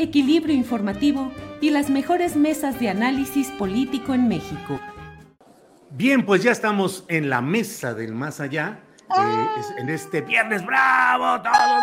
equilibrio 0.00 0.54
informativo 0.54 1.30
y 1.60 1.70
las 1.70 1.90
mejores 1.90 2.36
mesas 2.36 2.78
de 2.80 2.88
análisis 2.88 3.48
político 3.52 4.14
en 4.14 4.28
México. 4.28 4.80
Bien, 5.90 6.24
pues 6.24 6.42
ya 6.42 6.52
estamos 6.52 7.04
en 7.08 7.28
la 7.28 7.40
mesa 7.40 7.94
del 7.94 8.14
más 8.14 8.40
allá. 8.40 8.80
Eh, 9.18 9.46
es- 9.58 9.74
en 9.78 9.88
este 9.88 10.20
viernes, 10.22 10.64
¡bravo! 10.64 11.42
¡Todos 11.42 11.82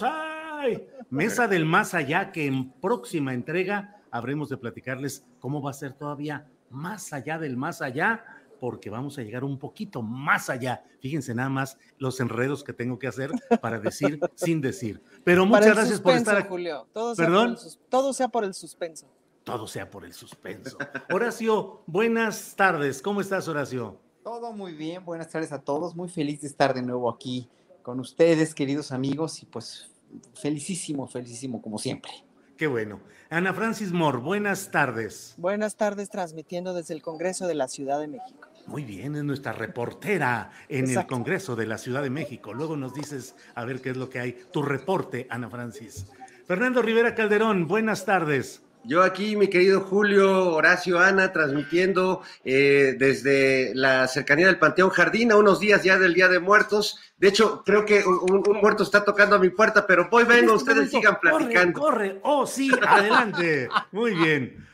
listos! 0.00 0.10
¡Ay! 0.10 0.86
Mesa 1.10 1.46
del 1.46 1.66
más 1.66 1.92
allá, 1.94 2.32
que 2.32 2.46
en 2.46 2.70
próxima 2.72 3.34
entrega 3.34 3.96
habremos 4.10 4.48
de 4.48 4.56
platicarles 4.56 5.24
cómo 5.38 5.60
va 5.60 5.70
a 5.70 5.74
ser 5.74 5.92
todavía 5.92 6.46
más 6.70 7.12
allá 7.12 7.38
del 7.38 7.56
más 7.58 7.82
allá, 7.82 8.24
porque 8.62 8.90
vamos 8.90 9.18
a 9.18 9.22
llegar 9.22 9.42
un 9.42 9.58
poquito 9.58 10.02
más 10.02 10.48
allá. 10.48 10.84
Fíjense 11.00 11.34
nada 11.34 11.48
más 11.48 11.76
los 11.98 12.20
enredos 12.20 12.62
que 12.62 12.72
tengo 12.72 12.96
que 12.96 13.08
hacer 13.08 13.32
para 13.60 13.80
decir 13.80 14.20
sin 14.36 14.60
decir. 14.60 15.02
Pero 15.24 15.44
muchas 15.44 15.74
gracias 15.74 16.00
por 16.00 16.14
estar 16.14 16.36
aquí. 16.36 16.48
Julio. 16.48 16.86
Todo 16.92 17.16
sea, 17.16 17.26
¿Perdón? 17.26 17.56
por 17.56 17.64
el 17.64 17.78
todo 17.88 18.12
sea 18.12 18.28
por 18.28 18.44
el 18.44 18.54
suspenso. 18.54 19.08
Todo 19.42 19.66
sea 19.66 19.90
por 19.90 20.04
el 20.04 20.12
suspenso. 20.12 20.78
Horacio, 21.10 21.82
buenas 21.86 22.54
tardes. 22.54 23.02
¿Cómo 23.02 23.20
estás, 23.20 23.48
Horacio? 23.48 23.98
Todo 24.22 24.52
muy 24.52 24.74
bien, 24.74 25.04
buenas 25.04 25.28
tardes 25.28 25.50
a 25.50 25.60
todos. 25.60 25.96
Muy 25.96 26.08
feliz 26.08 26.42
de 26.42 26.46
estar 26.46 26.72
de 26.72 26.82
nuevo 26.82 27.10
aquí 27.10 27.48
con 27.82 27.98
ustedes, 27.98 28.54
queridos 28.54 28.92
amigos, 28.92 29.42
y 29.42 29.46
pues 29.46 29.90
felicísimo, 30.34 31.08
felicísimo 31.08 31.60
como 31.60 31.80
siempre. 31.80 32.12
Qué 32.56 32.68
bueno. 32.68 33.00
Ana 33.28 33.52
Francis 33.52 33.90
Moore, 33.90 34.18
buenas 34.18 34.70
tardes. 34.70 35.34
Buenas 35.36 35.74
tardes, 35.74 36.10
transmitiendo 36.10 36.74
desde 36.74 36.94
el 36.94 37.02
Congreso 37.02 37.48
de 37.48 37.56
la 37.56 37.66
Ciudad 37.66 37.98
de 37.98 38.06
México. 38.06 38.51
Muy 38.66 38.84
bien, 38.84 39.16
es 39.16 39.24
nuestra 39.24 39.52
reportera 39.52 40.50
en 40.68 40.86
Exacto. 40.86 41.00
el 41.00 41.18
Congreso 41.18 41.56
de 41.56 41.66
la 41.66 41.78
Ciudad 41.78 42.02
de 42.02 42.10
México. 42.10 42.54
Luego 42.54 42.76
nos 42.76 42.94
dices 42.94 43.34
a 43.54 43.64
ver 43.64 43.80
qué 43.80 43.90
es 43.90 43.96
lo 43.96 44.08
que 44.08 44.20
hay. 44.20 44.38
Tu 44.52 44.62
reporte, 44.62 45.26
Ana 45.30 45.50
Francis. 45.50 46.06
Fernando 46.46 46.80
Rivera 46.82 47.14
Calderón, 47.14 47.66
buenas 47.66 48.04
tardes. 48.04 48.62
Yo 48.84 49.02
aquí, 49.02 49.36
mi 49.36 49.46
querido 49.46 49.80
Julio, 49.80 50.54
Horacio, 50.54 50.98
Ana, 50.98 51.32
transmitiendo 51.32 52.22
eh, 52.44 52.96
desde 52.98 53.72
la 53.74 54.08
cercanía 54.08 54.46
del 54.46 54.58
Panteón 54.58 54.90
Jardín 54.90 55.30
a 55.30 55.36
unos 55.36 55.60
días 55.60 55.84
ya 55.84 55.98
del 55.98 56.14
Día 56.14 56.28
de 56.28 56.40
Muertos. 56.40 56.98
De 57.16 57.28
hecho, 57.28 57.62
creo 57.64 57.84
que 57.84 58.02
un, 58.04 58.42
un 58.44 58.56
muerto 58.60 58.82
está 58.82 59.04
tocando 59.04 59.36
a 59.36 59.38
mi 59.38 59.50
puerta, 59.50 59.86
pero 59.86 60.08
voy, 60.10 60.24
vengo, 60.24 60.34
En 60.34 60.44
este 60.44 60.54
ustedes 60.54 60.92
momento, 60.92 60.98
sigan 60.98 61.20
platicando. 61.20 61.80
Corre, 61.80 62.08
corre. 62.08 62.20
Oh, 62.24 62.44
sí, 62.44 62.70
adelante. 62.84 63.68
Muy 63.92 64.14
bien. 64.14 64.66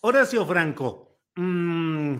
Horacio 0.00 0.46
Franco, 0.46 1.18
mm, 1.34 2.16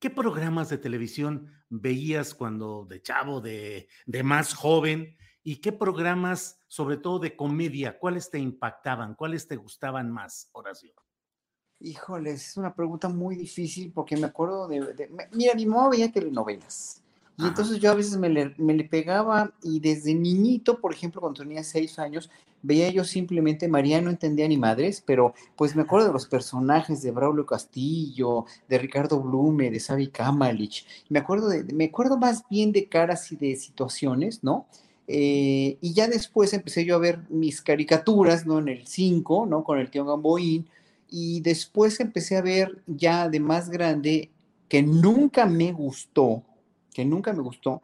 ¿qué 0.00 0.10
programas 0.10 0.70
de 0.70 0.78
televisión 0.78 1.52
veías 1.68 2.34
cuando 2.34 2.86
de 2.86 3.02
chavo, 3.02 3.40
de, 3.40 3.86
más 4.24 4.54
joven? 4.54 5.16
¿Y 5.44 5.56
qué 5.56 5.72
programas, 5.72 6.58
sobre 6.66 6.96
todo 6.96 7.18
de 7.18 7.36
comedia, 7.36 7.98
cuáles 7.98 8.30
te 8.30 8.38
impactaban, 8.38 9.14
cuáles 9.14 9.46
te 9.46 9.56
gustaban 9.56 10.10
más, 10.10 10.48
Horacio? 10.52 10.92
Híjoles, 11.78 12.48
es 12.48 12.56
una 12.56 12.74
pregunta 12.74 13.08
muy 13.08 13.36
difícil 13.36 13.92
porque 13.92 14.16
me 14.16 14.26
acuerdo 14.26 14.68
de, 14.68 15.08
mira, 15.32 15.54
mi 15.54 15.66
mamá 15.66 15.88
veía 15.90 16.10
telenovelas. 16.10 17.02
Y 17.40 17.44
Ajá. 17.44 17.48
entonces 17.48 17.78
yo 17.78 17.90
a 17.90 17.94
veces 17.94 18.18
me 18.18 18.28
le, 18.28 18.54
me 18.58 18.74
le 18.74 18.84
pegaba 18.84 19.52
y 19.62 19.80
desde 19.80 20.14
niñito, 20.14 20.78
por 20.78 20.92
ejemplo, 20.92 21.22
cuando 21.22 21.42
tenía 21.42 21.64
seis 21.64 21.98
años, 21.98 22.30
veía 22.62 22.90
yo 22.90 23.02
simplemente, 23.02 23.66
María 23.66 24.02
no 24.02 24.10
entendía 24.10 24.46
ni 24.46 24.58
madres, 24.58 25.02
pero 25.04 25.32
pues 25.56 25.74
me 25.74 25.82
acuerdo 25.82 26.08
de 26.08 26.12
los 26.12 26.26
personajes 26.26 27.00
de 27.02 27.10
Braulio 27.10 27.46
Castillo, 27.46 28.44
de 28.68 28.78
Ricardo 28.78 29.20
Blume, 29.20 29.70
de 29.70 29.80
Sabi 29.80 30.08
Kamalich. 30.08 30.86
Me 31.08 31.18
acuerdo, 31.18 31.48
de, 31.48 31.64
me 31.72 31.86
acuerdo 31.86 32.18
más 32.18 32.44
bien 32.50 32.72
de 32.72 32.86
caras 32.88 33.32
y 33.32 33.36
de 33.36 33.56
situaciones, 33.56 34.44
¿no? 34.44 34.66
Eh, 35.08 35.78
y 35.80 35.94
ya 35.94 36.08
después 36.08 36.52
empecé 36.52 36.84
yo 36.84 36.96
a 36.96 36.98
ver 36.98 37.20
mis 37.30 37.62
caricaturas, 37.62 38.46
¿no? 38.46 38.58
En 38.58 38.68
el 38.68 38.86
5, 38.86 39.46
¿no? 39.46 39.64
Con 39.64 39.78
el 39.78 39.90
tío 39.90 40.04
Gamboín. 40.04 40.68
Y 41.08 41.40
después 41.40 41.98
empecé 42.00 42.36
a 42.36 42.42
ver 42.42 42.82
ya 42.86 43.28
de 43.28 43.40
más 43.40 43.70
grande 43.70 44.30
que 44.68 44.82
nunca 44.84 45.46
me 45.46 45.72
gustó, 45.72 46.44
que 46.92 47.04
nunca 47.04 47.32
me 47.32 47.42
gustó, 47.42 47.82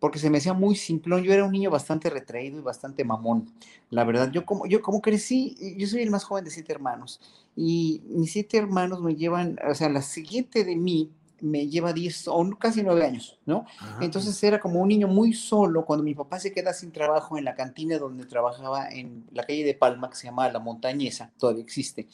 porque 0.00 0.18
se 0.18 0.30
me 0.30 0.38
hacía 0.38 0.52
muy 0.52 0.76
simplón. 0.76 1.22
Yo 1.22 1.32
era 1.32 1.44
un 1.44 1.52
niño 1.52 1.70
bastante 1.70 2.10
retraído 2.10 2.58
y 2.58 2.62
bastante 2.62 3.04
mamón. 3.04 3.52
La 3.90 4.04
verdad, 4.04 4.30
yo 4.30 4.44
como, 4.44 4.66
yo 4.66 4.80
como 4.82 5.00
crecí, 5.00 5.56
yo 5.76 5.86
soy 5.86 6.02
el 6.02 6.10
más 6.10 6.24
joven 6.24 6.44
de 6.44 6.50
siete 6.50 6.72
hermanos. 6.72 7.20
Y 7.56 8.02
mis 8.08 8.32
siete 8.32 8.58
hermanos 8.58 9.02
me 9.02 9.16
llevan, 9.16 9.58
o 9.68 9.74
sea, 9.74 9.88
la 9.88 10.02
siguiente 10.02 10.64
de 10.64 10.76
mí 10.76 11.10
me 11.40 11.68
lleva 11.68 11.92
10 11.92 12.28
o 12.28 12.50
casi 12.58 12.82
9 12.82 13.04
años, 13.04 13.38
¿no? 13.46 13.64
Ajá. 13.78 13.98
Entonces 14.00 14.42
era 14.42 14.58
como 14.60 14.80
un 14.80 14.88
niño 14.88 15.08
muy 15.08 15.32
solo 15.32 15.84
cuando 15.84 16.04
mi 16.04 16.14
papá 16.14 16.38
se 16.40 16.52
queda 16.52 16.72
sin 16.72 16.92
trabajo 16.92 17.38
en 17.38 17.44
la 17.44 17.54
cantina 17.54 17.98
donde 17.98 18.24
trabajaba 18.26 18.88
en 18.88 19.24
la 19.32 19.44
calle 19.44 19.64
de 19.64 19.74
Palma, 19.74 20.10
que 20.10 20.16
se 20.16 20.26
llama 20.26 20.50
La 20.50 20.58
Montañesa, 20.58 21.30
todavía 21.38 21.62
existe. 21.62 22.08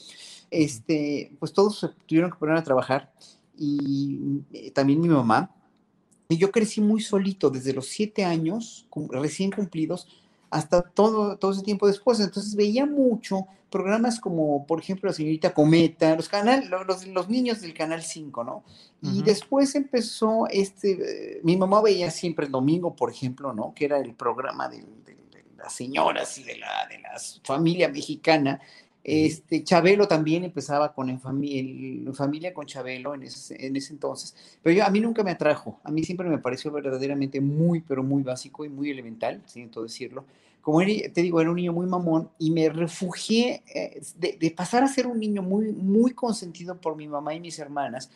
Este, 0.50 1.32
pues 1.38 1.53
todos 1.53 1.78
se 1.78 1.88
tuvieron 2.06 2.31
que 2.31 2.38
poner 2.38 2.56
a 2.56 2.62
trabajar 2.62 3.12
y 3.56 4.43
eh, 4.53 4.71
también 4.71 5.00
mi 5.00 5.09
mamá. 5.09 5.50
Y 6.29 6.37
yo 6.39 6.51
crecí 6.51 6.81
muy 6.81 7.01
solito 7.03 7.51
desde 7.51 7.73
los 7.73 7.87
siete 7.89 8.25
años, 8.25 8.87
recién 9.11 9.51
cumplidos, 9.51 10.07
hasta 10.51 10.83
todo, 10.83 11.37
todo 11.37 11.53
ese 11.53 11.62
tiempo 11.62 11.87
después. 11.87 12.21
Entonces 12.21 12.55
veía 12.55 12.87
mucho 12.87 13.47
programas 13.71 14.21
como, 14.21 14.67
por 14.67 14.79
ejemplo, 14.81 15.09
La 15.09 15.15
Señorita 15.15 15.53
Cometa, 15.53 16.15
los, 16.15 16.29
canal, 16.29 16.69
lo- 16.71 16.85
los, 16.85 17.07
los 17.09 17.29
niños 17.29 17.61
del 17.61 17.75
Canal 17.75 18.03
5, 18.03 18.45
¿no? 18.45 18.62
Y 19.03 19.09
Ujú. 19.17 19.23
después 19.25 19.75
empezó 19.75 20.47
este, 20.49 20.93
eh, 21.39 21.41
mi 21.43 21.57
mamá 21.57 21.83
veía 21.83 22.11
siempre 22.11 22.47
el 22.47 22.53
domingo, 22.53 22.95
por 22.95 23.11
ejemplo, 23.11 23.53
¿no? 23.53 23.75
Que 23.75 23.87
era 23.87 23.99
el 23.99 24.15
programa 24.15 24.69
de, 24.69 24.77
de- 24.79 25.17
de 25.33 25.45
las 25.59 25.73
señoras 25.75 26.39
y 26.39 26.45
de 26.45 26.56
la, 26.56 26.87
de 26.89 26.99
la 27.01 27.21
familia 27.43 27.89
mexicana. 27.89 28.61
Este, 29.06 29.62
Chabelo 29.62 30.09
también 30.09 30.45
empezaba 30.45 30.95
con 30.95 31.11
en, 31.11 31.21
familia 32.15 32.55
con 32.55 32.65
Chabelo 32.67 33.15
en 33.15 33.25
ese, 33.25 33.67
en 33.67 33.77
ese 33.77 33.93
entonces, 33.93 34.35
pero 34.62 34.83
a 34.83 34.89
mí 34.89 34.99
nunca 35.01 35.23
me 35.23 35.31
atrajo, 35.33 35.79
a 35.85 35.91
mí 35.91 36.03
siempre 36.05 36.27
me 36.29 36.39
pareció 36.39 36.73
verdaderamente 36.73 37.41
muy, 37.41 37.81
pero 37.81 38.03
muy 38.03 38.23
básico 38.23 38.65
y 38.65 38.71
muy 38.71 38.91
elemental, 38.91 39.43
siento 39.47 39.83
decirlo. 39.83 40.25
Como 40.62 40.81
era- 40.81 41.12
te 41.12 41.21
digo, 41.21 41.39
era 41.41 41.51
un 41.51 41.56
niño 41.56 41.75
muy 41.75 41.87
mamón 41.87 42.31
y 42.39 42.51
me 42.51 42.71
refugié 42.71 43.62
eh, 43.75 44.01
de, 44.19 44.39
de 44.41 44.51
pasar 44.51 44.83
a 44.83 44.89
ser 44.89 45.06
un 45.06 45.21
niño 45.21 45.43
muy, 45.43 45.73
muy 45.73 46.12
consentido 46.12 46.81
por 46.81 46.97
mi 46.97 47.06
mamá 47.06 47.35
y 47.35 47.41
mis 47.41 47.59
hermanas 47.59 48.11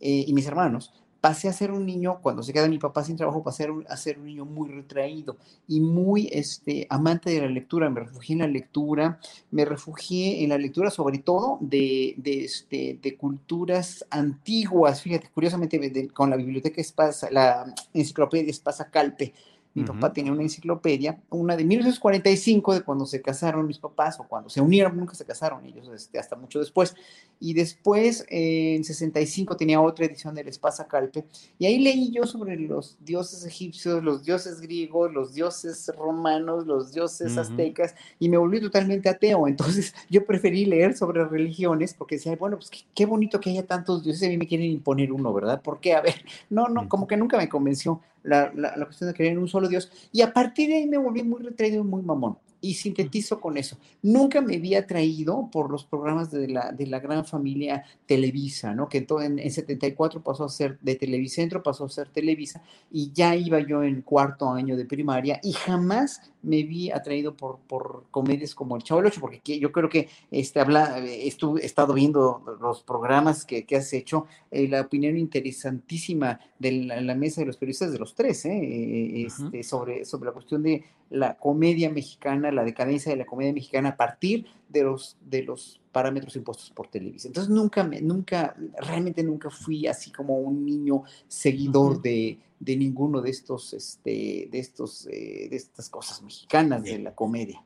eh, 0.00 0.24
y 0.26 0.32
mis 0.32 0.46
hermanos, 0.46 0.92
pasé 1.24 1.48
a 1.48 1.54
ser 1.54 1.70
un 1.70 1.86
niño, 1.86 2.18
cuando 2.20 2.42
se 2.42 2.52
queda 2.52 2.68
mi 2.68 2.78
papá 2.78 3.02
sin 3.02 3.16
trabajo, 3.16 3.42
pasé 3.42 3.66
a 3.88 3.96
ser 3.96 4.18
un 4.18 4.26
niño 4.26 4.44
muy 4.44 4.68
retraído 4.68 5.38
y 5.66 5.80
muy 5.80 6.28
este, 6.30 6.86
amante 6.90 7.30
de 7.30 7.40
la 7.40 7.48
lectura. 7.48 7.88
Me 7.88 8.00
refugié 8.00 8.34
en 8.34 8.40
la 8.40 8.46
lectura, 8.46 9.18
me 9.50 9.64
refugié 9.64 10.44
en 10.44 10.50
la 10.50 10.58
lectura 10.58 10.90
sobre 10.90 11.16
todo 11.20 11.56
de, 11.62 12.12
de, 12.18 12.44
este, 12.44 12.98
de 13.00 13.16
culturas 13.16 14.04
antiguas. 14.10 15.00
Fíjate, 15.00 15.30
curiosamente, 15.32 16.08
con 16.08 16.28
la 16.28 16.36
biblioteca 16.36 16.82
Espasa, 16.82 17.30
la 17.30 17.74
enciclopedia 17.94 18.50
Espasa 18.50 18.90
Calpe, 18.90 19.32
Mi 19.74 19.82
papá 19.82 20.12
tenía 20.12 20.30
una 20.30 20.42
enciclopedia, 20.42 21.20
una 21.30 21.56
de 21.56 21.64
1945, 21.64 22.74
de 22.74 22.82
cuando 22.82 23.06
se 23.06 23.20
casaron 23.20 23.66
mis 23.66 23.80
papás, 23.80 24.20
o 24.20 24.28
cuando 24.28 24.48
se 24.48 24.60
unieron, 24.60 24.96
nunca 24.96 25.16
se 25.16 25.24
casaron 25.24 25.66
ellos, 25.66 25.88
este, 25.92 26.16
hasta 26.16 26.36
mucho 26.36 26.60
después. 26.60 26.94
Y 27.40 27.54
después, 27.54 28.24
en 28.28 28.84
65, 28.84 29.56
tenía 29.56 29.80
otra 29.80 30.06
edición 30.06 30.32
del 30.36 30.46
Espasa 30.46 30.86
Calpe, 30.86 31.24
y 31.58 31.66
ahí 31.66 31.80
leí 31.80 32.12
yo 32.12 32.24
sobre 32.24 32.56
los 32.56 32.96
dioses 33.04 33.44
egipcios, 33.44 34.04
los 34.04 34.24
dioses 34.24 34.60
griegos, 34.60 35.12
los 35.12 35.34
dioses 35.34 35.90
romanos, 35.98 36.66
los 36.66 36.92
dioses 36.92 37.36
aztecas, 37.36 37.96
y 38.20 38.28
me 38.28 38.36
volví 38.36 38.60
totalmente 38.60 39.08
ateo. 39.08 39.48
Entonces, 39.48 39.92
yo 40.08 40.24
preferí 40.24 40.66
leer 40.66 40.96
sobre 40.96 41.24
religiones, 41.24 41.94
porque 41.94 42.14
decía, 42.14 42.36
bueno, 42.36 42.58
pues 42.58 42.70
qué, 42.94 43.06
bonito 43.06 43.40
que 43.40 43.50
haya 43.50 43.66
tantos 43.66 44.04
dioses, 44.04 44.28
a 44.28 44.30
mí 44.30 44.38
me 44.38 44.46
quieren 44.46 44.70
imponer 44.70 45.10
uno, 45.10 45.34
¿verdad? 45.34 45.60
¿Por 45.62 45.80
qué? 45.80 45.94
A 45.94 46.00
ver, 46.00 46.24
no, 46.48 46.68
no, 46.68 46.88
como 46.88 47.08
que 47.08 47.16
nunca 47.16 47.36
me 47.38 47.48
convenció 47.48 48.00
la, 48.24 48.52
la, 48.54 48.76
la, 48.76 48.84
cuestión 48.86 49.10
de 49.10 49.14
creer 49.14 49.32
en 49.32 49.38
un 49.38 49.48
solo 49.48 49.68
Dios. 49.68 49.90
Y 50.12 50.22
a 50.22 50.32
partir 50.32 50.68
de 50.68 50.76
ahí 50.76 50.86
me 50.86 50.98
volví 50.98 51.22
muy 51.22 51.42
retraído 51.42 51.80
y 51.80 51.84
muy 51.84 52.02
mamón. 52.02 52.36
Y 52.64 52.74
sintetizo 52.74 53.40
con 53.40 53.56
eso. 53.58 53.76
Nunca 54.02 54.40
me 54.40 54.56
había 54.56 54.80
atraído 54.80 55.48
por 55.52 55.70
los 55.70 55.84
programas 55.84 56.30
de 56.30 56.48
la, 56.48 56.72
de 56.72 56.86
la 56.86 56.98
gran 56.98 57.24
familia 57.24 57.84
Televisa, 58.06 58.74
¿no? 58.74 58.88
Que 58.88 58.98
en, 58.98 59.06
en, 59.22 59.38
en 59.38 59.50
74 59.50 60.22
pasó 60.22 60.44
a 60.44 60.48
ser 60.48 60.78
de 60.80 60.94
Televicentro, 60.94 61.62
pasó 61.62 61.84
a 61.84 61.88
ser 61.88 62.08
Televisa, 62.08 62.62
y 62.90 63.12
ya 63.12 63.36
iba 63.36 63.60
yo 63.60 63.82
en 63.82 64.02
cuarto 64.02 64.50
año 64.50 64.76
de 64.76 64.86
primaria 64.86 65.40
y 65.42 65.52
jamás 65.52 66.32
me 66.44 66.62
vi 66.62 66.90
atraído 66.90 67.36
por, 67.36 67.58
por 67.66 68.04
comedias 68.10 68.54
como 68.54 68.76
El 68.76 68.82
Chavo 68.82 69.00
del 69.00 69.08
Ocho, 69.08 69.20
porque 69.20 69.58
yo 69.58 69.72
creo 69.72 69.88
que 69.88 70.08
este, 70.30 70.60
habla, 70.60 70.98
estuve, 70.98 71.62
he 71.62 71.66
estado 71.66 71.94
viendo 71.94 72.42
los 72.60 72.82
programas 72.82 73.44
que, 73.44 73.64
que 73.64 73.76
has 73.76 73.92
hecho, 73.92 74.26
eh, 74.50 74.68
la 74.68 74.82
opinión 74.82 75.16
interesantísima 75.16 76.38
de 76.58 76.72
la, 76.72 77.00
la, 77.00 77.14
mesa 77.14 77.40
de 77.40 77.46
los 77.46 77.56
periodistas 77.56 77.92
de 77.92 77.98
los 77.98 78.14
tres, 78.14 78.44
¿eh? 78.44 79.24
este, 79.26 79.42
uh 79.42 79.50
-huh. 79.50 79.62
sobre, 79.62 80.04
sobre 80.04 80.26
la 80.26 80.32
cuestión 80.32 80.62
de 80.62 80.84
la 81.10 81.36
comedia 81.36 81.90
mexicana, 81.90 82.50
la 82.54 82.64
decadencia 82.64 83.12
de 83.12 83.18
la 83.18 83.26
comedia 83.26 83.52
mexicana 83.52 83.90
a 83.90 83.96
partir 83.96 84.46
de 84.68 84.82
los, 84.82 85.16
de 85.20 85.42
los 85.42 85.80
parámetros 85.92 86.34
impuestos 86.36 86.70
por 86.70 86.88
Televisa. 86.88 87.28
Entonces 87.28 87.50
nunca, 87.50 87.84
me, 87.84 88.00
nunca, 88.00 88.56
realmente 88.80 89.22
nunca 89.22 89.50
fui 89.50 89.86
así 89.86 90.10
como 90.10 90.38
un 90.38 90.64
niño 90.64 91.02
seguidor 91.28 91.92
uh 91.92 91.98
-huh. 91.98 92.02
de, 92.02 92.38
de, 92.58 92.76
ninguno 92.76 93.20
de 93.20 93.30
estos, 93.30 93.72
este, 93.72 94.48
de 94.50 94.58
estos, 94.58 95.06
eh, 95.06 95.48
de 95.50 95.56
estas 95.56 95.88
cosas 95.88 96.22
mexicanas 96.22 96.82
Bien. 96.82 96.96
de 96.98 97.02
la 97.04 97.14
comedia. 97.14 97.62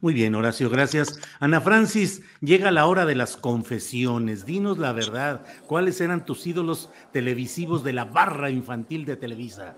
Muy 0.00 0.14
bien, 0.14 0.36
Horacio, 0.36 0.70
gracias. 0.70 1.18
Ana 1.40 1.60
Francis, 1.60 2.22
llega 2.40 2.70
la 2.70 2.86
hora 2.86 3.04
de 3.04 3.16
las 3.16 3.36
confesiones. 3.36 4.46
Dinos 4.46 4.78
la 4.78 4.92
verdad, 4.92 5.44
¿cuáles 5.66 6.00
eran 6.00 6.24
tus 6.24 6.46
ídolos 6.46 6.88
televisivos 7.12 7.82
de 7.82 7.92
la 7.94 8.04
barra 8.04 8.48
infantil 8.48 9.04
de 9.04 9.16
Televisa? 9.16 9.76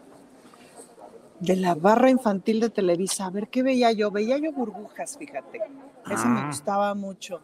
De 1.40 1.56
la 1.56 1.74
barra 1.74 2.10
infantil 2.10 2.60
de 2.60 2.68
Televisa, 2.70 3.26
a 3.26 3.30
ver 3.30 3.48
qué 3.48 3.62
veía 3.62 3.92
yo. 3.92 4.10
Veía 4.10 4.36
yo 4.38 4.52
burbujas, 4.52 5.16
fíjate. 5.16 5.58
Ese 5.58 6.24
ah. 6.24 6.28
me 6.28 6.46
gustaba 6.46 6.94
mucho. 6.94 7.40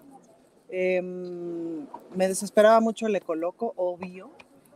Eh, 0.68 1.00
me 1.00 2.28
desesperaba 2.28 2.80
mucho 2.80 3.06
el 3.06 3.16
Ecoloco, 3.16 3.72
obvio. 3.76 4.30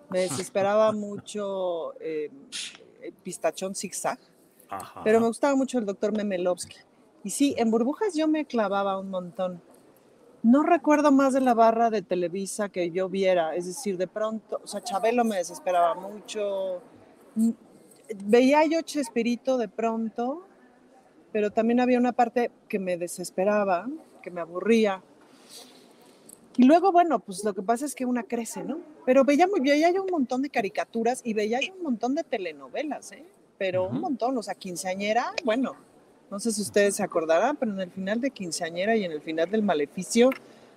Me 0.09 0.21
desesperaba 0.21 0.93
mucho 0.93 1.93
eh, 2.01 2.31
Pistachón 3.23 3.75
Zigzag. 3.75 4.19
Ajá. 4.71 5.03
Pero 5.05 5.21
me 5.21 5.27
gustaba 5.27 5.55
mucho 5.55 5.79
el 5.79 5.87
doctor 5.87 6.17
Memelovsky. 6.17 6.77
Y 7.23 7.31
sí, 7.31 7.55
en 7.59 7.71
burbujas 7.71 8.15
yo 8.15 8.27
me 8.27 8.47
clavaba 8.47 8.99
un 8.99 9.11
montón. 9.11 9.63
No 10.43 10.63
recuerdo 10.63 11.13
más 11.13 11.35
de 11.35 11.41
la 11.43 11.53
barra 11.53 11.91
de 11.91 12.01
Televisa 12.01 12.71
que 12.71 12.91
yo 12.91 13.11
viera, 13.11 13.55
es 13.55 13.67
decir, 13.67 13.99
de 13.99 14.07
pronto, 14.07 14.59
o 14.65 14.67
sea, 14.67 14.81
Chabelo 14.81 15.23
me 15.23 15.37
desesperaba 15.37 15.95
mucho. 15.95 16.81
Veía 18.25 18.65
yo 18.67 18.83
Chespirito 18.83 19.59
de 19.59 19.69
pronto, 19.69 20.47
pero 21.33 21.51
también 21.51 21.81
había 21.81 21.99
una 21.99 22.13
parte 22.13 22.51
que 22.69 22.79
me 22.79 22.97
desesperaba, 22.97 23.89
que 24.23 24.31
me 24.31 24.41
aburría. 24.41 25.03
Y 26.57 26.65
luego, 26.65 26.93
bueno, 26.93 27.21
pues 27.21 27.45
lo 27.45 27.55
que 27.55 27.63
pasa 27.63 27.87
es 27.87 27.95
que 27.95 28.05
una 28.05 28.25
crece, 28.25 28.65
¿no? 28.65 28.81
Pero 29.07 29.25
veía, 29.25 29.47
veía 29.61 29.91
yo 29.91 30.03
un 30.03 30.11
montón 30.11 30.43
de 30.43 30.51
caricaturas 30.51 31.21
y 31.25 31.33
veía 31.35 31.61
yo 31.61 31.73
un 31.75 31.83
montón 31.85 32.15
de 32.15 32.25
telenovelas, 32.25 33.13
¿eh? 33.13 33.25
Pero 33.57 33.85
uh 33.85 33.87
-huh. 33.87 33.91
un 33.93 34.01
montón, 34.01 34.37
o 34.37 34.43
sea, 34.43 34.55
quinceañera, 34.55 35.33
bueno, 35.45 35.77
no 36.31 36.39
sé 36.39 36.53
si 36.53 36.63
ustedes 36.63 36.97
se 36.97 37.03
acordarán, 37.03 37.57
pero 37.57 37.73
en 37.73 37.81
el 37.81 37.91
final 37.91 38.21
de 38.21 38.31
Quinceañera 38.31 38.95
y 38.95 39.05
en 39.05 39.11
el 39.11 39.21
final 39.21 39.51
del 39.51 39.63
Maleficio, 39.63 40.31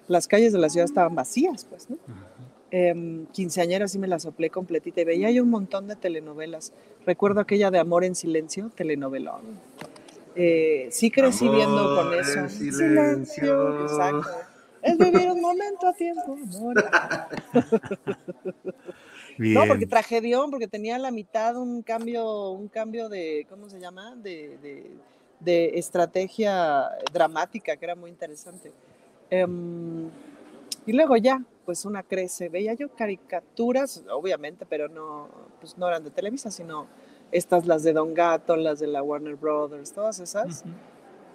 las 0.08 0.28
calles 0.28 0.52
de 0.52 0.60
la 0.60 0.68
ciudad 0.68 0.86
estaban 0.86 1.14
vacías, 1.14 1.66
pues, 1.70 1.90
¿no? 1.90 1.96
Uh 1.96 2.00
-huh. 2.00 2.33
Eh, 2.76 3.26
quinceañera 3.32 3.88
sí 3.88 4.00
me 4.00 4.08
la 4.08 4.18
soplé 4.18 4.50
completita 4.50 5.02
y 5.02 5.06
veía 5.06 5.30
yo 5.32 5.44
un 5.44 5.52
montón 5.52 5.88
de 5.88 5.96
telenovelas. 5.96 6.74
Recuerdo 7.06 7.40
aquella 7.40 7.70
de 7.70 7.78
Amor 7.80 8.04
en 8.04 8.16
Silencio, 8.16 8.72
telenovela. 8.76 9.40
Eh, 10.36 10.88
sí 10.92 11.12
crecí 11.12 11.46
Amor 11.46 11.58
viendo 11.58 11.96
con 11.96 12.14
eso. 12.20 12.40
En 12.40 12.50
silencio. 12.50 12.88
silencio. 12.88 13.82
Exacto. 13.84 14.30
Es 14.82 14.98
vivir 14.98 15.30
un 15.30 15.42
momento 15.42 15.88
a 15.88 15.94
tiempo. 15.94 16.34
Amor. 16.34 16.84
Bien. 19.38 19.54
No, 19.54 19.68
porque 19.68 19.88
tragedión, 19.88 20.52
porque 20.52 20.68
tenía 20.68 20.96
a 20.96 21.00
la 21.00 21.12
mitad 21.12 21.56
un 21.56 21.82
cambio, 21.84 22.52
un 22.52 22.68
cambio 22.68 23.08
de, 23.08 23.48
¿cómo 23.50 23.70
se 23.70 23.80
llama? 23.80 24.16
De, 24.16 24.58
de 24.62 24.92
de 25.44 25.78
estrategia 25.78 26.90
dramática 27.12 27.76
que 27.76 27.86
era 27.86 27.96
muy 27.96 28.10
interesante. 28.10 28.72
Um, 29.32 30.10
y 30.86 30.94
luego 30.94 31.18
ya, 31.18 31.42
pues 31.66 31.86
una 31.86 32.04
crece. 32.04 32.50
Veía 32.50 32.74
yo 32.74 32.90
caricaturas, 32.90 34.04
obviamente, 34.12 34.66
pero 34.66 34.88
no, 34.90 35.28
pues 35.60 35.78
no 35.78 35.88
eran 35.88 36.04
de 36.04 36.12
Televisa, 36.12 36.52
sino 36.52 36.88
estas, 37.32 37.66
las 37.66 37.84
de 37.84 37.94
Don 37.94 38.14
Gato, 38.14 38.56
las 38.56 38.80
de 38.80 38.88
la 38.88 39.02
Warner 39.02 39.36
Brothers, 39.36 39.92
todas 39.92 40.20
esas. 40.20 40.64
Uh 40.66 40.70
-huh. 40.70 40.74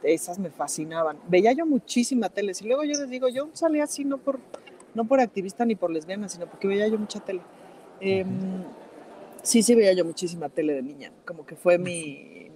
Esas 0.02 0.38
me 0.38 0.50
fascinaban. 0.50 1.18
Veía 1.28 1.52
yo 1.52 1.66
muchísima 1.66 2.28
tele. 2.28 2.52
Y 2.60 2.64
luego 2.66 2.84
yo 2.84 2.92
les 3.00 3.10
digo, 3.10 3.28
yo 3.28 3.48
salía 3.52 3.84
así 3.84 4.04
no 4.04 4.18
por, 4.18 4.38
no 4.94 5.04
por 5.04 5.18
activista 5.20 5.64
ni 5.64 5.74
por 5.74 5.90
lesbiana, 5.90 6.28
sino 6.28 6.46
porque 6.46 6.68
veía 6.68 6.86
yo 6.86 6.98
mucha 6.98 7.18
tele. 7.20 7.40
Eh, 8.00 8.24
uh 8.24 8.26
-huh. 8.26 8.64
Sí, 9.42 9.62
sí, 9.62 9.74
veía 9.74 9.92
yo 9.92 10.04
muchísima 10.04 10.48
tele 10.48 10.74
de 10.74 10.82
niña. 10.82 11.12
Como 11.24 11.44
que 11.44 11.56
fue 11.56 11.78
mi, 11.78 12.50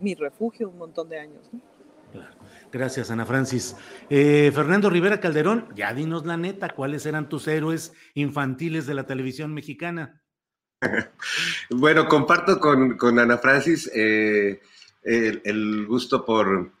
mi 0.00 0.14
refugio 0.14 0.68
un 0.68 0.78
montón 0.78 1.08
de 1.08 1.18
años. 1.18 1.48
¿no? 1.52 1.60
Gracias, 2.70 3.10
Ana 3.10 3.24
Francis. 3.24 3.76
Eh, 4.10 4.52
Fernando 4.54 4.90
Rivera 4.90 5.20
Calderón, 5.20 5.68
ya 5.74 5.94
dinos 5.94 6.26
la 6.26 6.36
neta, 6.36 6.68
¿cuáles 6.70 7.06
eran 7.06 7.28
tus 7.28 7.48
héroes 7.48 7.94
infantiles 8.14 8.86
de 8.86 8.94
la 8.94 9.06
televisión 9.06 9.54
mexicana? 9.54 10.20
bueno, 11.70 12.06
comparto 12.06 12.60
con, 12.60 13.18
Ana 13.18 13.38
Francis 13.38 13.90
eh, 13.94 14.60
el, 15.02 15.86
gusto 15.86 16.24
por, 16.24 16.72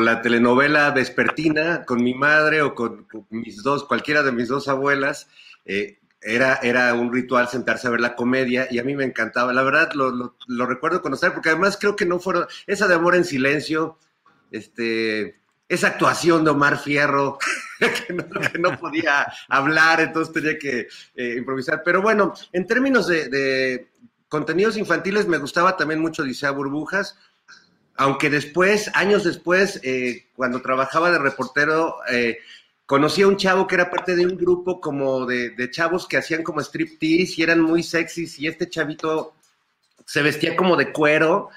la 0.00 0.22
telenovela 0.22 0.90
vespertina 0.90 1.84
con 1.84 2.02
mi 2.02 2.14
madre 2.14 2.62
o 2.62 2.74
con, 2.74 3.04
con 3.04 3.26
mis 3.30 3.62
dos, 3.62 3.84
cualquiera 3.84 4.22
de 4.22 4.32
mis 4.32 4.48
dos 4.48 4.68
abuelas. 4.68 5.28
Eh, 5.66 5.98
era, 6.20 6.58
era 6.62 6.94
un 6.94 7.12
ritual 7.12 7.48
sentarse 7.48 7.86
a 7.86 7.90
ver 7.90 8.00
la 8.00 8.16
comedia 8.16 8.66
y 8.70 8.78
a 8.78 8.84
mí 8.84 8.96
me 8.96 9.04
encantaba. 9.04 9.52
La 9.52 9.62
verdad, 9.62 9.92
lo, 9.92 10.10
lo, 10.10 10.36
lo 10.46 10.66
recuerdo 10.66 11.02
conocer 11.02 11.32
porque 11.32 11.50
además 11.50 11.76
creo 11.78 11.96
que 11.96 12.06
no 12.06 12.18
fueron, 12.18 12.46
esa 12.66 12.88
de 12.88 12.94
amor 12.94 13.14
en 13.14 13.24
silencio, 13.24 13.98
este, 14.50 15.38
esa 15.68 15.88
actuación 15.88 16.44
de 16.44 16.50
Omar 16.50 16.78
Fierro, 16.78 17.38
que, 17.78 18.58
no, 18.58 18.78
podía 18.78 19.26
hablar, 19.48 20.00
entonces 20.00 20.32
tenía 20.32 20.58
que 20.58 20.88
eh, 21.14 21.34
improvisar. 21.36 21.82
Pero 21.84 22.00
bueno, 22.00 22.32
en 22.52 22.66
términos 22.66 23.06
de, 23.06 23.88
contenidos 24.28 24.76
infantiles, 24.76 25.26
me 25.26 25.38
gustaba 25.38 25.76
también 25.76 26.00
mucho 26.00 26.22
Odisea 26.22 26.50
Burbujas, 26.50 27.18
aunque 27.96 28.30
después, 28.30 28.90
años 28.94 29.24
después, 29.24 29.80
eh, 29.82 30.28
cuando 30.34 30.62
trabajaba 30.62 31.10
de 31.10 31.18
reportero, 31.18 31.96
eh, 32.10 32.38
conocí 32.86 33.22
a 33.22 33.28
un 33.28 33.36
chavo 33.36 33.66
que 33.66 33.74
era 33.74 33.90
parte 33.90 34.16
de 34.16 34.24
un 34.24 34.36
grupo 34.36 34.80
como 34.80 35.26
de 35.26 35.70
chavos 35.70 36.06
que 36.06 36.16
hacían 36.16 36.42
como 36.42 36.60
striptease 36.60 37.34
y 37.36 37.42
eran 37.42 37.60
muy 37.60 37.82
sexys 37.82 38.38
y 38.38 38.46
este 38.46 38.70
chavito 38.70 39.34
se 40.06 40.22
vestía 40.22 40.56
como 40.56 40.74
de 40.74 40.90
cuero 40.90 41.50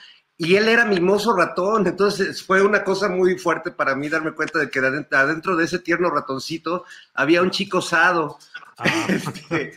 y 0.44 0.56
él 0.56 0.68
era 0.70 0.86
mimoso 0.86 1.36
ratón, 1.36 1.86
entonces 1.86 2.42
fue 2.42 2.64
una 2.64 2.84
cosa 2.84 3.08
muy 3.08 3.38
fuerte 3.38 3.70
para 3.70 3.94
mí 3.94 4.10
darme 4.10 4.32
cuenta 4.32 4.58
de 4.58 4.72
que 4.72 4.80
adentro 4.80 5.56
de 5.56 5.66
ese 5.66 5.78
tierno 5.78 6.10
ratoncito 6.10 6.84
había 7.14 7.44
un 7.44 7.52
chico 7.52 7.78
osado. 7.78 8.40
Ah. 8.78 9.08
Este, 9.08 9.74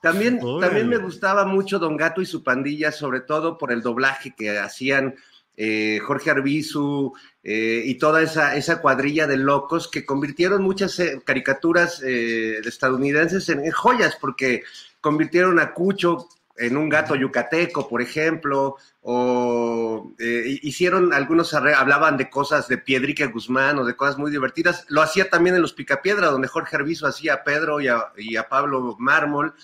también, 0.00 0.40
también 0.60 0.88
me 0.88 0.98
gustaba 0.98 1.44
mucho 1.44 1.80
Don 1.80 1.96
Gato 1.96 2.20
y 2.20 2.26
su 2.26 2.44
pandilla, 2.44 2.92
sobre 2.92 3.20
todo 3.20 3.58
por 3.58 3.72
el 3.72 3.82
doblaje 3.82 4.34
que 4.36 4.56
hacían 4.56 5.16
eh, 5.56 5.98
Jorge 6.06 6.30
Arbizu 6.30 7.12
eh, 7.42 7.82
y 7.84 7.96
toda 7.96 8.22
esa, 8.22 8.56
esa 8.56 8.80
cuadrilla 8.80 9.26
de 9.26 9.36
locos 9.36 9.88
que 9.88 10.06
convirtieron 10.06 10.62
muchas 10.62 10.98
eh, 11.00 11.20
caricaturas 11.24 12.00
eh, 12.04 12.60
estadounidenses 12.64 13.48
en, 13.48 13.64
en, 13.64 13.72
joyas, 13.72 14.16
porque 14.20 14.62
convirtieron 15.00 15.58
a 15.58 15.74
Cucho 15.74 16.28
en 16.58 16.76
un 16.76 16.88
gato 16.88 17.14
yucateco, 17.14 17.88
por 17.88 18.02
ejemplo, 18.02 18.76
o 19.00 20.12
eh, 20.18 20.58
hicieron, 20.62 21.12
algunos 21.12 21.54
hablaban 21.54 22.16
de 22.16 22.28
cosas 22.28 22.68
de 22.68 22.78
Piedrique 22.78 23.26
Guzmán 23.26 23.78
o 23.78 23.84
de 23.84 23.96
cosas 23.96 24.18
muy 24.18 24.30
divertidas. 24.30 24.84
Lo 24.88 25.00
hacía 25.00 25.30
también 25.30 25.56
en 25.56 25.62
Los 25.62 25.72
Picapiedra, 25.72 26.28
donde 26.28 26.48
Jorge 26.48 26.76
Arbizu 26.76 27.06
hacía 27.06 27.34
a 27.34 27.44
Pedro 27.44 27.80
y 27.80 27.88
a, 27.88 28.12
y 28.16 28.36
a 28.36 28.48
Pablo 28.48 28.96
Mármol. 28.98 29.54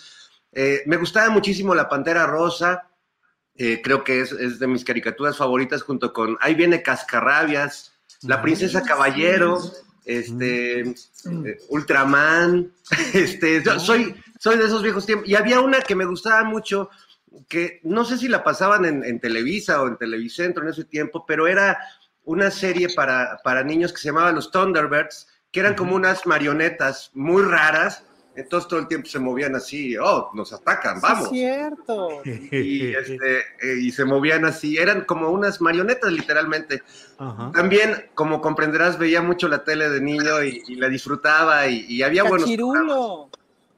Eh, 0.52 0.82
me 0.86 0.96
gustaba 0.96 1.30
muchísimo 1.30 1.74
La 1.74 1.88
Pantera 1.88 2.26
Rosa, 2.26 2.88
eh, 3.56 3.80
creo 3.82 4.04
que 4.04 4.20
es, 4.20 4.32
es, 4.32 4.58
de 4.58 4.66
mis 4.66 4.84
caricaturas 4.84 5.36
favoritas 5.36 5.82
junto 5.82 6.12
con 6.12 6.36
Ahí 6.40 6.54
viene 6.54 6.82
Cascarrabias, 6.82 7.92
La 8.22 8.40
Princesa 8.40 8.82
Caballero, 8.82 9.60
este, 10.04 10.80
eh, 10.80 11.58
Ultraman, 11.68 12.72
este, 13.14 13.62
soy, 13.78 14.14
soy 14.38 14.58
de 14.58 14.66
esos 14.66 14.82
viejos 14.82 15.06
tiempos. 15.06 15.28
Y 15.28 15.34
había 15.34 15.60
una 15.60 15.80
que 15.80 15.94
me 15.94 16.04
gustaba 16.04 16.44
mucho, 16.44 16.90
que 17.48 17.80
no 17.82 18.04
sé 18.04 18.18
si 18.18 18.28
la 18.28 18.44
pasaban 18.44 18.84
en, 18.84 19.04
en 19.04 19.20
Televisa 19.20 19.82
o 19.82 19.88
en 19.88 19.96
Televicentro 19.96 20.62
en 20.62 20.70
ese 20.70 20.84
tiempo, 20.84 21.24
pero 21.26 21.46
era 21.46 21.78
una 22.24 22.50
serie 22.50 22.88
para, 22.94 23.38
para 23.44 23.62
niños 23.62 23.92
que 23.92 23.98
se 23.98 24.08
llamaba 24.08 24.32
Los 24.32 24.50
Thunderbirds, 24.50 25.28
que 25.50 25.60
eran 25.60 25.74
como 25.74 25.94
unas 25.94 26.26
marionetas 26.26 27.10
muy 27.14 27.42
raras, 27.42 28.04
entonces 28.36 28.68
todo 28.68 28.80
el 28.80 28.88
tiempo 28.88 29.08
se 29.08 29.18
movían 29.18 29.54
así, 29.54 29.96
oh, 29.96 30.30
nos 30.34 30.52
atacan, 30.52 31.00
vamos. 31.00 31.24
Es 31.26 31.30
cierto. 31.30 32.08
Y, 32.24 32.94
este, 32.94 33.38
eh, 33.62 33.78
y, 33.80 33.90
se 33.90 34.04
movían 34.04 34.44
así, 34.44 34.76
eran 34.76 35.04
como 35.04 35.30
unas 35.30 35.60
marionetas 35.60 36.12
literalmente. 36.12 36.82
Ajá. 37.18 37.52
También, 37.54 38.10
como 38.14 38.40
comprenderás, 38.40 38.98
veía 38.98 39.22
mucho 39.22 39.48
la 39.48 39.64
tele 39.64 39.88
de 39.88 40.00
niño 40.00 40.42
y, 40.42 40.62
y 40.66 40.74
la 40.76 40.88
disfrutaba 40.88 41.66
y, 41.68 41.86
y 41.88 42.02
había 42.02 42.24
Cachirulo. 42.24 42.66
buenos... 42.66 43.28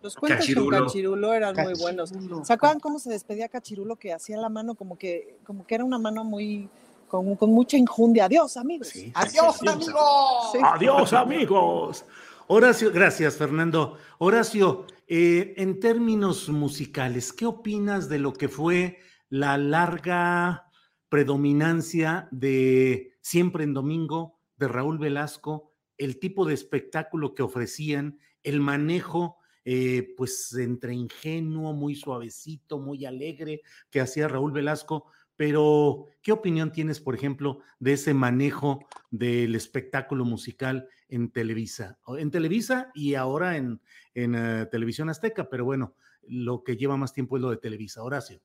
Los 0.03 0.15
cuentos 0.15 0.41
Cachirulo. 0.47 0.77
con 0.79 0.87
Cachirulo 0.87 1.33
eran 1.35 1.55
Cachirulo. 1.55 1.75
muy 1.75 1.83
buenos. 1.83 2.13
¿Se 2.47 2.53
acuerdan 2.53 2.79
cómo 2.81 2.99
se 2.99 3.11
despedía 3.11 3.49
Cachirulo 3.49 3.97
que 3.97 4.13
hacía 4.13 4.37
la 4.37 4.49
mano 4.49 4.75
como 4.75 4.97
que, 4.97 5.39
como 5.45 5.67
que 5.67 5.75
era 5.75 5.85
una 5.85 5.99
mano 5.99 6.25
muy... 6.25 6.69
Con, 7.09 7.37
con 7.37 7.51
mucha 7.51 7.77
injundia. 7.77 8.25
Adiós, 8.25 8.57
amigos. 8.57 8.89
Sí, 8.89 9.13
Adiós, 9.15 9.59
sí, 9.61 9.69
amigos. 9.69 10.51
Sí. 10.53 10.59
Adiós, 10.61 11.13
amigos. 11.13 12.05
Horacio, 12.49 12.93
gracias 12.93 13.37
Fernando. 13.37 13.99
Horacio, 14.19 14.87
eh, 15.09 15.55
en 15.57 15.81
términos 15.81 16.49
musicales, 16.49 17.33
¿qué 17.33 17.45
opinas 17.45 18.09
de 18.09 18.21
lo 18.21 18.33
que 18.35 18.49
fue 18.49 19.01
la 19.29 19.59
larga 19.59 20.71
predominancia 21.09 22.29
de 22.31 23.17
Siempre 23.21 23.65
en 23.65 23.75
Domingo, 23.75 24.39
de 24.59 24.69
Raúl 24.69 24.99
Velasco, 24.99 25.73
el 25.99 26.21
tipo 26.21 26.45
de 26.45 26.55
espectáculo 26.55 27.35
que 27.35 27.43
ofrecían, 27.43 28.21
el 28.45 28.61
manejo, 28.61 29.39
eh, 29.65 30.15
pues 30.17 30.55
entre 30.55 30.95
ingenuo, 30.95 31.73
muy 31.73 31.97
suavecito, 31.97 32.79
muy 32.79 33.05
alegre 33.07 33.63
que 33.91 34.01
hacía 34.01 34.29
Raúl 34.29 34.53
Velasco? 34.53 35.07
Pero, 35.37 36.07
¿qué 36.23 36.33
opinión 36.33 36.73
tienes, 36.73 37.01
por 37.01 37.15
ejemplo, 37.15 37.61
de 37.79 37.93
ese 37.93 38.15
manejo 38.15 38.81
del 39.11 39.55
espectáculo 39.55 40.25
musical 40.25 40.89
en 41.09 41.31
Televisa? 41.31 41.99
En 42.19 42.31
Televisa 42.31 42.91
y 42.95 43.15
ahora 43.15 43.57
en, 43.57 43.81
en 44.15 44.35
uh, 44.35 44.67
Televisión 44.71 45.11
Azteca, 45.11 45.49
pero 45.51 45.65
bueno, 45.65 45.95
lo 46.23 46.65
que 46.65 46.77
lleva 46.77 46.97
más 46.97 47.13
tiempo 47.13 47.37
es 47.37 47.43
lo 47.43 47.51
de 47.51 47.59
Televisa. 47.59 48.03
Horacio. 48.03 48.41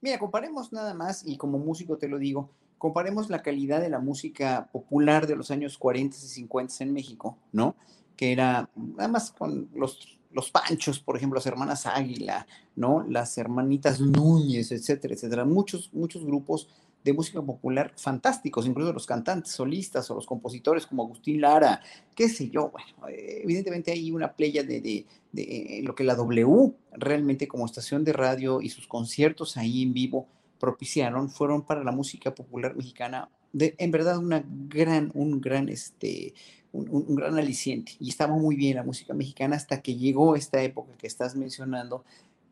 Mira, 0.00 0.18
comparemos 0.18 0.72
nada 0.72 0.92
más, 0.94 1.26
y 1.26 1.36
como 1.36 1.58
músico 1.58 1.96
te 1.96 2.08
lo 2.08 2.18
digo, 2.18 2.50
comparemos 2.76 3.30
la 3.30 3.42
calidad 3.42 3.80
de 3.80 3.88
la 3.88 3.98
música 3.98 4.68
popular 4.70 5.26
de 5.26 5.36
los 5.36 5.50
años 5.50 5.78
40 5.78 6.16
y 6.16 6.20
50 6.20 6.84
en 6.84 6.92
México, 6.92 7.38
¿no? 7.52 7.76
Que 8.16 8.32
era, 8.32 8.68
nada 8.76 9.08
más 9.08 9.32
con 9.32 9.70
los 9.74 10.18
los 10.34 10.50
Panchos, 10.50 10.98
por 10.98 11.16
ejemplo, 11.16 11.36
las 11.38 11.46
hermanas 11.46 11.86
Águila, 11.86 12.46
¿no? 12.76 13.04
Las 13.08 13.38
hermanitas 13.38 14.00
Núñez, 14.00 14.72
etcétera, 14.72 15.14
etcétera. 15.14 15.44
Muchos, 15.44 15.90
muchos 15.92 16.24
grupos 16.24 16.68
de 17.04 17.12
música 17.12 17.40
popular 17.42 17.92
fantásticos, 17.96 18.66
incluso 18.66 18.92
los 18.92 19.06
cantantes 19.06 19.52
solistas 19.52 20.10
o 20.10 20.14
los 20.14 20.26
compositores 20.26 20.86
como 20.86 21.04
Agustín 21.04 21.40
Lara, 21.40 21.82
qué 22.14 22.28
sé 22.30 22.48
yo, 22.48 22.70
bueno, 22.70 23.14
evidentemente 23.14 23.92
hay 23.92 24.10
una 24.10 24.32
playa 24.32 24.62
de, 24.62 24.80
de, 24.80 25.06
de, 25.30 25.82
lo 25.84 25.94
que 25.94 26.02
la 26.02 26.14
W 26.14 26.72
realmente 26.92 27.46
como 27.46 27.66
estación 27.66 28.04
de 28.04 28.14
radio 28.14 28.62
y 28.62 28.70
sus 28.70 28.86
conciertos 28.86 29.58
ahí 29.58 29.82
en 29.82 29.92
vivo 29.92 30.26
propiciaron, 30.58 31.28
fueron 31.28 31.62
para 31.62 31.84
la 31.84 31.92
música 31.92 32.34
popular 32.34 32.74
mexicana 32.74 33.28
de, 33.52 33.74
en 33.78 33.90
verdad 33.90 34.18
una 34.18 34.42
gran, 34.46 35.10
un 35.14 35.40
gran, 35.40 35.68
este, 35.68 36.34
un, 36.74 37.14
gran 37.14 37.38
aliciente 37.38 37.92
y 38.00 38.10
estaba 38.10 38.36
muy 38.36 38.56
bien 38.56 38.76
la 38.76 38.82
música 38.82 39.14
mexicana 39.14 39.56
hasta 39.56 39.80
que 39.80 39.94
llegó 39.94 40.36
esta 40.36 40.62
época 40.62 40.92
que 40.98 41.06
estás 41.06 41.36
mencionando 41.36 42.04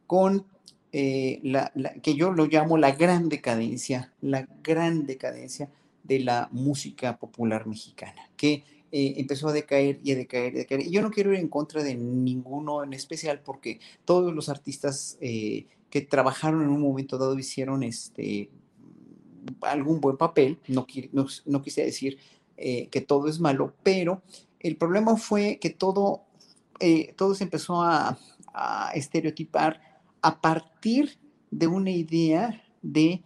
con 0.06 0.46
eh, 0.92 1.40
la, 1.42 1.72
la, 1.74 1.94
que 1.94 2.14
yo 2.14 2.32
lo 2.32 2.46
llamo 2.46 2.78
la 2.78 2.92
gran 2.92 3.28
decadencia, 3.28 4.12
la 4.20 4.46
gran 4.62 5.06
decadencia 5.06 5.68
de 6.04 6.20
la 6.20 6.48
música 6.52 7.16
popular 7.16 7.66
mexicana, 7.66 8.30
que 8.36 8.64
eh, 8.92 9.14
empezó 9.16 9.48
a 9.48 9.52
decaer 9.52 10.00
y 10.04 10.12
a 10.12 10.16
decaer 10.16 10.52
y 10.52 10.56
a 10.56 10.58
decaer. 10.60 10.82
Y 10.82 10.90
yo 10.90 11.02
no 11.02 11.10
quiero 11.10 11.32
ir 11.32 11.40
en 11.40 11.48
contra 11.48 11.82
de 11.82 11.94
ninguno 11.94 12.84
en 12.84 12.92
especial 12.92 13.40
porque 13.40 13.80
todos 14.04 14.32
los 14.34 14.48
artistas 14.48 15.16
eh, 15.20 15.66
que 15.90 16.02
trabajaron 16.02 16.62
en 16.62 16.68
un 16.68 16.82
momento 16.82 17.18
dado 17.18 17.38
hicieron 17.38 17.82
este, 17.82 18.50
algún 19.62 20.00
buen 20.00 20.16
papel, 20.16 20.58
no, 20.68 20.86
no, 21.12 21.26
no 21.46 21.62
quise 21.62 21.84
decir 21.84 22.18
eh, 22.62 22.88
que 22.90 23.00
todo 23.00 23.28
es 23.28 23.40
malo, 23.40 23.74
pero 23.82 24.22
el 24.60 24.76
problema 24.76 25.16
fue 25.16 25.58
que 25.60 25.70
todo, 25.70 26.22
eh, 26.80 27.12
todo 27.16 27.34
se 27.34 27.44
empezó 27.44 27.82
a, 27.82 28.18
estereotipar 28.94 29.80
a 30.20 30.42
partir 30.42 31.18
de 31.50 31.66
una 31.66 31.90
idea 31.90 32.62
de, 32.82 33.22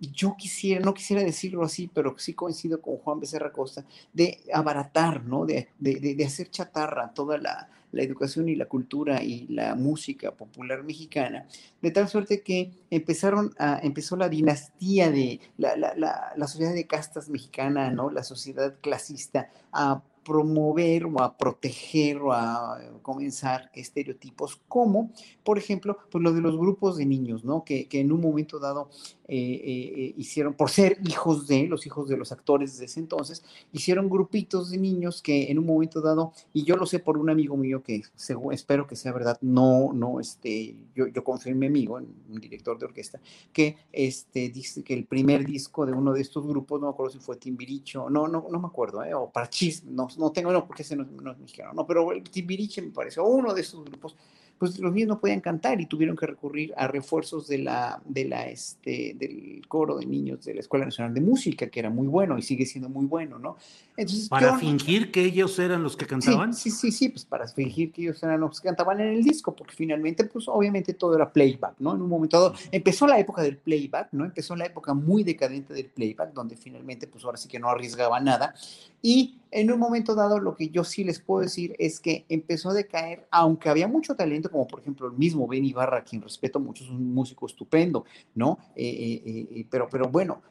yo 0.00 0.36
quisiera, 0.38 0.80
no 0.80 0.94
quisiera 0.94 1.24
decirlo 1.24 1.64
así, 1.64 1.90
pero 1.92 2.16
sí 2.18 2.34
coincido 2.34 2.80
con 2.80 2.98
Juan 2.98 3.18
Becerra 3.18 3.50
Costa, 3.50 3.84
de 4.12 4.40
abaratar, 4.54 5.24
¿no? 5.24 5.44
De, 5.44 5.70
de 5.80 6.24
hacer 6.24 6.50
chatarra 6.50 7.12
toda 7.14 7.36
la, 7.36 7.68
la 7.92 8.02
educación 8.02 8.48
y 8.48 8.56
la 8.56 8.66
cultura 8.66 9.22
y 9.22 9.46
la 9.48 9.74
música 9.74 10.32
popular 10.32 10.84
mexicana, 10.84 11.46
de 11.80 11.90
tal 11.90 12.08
suerte 12.08 12.42
que 12.42 12.70
empezaron 12.90 13.54
a, 13.58 13.80
empezó 13.82 14.16
la 14.16 14.28
dinastía 14.28 15.10
de 15.10 15.40
la, 15.56 15.76
la, 15.76 15.94
la, 15.94 16.32
la 16.36 16.46
sociedad 16.46 16.74
de 16.74 16.86
castas 16.86 17.28
mexicana, 17.28 17.90
¿no? 17.90 18.10
la 18.10 18.22
sociedad 18.22 18.74
clasista, 18.80 19.50
a 19.72 20.02
promover 20.28 21.06
o 21.06 21.22
a 21.22 21.38
proteger 21.38 22.18
o 22.18 22.32
a 22.34 22.78
comenzar 23.00 23.70
estereotipos 23.72 24.60
como, 24.68 25.10
por 25.42 25.56
ejemplo, 25.56 25.96
pues 26.10 26.22
lo 26.22 26.34
de 26.34 26.42
los 26.42 26.58
grupos 26.58 26.98
de 26.98 27.06
niños, 27.06 27.44
¿no? 27.44 27.64
Que, 27.64 27.88
que 27.88 28.00
en 28.00 28.12
un 28.12 28.20
momento 28.20 28.58
dado 28.58 28.90
eh, 29.30 29.92
eh, 29.94 30.14
hicieron, 30.16 30.54
por 30.54 30.70
ser 30.70 30.98
hijos 31.04 31.46
de, 31.46 31.66
los 31.66 31.86
hijos 31.86 32.08
de 32.08 32.16
los 32.16 32.32
actores 32.32 32.78
de 32.78 32.86
ese 32.86 32.98
entonces, 32.98 33.44
hicieron 33.72 34.08
grupitos 34.08 34.70
de 34.70 34.78
niños 34.78 35.20
que 35.20 35.50
en 35.50 35.58
un 35.58 35.66
momento 35.66 36.00
dado, 36.00 36.32
y 36.54 36.64
yo 36.64 36.76
lo 36.76 36.86
sé 36.86 36.98
por 36.98 37.18
un 37.18 37.28
amigo 37.28 37.54
mío 37.54 37.82
que 37.82 38.02
según, 38.16 38.54
espero 38.54 38.86
que 38.86 38.96
sea 38.96 39.12
verdad, 39.12 39.36
no, 39.42 39.92
no, 39.92 40.18
este, 40.18 40.74
yo, 40.94 41.08
yo 41.08 41.22
confío 41.22 41.52
en 41.52 41.58
mi 41.58 41.66
amigo, 41.66 41.96
un 41.96 42.40
director 42.40 42.78
de 42.78 42.86
orquesta, 42.86 43.20
que 43.52 43.76
este, 43.92 44.48
dice 44.48 44.82
que 44.82 44.94
el 44.94 45.04
primer 45.04 45.44
disco 45.44 45.84
de 45.84 45.92
uno 45.92 46.14
de 46.14 46.22
estos 46.22 46.46
grupos, 46.46 46.80
no 46.80 46.86
me 46.86 46.92
acuerdo 46.92 47.12
si 47.12 47.18
fue 47.18 47.36
Timbiricho, 47.36 48.08
no, 48.08 48.28
no, 48.28 48.46
no 48.50 48.58
me 48.58 48.66
acuerdo, 48.66 49.04
¿eh? 49.04 49.12
o 49.12 49.28
Parchis, 49.28 49.84
no, 49.84 50.08
no 50.16 50.32
tengo, 50.32 50.52
no, 50.52 50.66
porque 50.66 50.84
ese 50.84 50.96
no, 50.96 51.04
no 51.04 51.32
es 51.32 51.38
mexicano, 51.38 51.74
no, 51.74 51.86
pero 51.86 52.12
el 52.12 52.22
Timbiriche 52.22 52.80
me 52.80 52.92
parece, 52.92 53.20
uno 53.20 53.52
de 53.52 53.60
esos 53.60 53.84
grupos, 53.84 54.16
pues 54.58 54.78
los 54.78 54.92
niños 54.92 55.08
no 55.08 55.20
podían 55.20 55.40
cantar 55.40 55.80
y 55.80 55.86
tuvieron 55.86 56.16
que 56.16 56.26
recurrir 56.26 56.74
a 56.76 56.88
refuerzos 56.88 57.46
de 57.46 57.58
la, 57.58 58.00
de 58.04 58.24
la, 58.24 58.46
este, 58.48 59.14
del 59.18 59.62
coro 59.68 59.98
de 59.98 60.06
niños 60.06 60.44
de 60.44 60.54
la 60.54 60.60
Escuela 60.60 60.84
Nacional 60.84 61.14
de 61.14 61.20
Música, 61.20 61.68
que 61.68 61.80
era 61.80 61.90
muy 61.90 62.08
bueno 62.08 62.38
y 62.38 62.42
sigue 62.42 62.66
siendo 62.66 62.88
muy 62.88 63.06
bueno, 63.06 63.38
¿no? 63.38 63.56
Entonces, 63.96 64.28
¿Para 64.28 64.52
yo, 64.52 64.58
fingir 64.58 65.10
que 65.10 65.24
ellos 65.24 65.58
eran 65.58 65.82
los 65.82 65.96
que 65.96 66.06
cantaban? 66.06 66.54
Sí, 66.54 66.70
sí, 66.70 66.76
sí, 66.76 66.92
sí, 66.92 67.08
pues 67.08 67.24
para 67.24 67.48
fingir 67.48 67.92
que 67.92 68.02
ellos 68.02 68.22
eran 68.22 68.40
los 68.40 68.60
que 68.60 68.68
cantaban 68.68 69.00
en 69.00 69.08
el 69.08 69.24
disco, 69.24 69.54
porque 69.54 69.74
finalmente, 69.74 70.24
pues 70.24 70.46
obviamente 70.48 70.94
todo 70.94 71.16
era 71.16 71.32
playback, 71.32 71.74
¿no? 71.78 71.94
En 71.94 72.02
un 72.02 72.08
momento 72.08 72.40
dado, 72.40 72.54
empezó 72.70 73.06
la 73.06 73.18
época 73.18 73.42
del 73.42 73.56
playback, 73.56 74.08
¿no? 74.12 74.24
Empezó 74.24 74.54
la 74.54 74.66
época 74.66 74.94
muy 74.94 75.24
decadente 75.24 75.74
del 75.74 75.86
playback, 75.86 76.32
donde 76.32 76.56
finalmente, 76.56 77.06
pues 77.06 77.24
ahora 77.24 77.38
sí 77.38 77.48
que 77.48 77.58
no 77.58 77.68
arriesgaba 77.68 78.20
nada, 78.20 78.54
y 79.02 79.38
en 79.50 79.72
un 79.72 79.78
momento 79.78 80.14
dado, 80.14 80.38
lo 80.38 80.56
que 80.56 80.68
yo 80.68 80.84
sí 80.84 81.04
les 81.04 81.20
puedo 81.20 81.40
decir 81.40 81.74
es 81.78 82.00
que 82.00 82.24
empezó 82.28 82.70
a 82.70 82.74
decaer, 82.74 83.26
aunque 83.30 83.68
había 83.68 83.88
mucho 83.88 84.14
talento, 84.14 84.47
como 84.50 84.66
por 84.66 84.80
ejemplo 84.80 85.06
el 85.06 85.12
mismo 85.14 85.46
Ben 85.46 85.64
Ibarra, 85.64 86.04
quien 86.04 86.22
respeto 86.22 86.60
mucho, 86.60 86.84
es 86.84 86.90
un 86.90 87.12
músico 87.12 87.46
estupendo, 87.46 88.04
¿no? 88.34 88.58
Eh, 88.74 89.22
eh, 89.24 89.48
eh, 89.50 89.66
pero, 89.70 89.88
pero 89.90 90.08
bueno, 90.08 90.42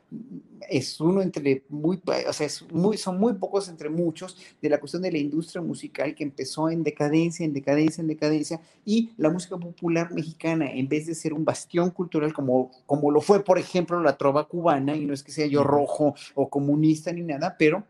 es 0.69 0.99
uno 0.99 1.21
entre 1.21 1.63
muy, 1.69 2.01
o 2.27 2.33
sea, 2.33 2.47
es 2.47 2.65
muy, 2.71 2.97
son 2.97 3.19
muy 3.19 3.33
pocos 3.33 3.67
entre 3.69 3.89
muchos 3.89 4.37
de 4.61 4.69
la 4.69 4.79
cuestión 4.79 5.01
de 5.01 5.11
la 5.11 5.17
industria 5.17 5.61
musical 5.61 6.15
que 6.15 6.23
empezó 6.23 6.69
en 6.69 6.83
decadencia, 6.83 7.45
en 7.45 7.53
decadencia, 7.53 8.01
en 8.01 8.07
decadencia, 8.07 8.61
y 8.85 9.11
la 9.17 9.29
música 9.29 9.57
popular 9.57 10.13
mexicana, 10.13 10.71
en 10.71 10.87
vez 10.87 11.07
de 11.07 11.15
ser 11.15 11.33
un 11.33 11.45
bastión 11.45 11.91
cultural 11.91 12.33
como, 12.33 12.71
como 12.85 13.11
lo 13.11 13.21
fue, 13.21 13.43
por 13.43 13.57
ejemplo, 13.59 14.01
la 14.01 14.17
trova 14.17 14.47
cubana, 14.47 14.95
y 14.95 15.05
no 15.05 15.13
es 15.13 15.23
que 15.23 15.31
sea 15.31 15.47
yo 15.47 15.63
rojo 15.63 16.15
o 16.35 16.49
comunista 16.49 17.11
ni 17.11 17.21
nada, 17.21 17.55
pero 17.57 17.83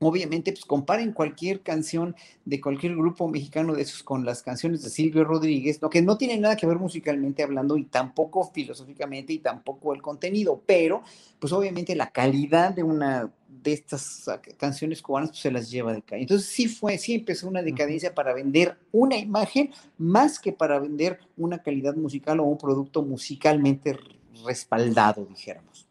Obviamente, 0.00 0.52
pues 0.52 0.64
comparen 0.64 1.12
cualquier 1.12 1.62
canción 1.62 2.14
de 2.44 2.60
cualquier 2.60 2.96
grupo 2.96 3.28
mexicano 3.28 3.74
de 3.74 3.82
esos 3.82 4.02
con 4.02 4.24
las 4.24 4.42
canciones 4.42 4.82
de 4.82 4.90
Silvio 4.90 5.24
Rodríguez, 5.24 5.80
lo 5.80 5.88
que 5.88 6.02
no 6.02 6.18
tiene 6.18 6.36
nada 6.36 6.56
que 6.56 6.66
ver 6.66 6.78
musicalmente 6.78 7.42
hablando 7.42 7.76
y 7.76 7.84
tampoco 7.84 8.50
filosóficamente 8.52 9.32
y 9.32 9.38
tampoco 9.38 9.94
el 9.94 10.02
contenido, 10.02 10.60
pero 10.66 11.02
pues 11.38 11.52
obviamente 11.52 11.94
la 11.94 12.10
calidad 12.10 12.74
de 12.74 12.82
una 12.82 13.30
de 13.62 13.72
estas 13.72 14.28
canciones 14.56 15.00
cubanas 15.00 15.30
pues, 15.30 15.40
se 15.40 15.50
las 15.50 15.70
lleva 15.70 15.92
de 15.92 16.02
calle. 16.02 16.22
Entonces 16.22 16.48
sí 16.48 16.68
fue, 16.68 16.98
sí 16.98 17.14
empezó 17.14 17.48
una 17.48 17.62
decadencia 17.62 18.14
para 18.14 18.34
vender 18.34 18.76
una 18.92 19.16
imagen 19.16 19.70
más 19.96 20.38
que 20.38 20.52
para 20.52 20.78
vender 20.78 21.18
una 21.36 21.62
calidad 21.62 21.94
musical 21.94 22.40
o 22.40 22.44
un 22.44 22.58
producto 22.58 23.02
musicalmente 23.02 23.98
respaldado, 24.44 25.24
dijéramos. 25.24 25.83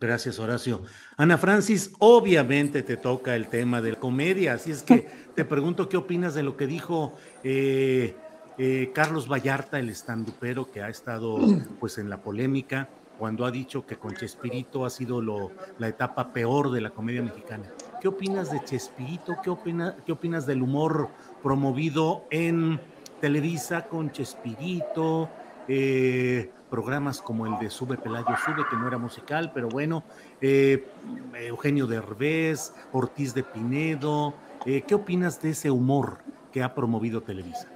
Gracias, 0.00 0.38
Horacio. 0.38 0.82
Ana 1.18 1.36
Francis, 1.36 1.92
obviamente 1.98 2.82
te 2.82 2.96
toca 2.96 3.36
el 3.36 3.48
tema 3.48 3.82
de 3.82 3.92
la 3.92 3.98
comedia, 3.98 4.54
así 4.54 4.70
es 4.70 4.82
que 4.82 5.06
te 5.34 5.44
pregunto 5.44 5.90
qué 5.90 5.98
opinas 5.98 6.34
de 6.34 6.42
lo 6.42 6.56
que 6.56 6.66
dijo 6.66 7.14
eh, 7.44 8.16
eh, 8.56 8.92
Carlos 8.94 9.28
Vallarta, 9.30 9.78
el 9.78 9.90
estandupero 9.90 10.70
que 10.70 10.82
ha 10.82 10.88
estado 10.88 11.38
pues 11.78 11.98
en 11.98 12.08
la 12.08 12.22
polémica 12.22 12.88
cuando 13.18 13.44
ha 13.44 13.50
dicho 13.50 13.84
que 13.84 13.96
con 13.96 14.14
Chespirito 14.14 14.86
ha 14.86 14.90
sido 14.90 15.20
lo, 15.20 15.52
la 15.78 15.88
etapa 15.88 16.32
peor 16.32 16.70
de 16.70 16.80
la 16.80 16.88
comedia 16.88 17.20
mexicana. 17.20 17.70
¿Qué 18.00 18.08
opinas 18.08 18.50
de 18.50 18.64
Chespirito? 18.64 19.36
¿Qué, 19.44 19.50
opina, 19.50 19.96
¿Qué 20.06 20.12
opinas 20.12 20.46
del 20.46 20.62
humor 20.62 21.10
promovido 21.42 22.24
en 22.30 22.80
Televisa 23.20 23.86
con 23.86 24.10
Chespirito? 24.10 25.28
Eh, 25.68 26.50
programas 26.70 27.20
como 27.20 27.46
el 27.46 27.58
de 27.58 27.68
Sube 27.68 27.98
Pelayo 27.98 28.34
Sube, 28.44 28.64
que 28.70 28.76
no 28.76 28.88
era 28.88 28.96
musical, 28.96 29.50
pero 29.52 29.68
bueno, 29.68 30.04
eh, 30.40 30.86
Eugenio 31.34 31.86
Derbez, 31.86 32.72
Ortiz 32.92 33.34
de 33.34 33.42
Pinedo. 33.42 34.34
Eh, 34.64 34.82
¿Qué 34.86 34.94
opinas 34.94 35.42
de 35.42 35.50
ese 35.50 35.70
humor 35.70 36.18
que 36.52 36.62
ha 36.62 36.74
promovido 36.74 37.22
Televisa? 37.22 37.68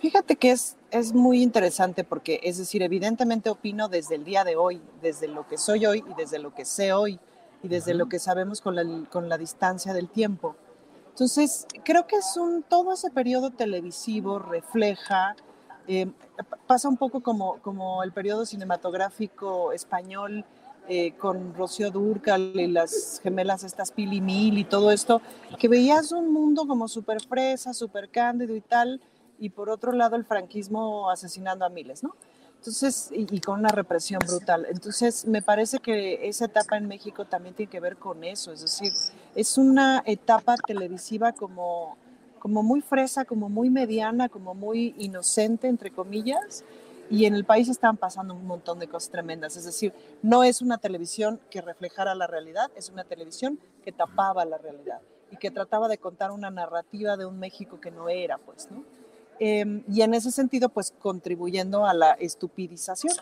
Fíjate 0.00 0.36
que 0.36 0.52
es, 0.52 0.76
es 0.90 1.12
muy 1.12 1.42
interesante 1.42 2.04
porque, 2.04 2.40
es 2.42 2.56
decir, 2.56 2.82
evidentemente 2.82 3.50
opino 3.50 3.88
desde 3.88 4.14
el 4.14 4.24
día 4.24 4.44
de 4.44 4.56
hoy, 4.56 4.80
desde 5.02 5.28
lo 5.28 5.46
que 5.46 5.58
soy 5.58 5.84
hoy 5.84 6.02
y 6.08 6.14
desde 6.14 6.38
lo 6.38 6.54
que 6.54 6.64
sé 6.64 6.94
hoy 6.94 7.20
y 7.62 7.68
desde 7.68 7.92
lo 7.92 8.08
que 8.08 8.18
sabemos 8.18 8.62
con 8.62 8.74
la, 8.74 8.84
con 9.10 9.28
la 9.28 9.36
distancia 9.36 9.92
del 9.92 10.08
tiempo. 10.08 10.56
Entonces, 11.10 11.66
creo 11.84 12.06
que 12.06 12.16
es 12.16 12.36
un, 12.38 12.62
todo 12.62 12.94
ese 12.94 13.10
periodo 13.10 13.50
televisivo 13.50 14.38
refleja, 14.38 15.36
eh, 15.88 16.10
pasa 16.66 16.88
un 16.88 16.96
poco 16.96 17.20
como, 17.20 17.58
como 17.58 18.02
el 18.02 18.12
periodo 18.12 18.46
cinematográfico 18.46 19.72
español 19.72 20.44
eh, 20.88 21.12
con 21.12 21.54
Rocío 21.54 21.90
Durcal 21.90 22.58
y 22.58 22.66
las 22.66 23.20
gemelas 23.22 23.62
estas 23.62 23.92
Pili 23.92 24.20
Mil 24.20 24.58
y 24.58 24.64
todo 24.64 24.90
esto, 24.90 25.22
que 25.58 25.68
veías 25.68 26.10
un 26.10 26.32
mundo 26.32 26.66
como 26.66 26.88
súper 26.88 27.20
fresa, 27.22 27.72
súper 27.74 28.08
cándido 28.08 28.56
y 28.56 28.60
tal, 28.60 29.00
y 29.38 29.50
por 29.50 29.70
otro 29.70 29.92
lado 29.92 30.16
el 30.16 30.24
franquismo 30.24 31.08
asesinando 31.08 31.64
a 31.64 31.68
miles, 31.68 32.02
¿no? 32.02 32.16
Entonces, 32.56 33.08
y, 33.12 33.40
con 33.40 33.60
una 33.60 33.70
represión 33.70 34.20
brutal. 34.26 34.66
Entonces, 34.68 35.26
me 35.26 35.40
parece 35.40 35.78
que 35.78 36.28
esa 36.28 36.44
etapa 36.44 36.76
en 36.76 36.88
México 36.88 37.24
también 37.24 37.54
tiene 37.54 37.70
que 37.70 37.80
ver 37.80 37.96
con 37.96 38.22
eso, 38.22 38.52
es 38.52 38.60
decir, 38.60 38.92
es 39.34 39.56
una 39.56 40.02
etapa 40.04 40.56
televisiva 40.56 41.32
como, 41.32 41.96
como 42.40 42.64
muy 42.64 42.80
fresa, 42.80 43.24
como 43.24 43.48
muy 43.48 43.70
mediana, 43.70 44.28
como 44.28 44.54
muy 44.54 44.94
inocente, 44.98 45.68
entre 45.68 45.92
comillas, 45.92 46.64
y 47.08 47.26
en 47.26 47.34
el 47.34 47.44
país 47.44 47.68
están 47.68 47.96
pasando 47.96 48.34
un 48.34 48.46
montón 48.46 48.78
de 48.78 48.88
cosas 48.88 49.10
tremendas. 49.10 49.56
Es 49.56 49.64
decir, 49.64 49.92
no 50.22 50.42
es 50.42 50.62
una 50.62 50.78
televisión 50.78 51.38
que 51.50 51.60
reflejara 51.60 52.14
la 52.14 52.26
realidad, 52.26 52.70
es 52.74 52.88
una 52.88 53.04
televisión 53.04 53.60
que 53.84 53.92
tapaba 53.92 54.44
la 54.44 54.58
realidad 54.58 55.00
y 55.30 55.36
que 55.36 55.50
trataba 55.50 55.86
de 55.86 55.98
contar 55.98 56.32
una 56.32 56.50
narrativa 56.50 57.16
de 57.16 57.26
un 57.26 57.38
México 57.38 57.80
que 57.80 57.90
no 57.90 58.08
era, 58.08 58.38
pues, 58.38 58.68
¿no? 58.70 58.84
Em, 59.38 59.82
y 59.88 60.02
en 60.02 60.14
ese 60.14 60.30
sentido, 60.30 60.68
pues 60.68 60.92
contribuyendo 60.98 61.86
a 61.86 61.94
la 61.94 62.12
estupidización. 62.12 63.14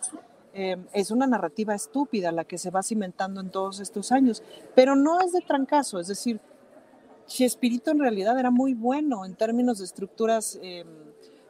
Em, 0.53 0.87
es 0.93 1.11
una 1.11 1.27
narrativa 1.27 1.75
estúpida 1.75 2.33
la 2.33 2.45
que 2.45 2.59
se 2.59 2.71
va 2.71 2.83
cimentando 2.83 3.41
en 3.41 3.51
todos 3.51 3.81
estos 3.81 4.11
años, 4.11 4.43
pero 4.75 4.97
no 4.97 5.21
es 5.21 5.33
de 5.33 5.41
trancazo, 5.41 6.01
es 6.01 6.09
decir, 6.09 6.41
Chespirito 7.28 7.90
en 7.90 8.00
realidad 8.00 8.38
era 8.38 8.50
muy 8.50 8.75
bueno 8.75 9.25
en 9.25 9.35
términos 9.35 9.78
de 9.78 9.85
estructuras, 9.85 10.58
em, 10.62 10.87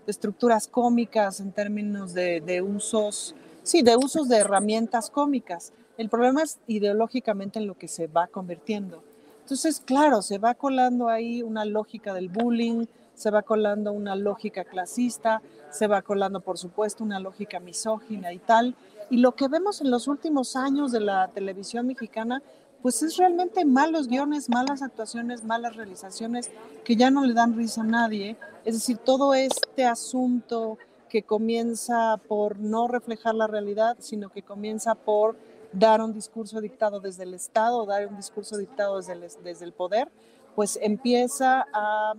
de 0.05 0.11
estructuras 0.11 0.67
cómicas, 0.67 1.41
en 1.41 1.53
términos 1.53 2.13
de, 2.13 2.41
de 2.41 2.61
usos, 2.61 3.35
sí, 3.63 3.83
de 3.83 3.97
usos 3.97 4.29
de 4.29 4.39
herramientas 4.39 5.09
cómicas. 5.09 5.73
El 5.97 6.09
problema 6.09 6.43
es 6.43 6.59
ideológicamente 6.67 7.61
en 7.61 7.67
lo 7.67 7.79
que 7.79 7.89
se 7.89 8.09
va 8.09 8.27
convirtiendo. 8.27 9.03
Entonces, 9.43 9.81
claro, 9.81 10.21
se 10.21 10.39
va 10.39 10.55
colando 10.55 11.09
ahí 11.09 11.43
una 11.43 11.65
lógica 11.65 12.13
del 12.13 12.29
bullying, 12.29 12.87
se 13.15 13.31
va 13.31 13.43
colando 13.43 13.93
una 13.93 14.15
lógica 14.15 14.65
clasista, 14.65 15.43
se 15.71 15.87
va 15.87 16.03
colando, 16.03 16.41
por 16.41 16.59
supuesto, 16.59 17.05
una 17.05 17.21
lógica 17.21 17.61
misógina 17.61 18.33
y 18.33 18.39
tal. 18.39 18.75
Y 19.11 19.19
lo 19.19 19.33
que 19.33 19.49
vemos 19.49 19.81
en 19.81 19.91
los 19.91 20.07
últimos 20.09 20.55
años 20.57 20.93
de 20.93 21.01
la 21.01 21.29
televisión 21.29 21.87
mexicana, 21.87 22.43
pues 22.83 23.03
es 23.03 23.17
realmente 23.17 23.65
malos 23.65 24.09
guiones, 24.09 24.49
malas 24.49 24.83
actuaciones, 24.83 25.45
malas 25.45 25.77
realizaciones 25.77 26.51
que 26.85 26.97
ya 26.97 27.11
no 27.11 27.25
le 27.25 27.35
dan 27.35 27.57
risa 27.57 27.81
a 27.81 27.85
nadie. 27.85 28.37
Es 28.65 28.75
decir, 28.75 28.99
todo 28.99 29.35
este 29.35 29.85
asunto 29.85 30.79
que 31.09 31.23
comienza 31.23 32.19
por 32.29 32.59
no 32.59 32.87
reflejar 32.87 33.35
la 33.35 33.47
realidad, 33.47 33.97
sino 34.01 34.29
que 34.29 34.43
comienza 34.43 34.95
por 34.95 35.37
dar 35.73 36.01
un 36.01 36.13
discurso 36.13 36.61
dictado 36.61 37.01
desde 37.01 37.25
el 37.25 37.35
Estado, 37.35 37.85
dar 37.87 38.07
un 38.07 38.17
discurso 38.17 38.57
dictado 38.57 38.97
desde 38.97 39.13
el, 39.13 39.25
desde 39.43 39.65
el 39.65 39.73
poder, 39.73 40.09
pues 40.55 40.79
empieza 40.81 41.67
a 41.73 42.15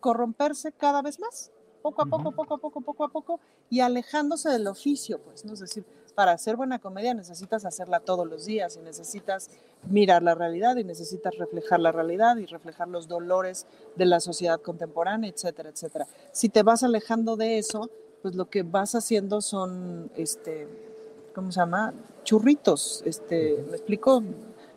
corromperse 0.00 0.72
cada 0.72 1.02
vez 1.02 1.18
más, 1.18 1.50
poco 1.82 2.02
a 2.02 2.06
poco, 2.06 2.32
poco 2.32 2.54
a 2.54 2.58
poco, 2.58 2.80
poco 2.80 3.04
a 3.04 3.08
poco, 3.08 3.40
y 3.70 3.80
alejándose 3.80 4.50
del 4.50 4.66
oficio, 4.66 5.20
pues, 5.20 5.44
¿no? 5.44 5.54
Es 5.54 5.60
decir, 5.60 5.84
para 6.16 6.32
hacer 6.32 6.56
buena 6.56 6.78
comedia 6.78 7.12
necesitas 7.12 7.66
hacerla 7.66 8.00
todos 8.00 8.26
los 8.26 8.46
días 8.46 8.76
y 8.76 8.80
necesitas 8.80 9.50
mirar 9.88 10.22
la 10.22 10.34
realidad 10.34 10.76
y 10.76 10.82
necesitas 10.82 11.36
reflejar 11.36 11.78
la 11.78 11.92
realidad 11.92 12.38
y 12.38 12.46
reflejar 12.46 12.88
los 12.88 13.06
dolores 13.06 13.66
de 13.96 14.06
la 14.06 14.18
sociedad 14.18 14.58
contemporánea, 14.60 15.30
etcétera, 15.30 15.68
etcétera. 15.68 16.06
Si 16.32 16.48
te 16.48 16.62
vas 16.62 16.82
alejando 16.82 17.36
de 17.36 17.58
eso, 17.58 17.90
pues 18.22 18.34
lo 18.34 18.48
que 18.48 18.62
vas 18.62 18.94
haciendo 18.94 19.42
son, 19.42 20.10
este, 20.16 20.66
¿cómo 21.34 21.52
se 21.52 21.60
llama? 21.60 21.92
Churritos, 22.24 23.02
este, 23.04 23.62
¿me 23.70 23.76
explico? 23.76 24.22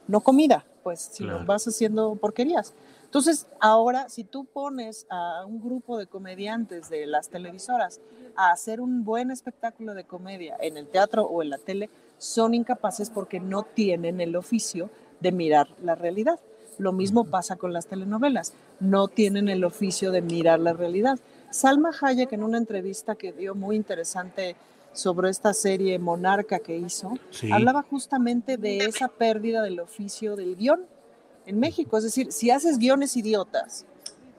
No 0.07 0.19
comida, 0.19 0.65
pues, 0.83 0.99
sino 0.99 1.45
vas 1.45 1.65
haciendo 1.65 2.15
porquerías. 2.15 2.73
Entonces, 3.05 3.47
ahora, 3.59 4.09
si 4.09 4.25
tú 4.25 4.43
pones 4.43 5.07
a 5.09 5.45
un 5.45 5.61
grupo 5.61 5.97
de 5.97 6.05
comediantes 6.05 6.89
de 6.89 7.07
las 7.07 7.29
televisoras 7.29 8.01
a 8.39 8.51
hacer 8.51 8.79
un 8.79 9.03
buen 9.03 9.31
espectáculo 9.31 9.93
de 9.93 10.05
comedia 10.05 10.55
en 10.61 10.77
el 10.77 10.87
teatro 10.87 11.25
o 11.25 11.43
en 11.43 11.49
la 11.49 11.57
tele, 11.57 11.89
son 12.17 12.53
incapaces 12.53 13.09
porque 13.09 13.41
no 13.41 13.63
tienen 13.63 14.21
el 14.21 14.37
oficio 14.37 14.89
de 15.19 15.33
mirar 15.33 15.67
la 15.83 15.95
realidad. 15.95 16.39
Lo 16.77 16.93
mismo 16.93 17.25
pasa 17.25 17.57
con 17.57 17.73
las 17.73 17.87
telenovelas, 17.87 18.53
no 18.79 19.09
tienen 19.09 19.49
el 19.49 19.65
oficio 19.65 20.11
de 20.11 20.21
mirar 20.21 20.61
la 20.61 20.71
realidad. 20.71 21.19
Salma 21.49 21.91
Hayek 22.01 22.31
en 22.31 22.43
una 22.43 22.57
entrevista 22.57 23.15
que 23.15 23.33
dio 23.33 23.55
muy 23.55 23.75
interesante 23.75 24.55
sobre 24.93 25.29
esta 25.29 25.53
serie 25.53 25.99
Monarca 25.99 26.59
que 26.59 26.77
hizo, 26.77 27.11
hablaba 27.51 27.83
justamente 27.83 28.55
de 28.55 28.77
esa 28.77 29.09
pérdida 29.09 29.61
del 29.61 29.81
oficio 29.81 30.37
del 30.37 30.55
guion 30.55 30.85
en 31.45 31.59
México. 31.59 31.97
Es 31.97 32.05
decir, 32.05 32.31
si 32.31 32.51
haces 32.51 32.77
guiones 32.77 33.17
idiotas, 33.17 33.85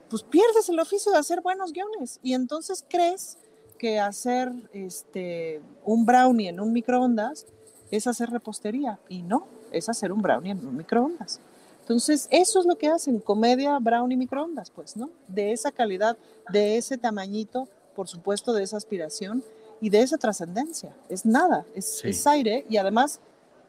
pues 0.09 0.23
pierdes 0.23 0.67
el 0.69 0.79
oficio 0.79 1.11
de 1.11 1.19
hacer 1.19 1.41
buenos 1.41 1.71
guiones 1.71 2.19
y 2.23 2.33
entonces 2.33 2.83
crees 2.89 3.37
que 3.81 3.99
hacer 3.99 4.51
este, 4.73 5.59
un 5.83 6.05
brownie 6.05 6.49
en 6.49 6.59
un 6.59 6.71
microondas 6.71 7.47
es 7.89 8.05
hacer 8.05 8.29
repostería 8.29 8.99
y 9.09 9.23
no, 9.23 9.47
es 9.71 9.89
hacer 9.89 10.11
un 10.11 10.21
brownie 10.21 10.51
en 10.51 10.67
un 10.67 10.77
microondas. 10.77 11.39
Entonces, 11.79 12.27
eso 12.29 12.59
es 12.59 12.67
lo 12.67 12.75
que 12.75 12.89
hacen, 12.89 13.19
comedia, 13.19 13.79
brownie, 13.79 14.15
microondas, 14.15 14.69
pues, 14.69 14.95
¿no? 14.95 15.09
De 15.27 15.51
esa 15.51 15.71
calidad, 15.71 16.15
de 16.51 16.77
ese 16.77 16.99
tamañito, 16.99 17.67
por 17.95 18.07
supuesto, 18.07 18.53
de 18.53 18.61
esa 18.61 18.77
aspiración 18.77 19.43
y 19.81 19.89
de 19.89 20.03
esa 20.03 20.19
trascendencia. 20.19 20.95
Es 21.09 21.25
nada, 21.25 21.65
es, 21.73 22.05
es 22.05 22.27
aire 22.27 22.67
y 22.69 22.77
además 22.77 23.19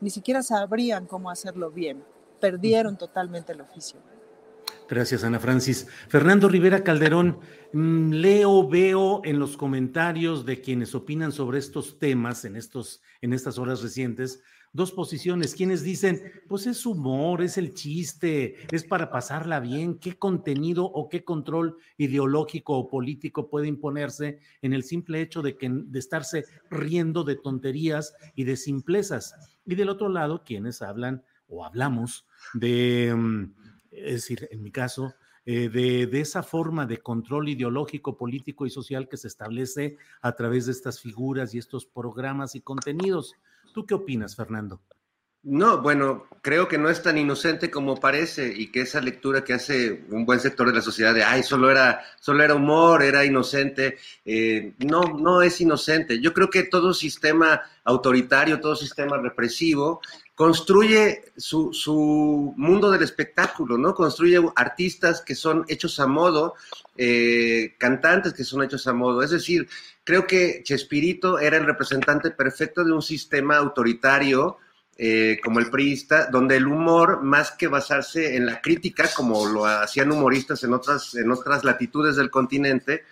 ni 0.03 0.11
siquiera 0.11 0.43
sabrían 0.43 1.07
cómo 1.07 1.31
hacerlo 1.31 1.71
bien 1.71 2.05
perdieron 2.39 2.99
totalmente 2.99 3.53
el 3.53 3.63
oficio. 3.63 3.99
Gracias, 4.89 5.25
Ana 5.25 5.41
Francis. 5.41 5.87
Fernando 6.09 6.49
Rivera 6.49 6.85
Calderón, 6.85 7.39
mm, 7.73 8.13
leo, 8.13 8.69
veo 8.69 9.23
en 9.25 9.39
los 9.39 9.57
comentarios 9.57 10.45
de 10.45 10.61
quienes 10.61 10.95
opinan 10.95 11.33
sobre 11.33 11.59
estos 11.59 11.99
temas 11.99 12.45
en, 12.45 12.57
estos, 12.57 13.01
en 13.21 13.33
estas 13.33 13.59
horas 13.59 13.83
recientes, 13.83 14.43
dos 14.73 14.93
posiciones. 14.93 15.55
Quienes 15.55 15.83
dicen, 15.83 16.21
pues 16.49 16.67
es 16.67 16.85
humor, 16.85 17.43
es 17.43 17.59
el 17.59 17.75
chiste, 17.75 18.57
es 18.71 18.85
para 18.85 19.11
pasarla 19.11 19.61
bien, 19.61 19.99
qué 19.99 20.19
contenido 20.19 20.85
o 20.85 21.09
qué 21.09 21.25
control 21.25 21.77
ideológico 21.97 22.77
o 22.77 22.89
político 22.89 23.49
puede 23.49 23.69
imponerse 23.69 24.41
en 24.61 24.73
el 24.73 24.83
simple 24.83 25.21
hecho 25.21 25.43
de, 25.43 25.57
que, 25.57 25.71
de 25.71 25.99
estarse 25.99 26.45
riendo 26.71 27.25
de 27.25 27.37
tonterías 27.37 28.15
y 28.35 28.45
de 28.45 28.57
simplezas. 28.57 29.35
Y 29.65 29.75
del 29.75 29.89
otro 29.89 30.09
lado, 30.09 30.43
quienes 30.45 30.83
hablan 30.83 31.23
o 31.49 31.65
hablamos 31.65 32.27
de, 32.55 33.15
mm, 33.15 33.62
es 33.93 34.15
decir, 34.15 34.49
en 34.51 34.63
mi 34.63 34.71
caso, 34.71 35.15
eh, 35.45 35.69
de, 35.69 36.21
esa 36.21 36.43
forma 36.43 36.87
de 36.87 36.99
control 36.99 37.49
ideológico, 37.49 38.17
político 38.17 38.65
y 38.65 38.71
social 38.71 39.09
que 39.09 39.17
se 39.17 39.27
establece 39.27 39.97
a 40.21 40.33
través 40.37 40.67
de 40.67 40.73
estas 40.73 41.01
figuras 41.01 41.53
y 41.53 41.59
estos 41.59 41.85
programas 41.85 42.55
y 42.55 42.61
contenidos. 42.61 43.35
¿Tú 43.75 43.85
qué 43.85 43.95
opinas, 43.95 44.37
Fernando? 44.37 44.81
No, 45.45 45.83
bueno, 45.83 46.27
creo 46.41 46.69
que 46.69 46.79
no 46.79 46.89
es 46.89 47.03
tan 47.03 47.19
inocente 47.19 47.69
como 47.69 47.97
parece 47.97 48.55
y 48.57 48.71
que 48.71 48.83
esa 48.83 49.01
lectura 49.01 49.43
que 49.43 49.55
hace 49.55 50.05
un 50.11 50.25
buen 50.25 50.39
sector 50.39 50.69
de 50.69 50.75
la 50.75 50.81
sociedad 50.81 51.13
de, 51.13 51.25
ay, 51.25 51.43
solo 51.43 51.69
era, 51.69 52.01
solo 52.21 52.45
era 52.45 52.55
humor, 52.55 53.03
era 53.03 53.25
inocente, 53.25 53.99
eh, 54.25 54.75
no, 54.79 55.01
no 55.03 55.43
es 55.43 55.61
inocente. 55.61 56.21
Yo 56.21 56.33
creo 56.33 56.49
que 56.49 56.63
todo 56.63 56.95
sistema 56.95 57.61
autoritario, 57.83 58.61
todo 58.61 58.77
sistema 58.77 59.19
represivo 59.19 60.01
construye 60.35 61.33
su, 61.37 61.73
su 61.73 62.55
mundo 62.57 62.91
del 62.91 63.03
espectáculo, 63.03 63.77
¿no? 63.77 63.95
Construye 63.95 64.41
artistas 64.57 65.21
que 65.21 65.35
son 65.35 65.65
hechos 65.69 66.01
a 66.01 66.07
modo, 66.07 66.55
eh, 66.97 67.75
cantantes 67.79 68.33
que 68.33 68.45
son 68.45 68.63
hechos 68.63 68.87
a 68.87 68.93
modo. 68.93 69.23
Es 69.23 69.31
decir, 69.31 69.69
creo 70.05 70.27
que 70.27 70.63
Chespirito 70.65 71.39
era 71.39 71.59
el 71.59 71.67
representante 71.67 72.31
perfecto 72.31 72.83
de 72.85 72.93
un 72.93 73.03
sistema 73.03 73.57
autoritario, 73.57 74.57
eh, 74.97 75.39
como 75.43 75.59
el 75.59 75.71
priista, 75.71 76.29
donde 76.31 76.57
el 76.57 76.67
humor, 76.67 77.23
más 77.23 77.51
que 77.53 77.67
basarse 77.67 78.37
en 78.37 78.47
la 78.47 78.61
crítica, 78.61 79.09
como 79.15 79.47
lo 79.47 79.67
hacían 79.67 80.13
humoristas 80.13 80.65
en 80.65 80.73
otras, 80.73 81.15
en 81.15 81.31
otras 81.31 81.65
latitudes 81.65 82.17
del 82.17 82.31
continente, 82.31 83.05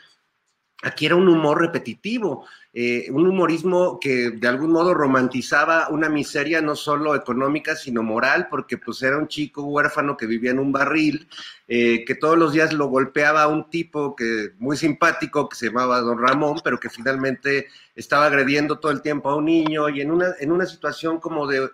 aquí 0.82 1.06
era 1.06 1.16
un 1.16 1.28
humor 1.28 1.60
repetitivo, 1.60 2.46
eh, 2.72 3.08
un 3.10 3.26
humorismo 3.26 3.98
que 4.00 4.30
de 4.30 4.48
algún 4.48 4.70
modo 4.70 4.94
romantizaba 4.94 5.88
una 5.90 6.08
miseria 6.08 6.62
no 6.62 6.76
solo 6.76 7.14
económica, 7.14 7.76
sino 7.76 8.02
moral, 8.02 8.48
porque 8.48 8.78
pues 8.78 9.02
era 9.02 9.18
un 9.18 9.28
chico 9.28 9.62
huérfano 9.62 10.16
que 10.16 10.26
vivía 10.26 10.52
en 10.52 10.58
un 10.58 10.72
barril, 10.72 11.28
eh, 11.68 12.04
que 12.06 12.14
todos 12.14 12.38
los 12.38 12.52
días 12.52 12.72
lo 12.72 12.86
golpeaba 12.86 13.42
a 13.42 13.48
un 13.48 13.68
tipo 13.68 14.16
que 14.16 14.50
muy 14.58 14.76
simpático 14.76 15.48
que 15.48 15.56
se 15.56 15.66
llamaba 15.66 16.00
Don 16.00 16.18
Ramón, 16.18 16.60
pero 16.64 16.80
que 16.80 16.88
finalmente 16.88 17.66
estaba 17.94 18.26
agrediendo 18.26 18.78
todo 18.78 18.92
el 18.92 19.02
tiempo 19.02 19.30
a 19.30 19.36
un 19.36 19.46
niño 19.46 19.88
y 19.88 20.00
en 20.00 20.10
una, 20.10 20.34
en 20.38 20.52
una 20.52 20.66
situación 20.66 21.20
como 21.20 21.46
de, 21.46 21.68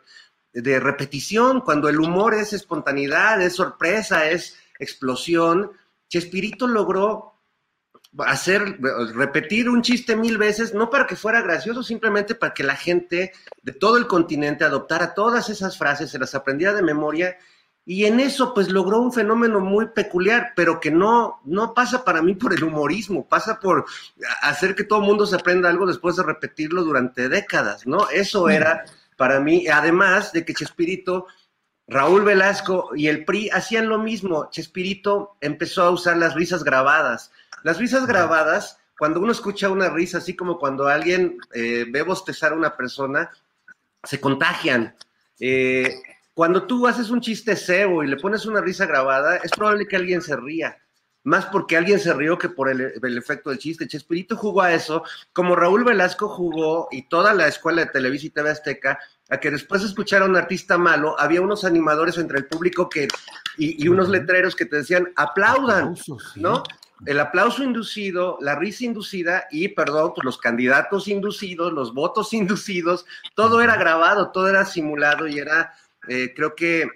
de 0.53 0.81
repetición, 0.81 1.61
cuando 1.61 1.89
el 1.89 2.01
humor 2.01 2.35
es 2.35 2.53
espontaneidad, 2.53 3.41
es 3.43 3.55
sorpresa, 3.55 4.29
es 4.29 4.57
explosión, 4.79 5.71
Chespirito 6.09 6.67
logró 6.67 7.36
hacer, 8.25 8.79
repetir 9.15 9.69
un 9.69 9.83
chiste 9.83 10.17
mil 10.17 10.39
veces, 10.39 10.75
no 10.75 10.91
para 10.91 11.07
que 11.07 11.17
fuera 11.17 11.43
gracioso, 11.43 11.83
simplemente 11.83 12.35
para 12.35 12.55
que 12.55 12.63
la 12.63 12.77
gente 12.77 13.33
de 13.63 13.73
todo 13.73 13.99
el 13.99 14.07
continente 14.07 14.65
adoptara 14.65 15.15
todas 15.15 15.51
esas 15.51 15.77
frases, 15.77 16.11
se 16.11 16.19
las 16.19 16.35
aprendía 16.35 16.73
de 16.73 16.83
memoria 16.83 17.37
y 17.89 18.05
en 18.07 18.19
eso 18.19 18.53
pues 18.53 18.69
logró 18.69 18.99
un 18.99 19.13
fenómeno 19.13 19.61
muy 19.61 19.87
peculiar, 19.87 20.53
pero 20.57 20.81
que 20.81 20.91
no, 20.91 21.41
no 21.45 21.73
pasa 21.73 22.05
para 22.05 22.21
mí 22.21 22.35
por 22.35 22.53
el 22.53 22.65
humorismo, 22.65 23.29
pasa 23.29 23.61
por 23.61 23.85
hacer 24.43 24.75
que 24.75 24.83
todo 24.83 24.99
el 24.99 25.07
mundo 25.07 25.25
se 25.25 25.37
aprenda 25.37 25.69
algo 25.69 25.87
después 25.87 26.17
de 26.17 26.25
repetirlo 26.25 26.83
durante 26.83 27.29
décadas, 27.29 27.87
¿no? 27.87 28.09
Eso 28.11 28.49
era 28.49 28.85
para 29.17 29.39
mí, 29.39 29.69
además 29.69 30.33
de 30.33 30.45
que 30.45 30.53
Chespirito, 30.53 31.29
Raúl 31.87 32.25
Velasco 32.25 32.91
y 32.97 33.07
el 33.07 33.25
PRI 33.25 33.51
hacían 33.51 33.89
lo 33.89 33.99
mismo, 33.99 34.49
Chespirito 34.51 35.37
empezó 35.41 35.85
a 35.85 35.91
usar 35.91 36.17
las 36.17 36.35
risas 36.35 36.65
grabadas, 36.65 37.31
las 37.67 37.79
risas 37.79 38.07
grabadas, 38.07 38.79
cuando 38.97 39.19
uno 39.19 39.33
escucha 39.33 39.69
una 39.71 39.89
risa, 39.89 40.19
así 40.19 40.37
como 40.37 40.57
cuando 40.57 40.87
alguien 40.87 41.37
eh, 41.53 41.85
ve 41.91 42.03
bostezar 42.03 42.53
a 42.53 42.55
una 42.55 42.77
persona, 42.77 43.29
se 44.05 44.21
contagian. 44.21 44.95
Eh, 45.41 45.93
cuando 46.33 46.65
tú 46.69 46.87
haces 46.87 47.11
un 47.11 47.21
chiste 47.21 47.57
cebo 47.57 48.05
y 48.05 48.07
le 48.07 48.19
pones 48.19 48.47
una 48.47 48.61
risa 48.61 48.87
grabada, 48.87 49.39
es 49.39 49.51
probable 49.51 49.89
que 49.89 49.97
alguien 49.97 50.23
se 50.23 50.37
ría. 50.37 50.79
Más 51.25 51.47
porque 51.47 51.77
alguien 51.77 51.99
se 51.99 52.15
rió 52.15 52.39
que 52.39 52.51
por 52.51 52.71
el, 52.71 53.19
efecto 53.19 53.51
del 53.51 53.59
chiste. 53.59 53.89
Chespirito 53.89 54.37
jugó 54.37 54.63
a 54.63 54.73
eso, 54.73 55.03
como 55.33 55.57
Raúl 55.57 55.83
Velasco 55.83 56.29
jugó 56.29 56.87
y 56.93 57.09
toda 57.09 57.35
la 57.35 57.49
escuela 57.49 57.85
de 57.85 57.91
Televisa 57.91 58.27
y 58.27 58.31
TV 58.31 58.49
Azteca, 58.49 59.01
a 59.29 59.41
que 59.41 59.51
después 59.51 59.83
de 59.83 59.89
escuchar 59.89 60.23
a 60.23 60.27
un 60.27 60.37
artista 60.37 60.79
malo, 60.79 61.19
había 61.19 61.41
unos 61.41 61.65
animadores 61.65 62.17
entre 62.17 62.39
el 62.39 62.47
público 62.47 62.89
que, 62.89 63.09
y, 63.59 63.89
unos 63.89 64.09
letreros 64.09 64.55
que 64.55 64.67
te 64.67 64.77
decían, 64.77 65.13
aplaudan, 65.17 65.97
¿no? 66.37 66.63
El 67.05 67.21
aplauso 67.21 67.63
inducido, 67.63 68.39
la 68.41 68.55
risa 68.55 68.85
inducida 68.85 69.47
y, 69.51 69.69
perdón, 69.69 70.13
pues 70.15 70.25
los 70.25 70.39
candidatos 70.39 71.09
inducidos, 71.09 71.73
los 71.73 71.93
votos 71.93 72.33
inducidos, 72.33 73.05
todo 73.35 73.61
era 73.61 73.77
grabado, 73.77 74.31
todo 74.31 74.49
era 74.49 74.65
simulado 74.65 75.27
y 75.27 75.39
era, 75.39 75.75
eh, 76.09 76.33
creo 76.35 76.55
que, 76.55 76.89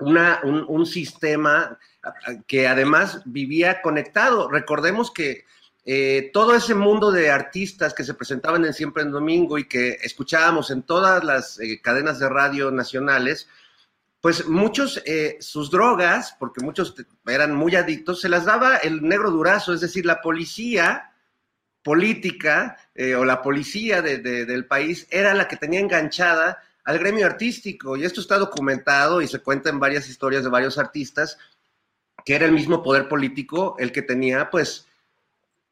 una, 0.00 0.40
un, 0.44 0.86
sistema 0.86 1.76
que 2.46 2.68
además 2.68 3.22
vivía 3.24 3.82
conectado. 3.82 4.48
Recordemos 4.48 5.10
que 5.10 5.44
eh, 5.84 6.30
todo 6.32 6.54
ese 6.54 6.74
mundo 6.74 7.10
de 7.10 7.30
artistas 7.30 7.94
que 7.94 8.04
se 8.04 8.14
presentaban 8.14 8.64
en 8.64 8.74
Siempre 8.74 9.02
en 9.02 9.10
Domingo 9.10 9.58
y 9.58 9.64
que 9.64 9.98
escuchábamos 10.02 10.70
en 10.70 10.82
todas 10.82 11.24
las 11.24 11.58
eh, 11.58 11.80
cadenas 11.82 12.18
de 12.18 12.28
radio 12.28 12.70
nacionales, 12.70 13.48
pues 14.20 14.46
muchos, 14.48 15.00
eh, 15.06 15.36
sus 15.40 15.70
drogas, 15.70 16.34
porque 16.38 16.64
muchos 16.64 16.94
eran 17.26 17.54
muy 17.54 17.76
adictos, 17.76 18.20
se 18.20 18.28
las 18.28 18.44
daba 18.44 18.76
el 18.78 19.02
negro 19.02 19.30
durazo, 19.30 19.72
es 19.72 19.80
decir, 19.80 20.04
la 20.04 20.20
policía 20.20 21.12
política 21.82 22.76
eh, 22.94 23.14
o 23.14 23.24
la 23.24 23.40
policía 23.40 24.02
del 24.02 24.66
país 24.66 25.06
era 25.10 25.34
la 25.34 25.46
que 25.46 25.56
tenía 25.56 25.80
enganchada 25.80 26.62
al 26.84 26.98
gremio 26.98 27.26
artístico. 27.26 27.96
Y 27.96 28.04
esto 28.04 28.20
está 28.20 28.38
documentado 28.38 29.22
y 29.22 29.28
se 29.28 29.38
cuenta 29.38 29.70
en 29.70 29.78
varias 29.78 30.08
historias 30.08 30.42
de 30.42 30.50
varios 30.50 30.78
artistas, 30.78 31.38
que 32.24 32.34
era 32.34 32.46
el 32.46 32.52
mismo 32.52 32.82
poder 32.82 33.08
político 33.08 33.76
el 33.78 33.92
que 33.92 34.02
tenía, 34.02 34.50
pues, 34.50 34.87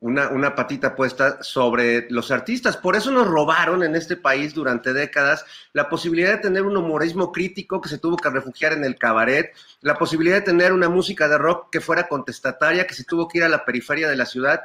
una, 0.01 0.55
patita 0.55 0.95
puesta 0.95 1.43
sobre 1.43 2.11
los 2.11 2.31
artistas. 2.31 2.77
Por 2.77 2.97
eso 2.97 3.11
nos 3.11 3.27
robaron 3.27 3.83
en 3.83 3.97
este 3.97 4.17
país 4.17 4.55
durante 4.55 4.93
décadas 4.93 5.45
la 5.73 5.89
posibilidad 5.89 6.33
de 6.33 6.39
tener 6.39 6.63
un 6.63 6.77
humorismo 6.77 7.33
crítico 7.33 7.81
que 7.81 7.89
se 7.89 7.99
tuvo 7.99 8.17
que 8.17 8.31
refugiar 8.31 8.73
en 8.73 8.85
el 8.85 8.97
cabaret, 8.97 9.55
la 9.81 9.97
posibilidad 9.97 10.37
de 10.37 10.43
tener 10.43 10.73
una 10.73 10.89
música 10.89 11.29
de 11.29 11.39
rock 11.39 11.71
que 11.71 11.81
fuera 11.81 12.09
contestataria, 12.09 12.87
que 12.87 12.95
se 12.95 13.05
tuvo 13.05 13.27
que 13.29 13.39
ir 13.39 13.45
a 13.45 13.49
la 13.49 13.65
periferia 13.65 14.09
de 14.09 14.17
la 14.17 14.27
ciudad. 14.27 14.61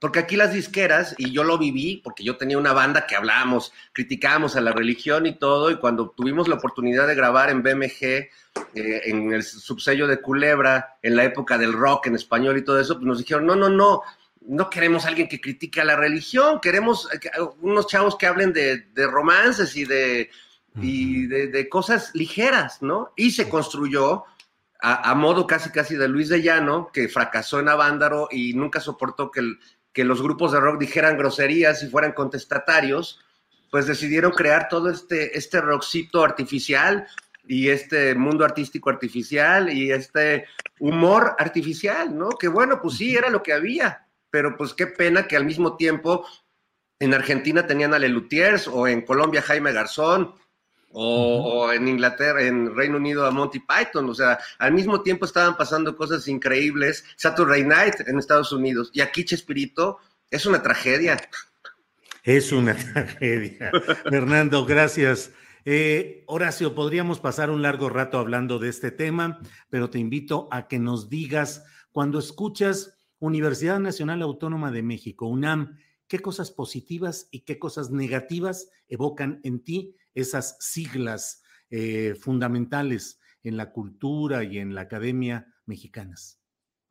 Porque 0.00 0.18
aquí 0.18 0.34
las 0.34 0.52
disqueras, 0.52 1.14
y 1.16 1.30
yo 1.30 1.44
lo 1.44 1.58
viví, 1.58 1.98
porque 2.02 2.24
yo 2.24 2.36
tenía 2.36 2.58
una 2.58 2.72
banda 2.72 3.06
que 3.06 3.14
hablábamos, 3.14 3.72
criticábamos 3.92 4.56
a 4.56 4.60
la 4.60 4.72
religión 4.72 5.26
y 5.26 5.38
todo, 5.38 5.70
y 5.70 5.76
cuando 5.76 6.10
tuvimos 6.10 6.48
la 6.48 6.56
oportunidad 6.56 7.06
de 7.06 7.14
grabar 7.14 7.50
en 7.50 7.62
BMG, 7.62 8.02
eh, 8.02 8.28
en 8.74 9.32
el 9.32 9.44
subsello 9.44 10.08
de 10.08 10.20
Culebra, 10.20 10.98
en 11.02 11.14
la 11.14 11.22
época 11.22 11.56
del 11.56 11.72
rock 11.72 12.08
en 12.08 12.16
español 12.16 12.58
y 12.58 12.64
todo 12.64 12.80
eso, 12.80 12.94
pues 12.94 13.06
nos 13.06 13.18
dijeron, 13.18 13.46
no, 13.46 13.54
no, 13.54 13.68
no, 13.68 14.02
no 14.46 14.70
queremos 14.70 15.06
alguien 15.06 15.28
que 15.28 15.40
critique 15.40 15.80
a 15.80 15.84
la 15.84 15.96
religión, 15.96 16.60
queremos 16.60 17.08
unos 17.60 17.86
chavos 17.86 18.16
que 18.16 18.26
hablen 18.26 18.52
de, 18.52 18.84
romances 18.94 19.76
y, 19.76 19.84
de, 19.84 20.30
de, 20.74 21.68
cosas 21.68 22.10
ligeras, 22.14 22.82
¿no? 22.82 23.12
Y 23.16 23.32
se 23.32 23.48
construyó 23.48 24.24
a, 24.80 25.14
modo 25.14 25.46
casi 25.46 25.70
casi 25.70 25.94
de 25.94 26.08
Luis 26.08 26.28
de 26.28 26.42
Llano, 26.42 26.90
que 26.92 27.08
fracasó 27.08 27.60
en 27.60 27.68
Avándaro 27.68 28.28
y 28.30 28.54
nunca 28.54 28.80
soportó 28.80 29.30
que, 29.30 29.42
que 29.92 30.04
los 30.04 30.20
grupos 30.20 30.52
de 30.52 30.60
rock 30.60 30.80
dijeran 30.80 31.16
groserías 31.16 31.82
y 31.82 31.88
fueran 31.88 32.12
contestatarios, 32.12 33.20
pues 33.70 33.86
decidieron 33.86 34.32
crear 34.32 34.68
todo 34.68 34.90
este, 34.90 35.38
este 35.38 35.60
rockcito 35.60 36.24
artificial 36.24 37.06
y 37.46 37.68
este 37.68 38.14
mundo 38.14 38.44
artístico 38.44 38.90
artificial 38.90 39.72
y 39.72 39.92
este 39.92 40.46
humor 40.80 41.36
artificial, 41.38 42.16
¿no? 42.16 42.30
Que 42.30 42.48
bueno, 42.48 42.80
pues 42.82 42.96
sí, 42.96 43.14
era 43.14 43.30
lo 43.30 43.42
que 43.42 43.52
había 43.52 44.01
pero 44.32 44.56
pues 44.56 44.72
qué 44.72 44.86
pena 44.86 45.28
que 45.28 45.36
al 45.36 45.44
mismo 45.44 45.76
tiempo 45.76 46.26
en 46.98 47.12
Argentina 47.12 47.66
tenían 47.66 47.92
a 47.92 47.98
Lelutiers 47.98 48.66
o 48.66 48.88
en 48.88 49.02
Colombia 49.02 49.42
Jaime 49.42 49.72
Garzón 49.72 50.34
o, 50.94 51.70
en 51.72 51.86
Inglaterra, 51.88 52.42
en 52.42 52.74
Reino 52.74 52.96
Unido 52.96 53.24
a 53.24 53.30
Monty 53.30 53.60
Python, 53.60 54.08
o 54.10 54.14
sea, 54.14 54.38
al 54.58 54.72
mismo 54.72 55.02
tiempo 55.02 55.24
estaban 55.24 55.56
pasando 55.56 55.96
cosas 55.96 56.28
increíbles, 56.28 57.04
Saturday 57.16 57.64
Night 57.64 57.94
en 58.06 58.18
Estados 58.18 58.52
Unidos 58.52 58.90
y 58.92 59.00
aquí 59.00 59.24
Chespirito 59.24 59.98
es 60.30 60.44
una 60.46 60.62
tragedia. 60.62 61.20
Es 62.24 62.52
una 62.52 62.74
tragedia. 62.92 63.70
Fernando, 64.04 64.64
gracias. 64.64 65.32
Eh, 65.64 66.24
Horacio, 66.26 66.74
podríamos 66.74 67.20
pasar 67.20 67.50
un 67.50 67.62
largo 67.62 67.88
rato 67.88 68.18
hablando 68.18 68.58
de 68.58 68.68
este 68.68 68.90
tema, 68.90 69.40
pero 69.70 69.90
te 69.90 69.98
invito 69.98 70.48
a 70.50 70.68
que 70.68 70.78
nos 70.78 71.08
digas 71.08 71.64
cuando 71.90 72.18
escuchas 72.18 72.98
Universidad 73.22 73.78
Nacional 73.78 74.20
Autónoma 74.20 74.72
de 74.72 74.82
México, 74.82 75.28
UNAM, 75.28 75.78
¿qué 76.08 76.18
cosas 76.18 76.50
positivas 76.50 77.28
y 77.30 77.42
qué 77.42 77.56
cosas 77.56 77.92
negativas 77.92 78.68
evocan 78.88 79.38
en 79.44 79.60
ti 79.60 79.94
esas 80.12 80.56
siglas 80.58 81.40
eh, 81.70 82.16
fundamentales 82.20 83.20
en 83.44 83.56
la 83.56 83.70
cultura 83.70 84.42
y 84.42 84.58
en 84.58 84.74
la 84.74 84.80
academia 84.80 85.54
mexicanas? 85.66 86.40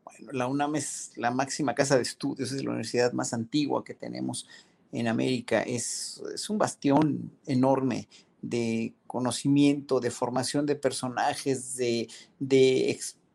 Bueno, 0.06 0.32
la 0.32 0.48
UNAM 0.48 0.78
es 0.78 1.12
la 1.18 1.32
máxima 1.32 1.76
casa 1.76 1.98
de 1.98 2.04
estudios, 2.04 2.54
es 2.54 2.64
la 2.64 2.70
universidad 2.70 3.12
más 3.12 3.34
antigua 3.34 3.84
que 3.84 3.94
tenemos 3.94 4.48
en 4.94 5.10
América, 5.10 5.64
es, 5.64 6.24
un 6.48 6.58
bastión 6.58 7.30
enorme 7.46 8.08
de 8.42 8.94
conocimiento, 9.06 10.00
de 10.00 10.12
formación 10.12 10.66
de 10.66 10.78
personajes, 10.78 11.76
de, 11.76 12.08
de, 12.40 12.90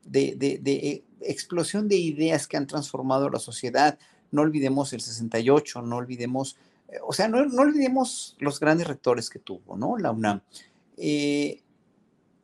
de 0.06 1.04
explosión 1.20 1.88
de 1.88 1.96
ideas 1.96 2.46
que 2.46 2.56
han 2.56 2.66
transformado 2.66 3.28
la 3.30 3.38
sociedad. 3.38 3.98
No 4.30 4.42
olvidemos 4.42 4.92
el 4.92 5.00
68, 5.00 5.82
no 5.82 5.96
olvidemos, 5.96 6.56
eh, 6.88 6.98
o 7.06 7.12
sea, 7.12 7.28
no, 7.28 7.38
olvidemos 7.38 8.36
los 8.38 8.60
grandes 8.60 8.86
rectores 8.86 9.30
que 9.30 9.38
tuvo, 9.38 9.76
¿no? 9.76 9.96
La 9.98 10.10
UNAM. 10.10 10.40
Eh, 10.96 11.62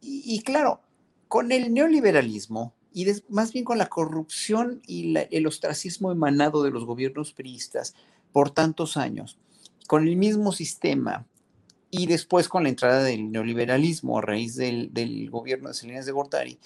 y, 0.04 0.40
claro, 0.42 0.80
con 1.28 1.52
el 1.52 1.72
neoliberalismo 1.72 2.74
y 2.92 3.06
más 3.28 3.52
bien 3.52 3.64
con 3.64 3.78
la 3.78 3.88
corrupción 3.88 4.82
y 4.84 5.14
el 5.30 5.46
ostracismo 5.46 6.10
emanado 6.10 6.64
de 6.64 6.72
los 6.72 6.84
gobiernos 6.84 7.32
priistas 7.32 7.94
por 8.32 8.50
tantos 8.50 8.96
años, 8.96 9.38
con 9.86 10.08
el 10.08 10.16
mismo 10.16 10.50
sistema 10.50 11.24
y 11.88 12.06
después 12.06 12.48
con 12.48 12.64
la 12.64 12.68
entrada 12.68 13.04
del 13.04 13.30
neoliberalismo 13.30 14.18
a 14.18 14.22
raíz 14.22 14.56
del, 14.56 14.90
gobierno 15.30 15.68
de 15.68 15.74
Salinas 15.74 16.04
de 16.04 16.12
Gortari, 16.12 16.58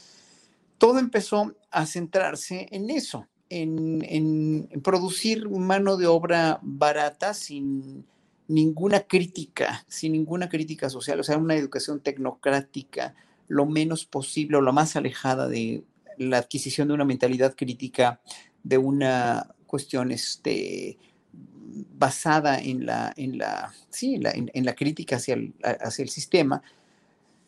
todo 0.78 0.98
empezó 0.98 1.54
a 1.70 1.86
centrarse 1.86 2.68
en 2.70 2.90
eso, 2.90 3.26
en, 3.48 4.68
producir 4.82 5.48
mano 5.48 5.96
de 5.96 6.06
obra 6.06 6.58
barata 6.62 7.34
sin 7.34 8.04
ninguna 8.48 9.00
crítica, 9.00 9.84
sin 9.88 10.12
ninguna 10.12 10.48
crítica 10.48 10.90
social, 10.90 11.20
o 11.20 11.22
sea, 11.22 11.38
una 11.38 11.54
educación 11.54 12.00
tecnocrática 12.00 13.14
lo 13.48 13.66
menos 13.66 14.04
posible 14.04 14.56
o 14.56 14.60
lo 14.60 14.72
más 14.72 14.96
alejada 14.96 15.48
de 15.48 15.84
la 16.18 16.38
adquisición 16.38 16.88
de 16.88 16.94
una 16.94 17.04
mentalidad 17.04 17.54
crítica, 17.54 18.20
de 18.62 18.78
una 18.78 19.54
cuestión 19.66 20.10
este, 20.10 20.98
basada 21.32 22.58
en 22.58 22.86
la, 22.86 23.12
en 23.16 23.38
la, 23.38 23.72
sí, 23.90 24.20
en, 24.22 24.64
la 24.64 24.74
crítica 24.74 25.16
hacia 25.16 25.34
el, 25.34 25.54
hacia 25.62 26.02
el 26.02 26.08
sistema, 26.08 26.62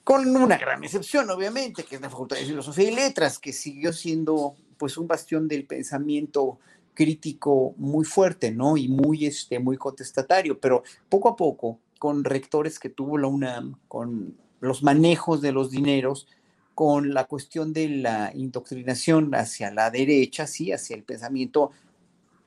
con 0.09 0.27
una 0.35 0.57
gran 0.57 0.83
excepción, 0.83 1.29
obviamente, 1.29 1.85
que 1.85 1.97
es 1.97 2.01
la 2.01 2.09
Facultad 2.09 2.39
de 2.39 2.47
Filosofía 2.47 2.91
y 2.91 2.95
Letras, 2.95 3.39
que 3.39 3.53
siguió 3.53 3.93
siendo 3.93 4.55
pues 4.79 4.97
un 4.97 5.07
bastión 5.07 5.47
del 5.47 5.67
pensamiento 5.67 6.59
crítico 6.95 7.75
muy 7.77 8.07
fuerte, 8.07 8.51
¿no? 8.51 8.79
Y 8.79 8.89
muy, 8.89 9.27
este, 9.27 9.59
muy 9.59 9.77
contestatario, 9.77 10.59
pero 10.59 10.83
poco 11.11 11.29
a 11.29 11.37
poco, 11.37 11.79
con 11.99 12.25
rectores 12.25 12.79
que 12.79 12.89
tuvo 12.89 13.19
la 13.19 13.27
UNAM, 13.27 13.75
con 13.87 14.35
los 14.61 14.83
manejos 14.83 15.43
de 15.43 15.53
los 15.53 15.71
dineros, 15.71 16.27
con 16.75 17.13
la 17.13 17.25
cuestión 17.25 17.75
de 17.75 17.91
la 17.91 18.33
indoctrinación 18.35 19.35
hacia 19.35 19.71
la 19.71 19.91
derecha, 19.91 20.47
sí, 20.47 20.73
hacia 20.73 20.97
el 20.97 21.03
pensamiento 21.03 21.73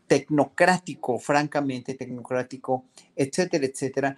tecnocrático, 0.08 1.20
francamente 1.20 1.94
tecnocrático, 1.94 2.86
etcétera, 3.16 3.68
etcétera, 3.68 4.18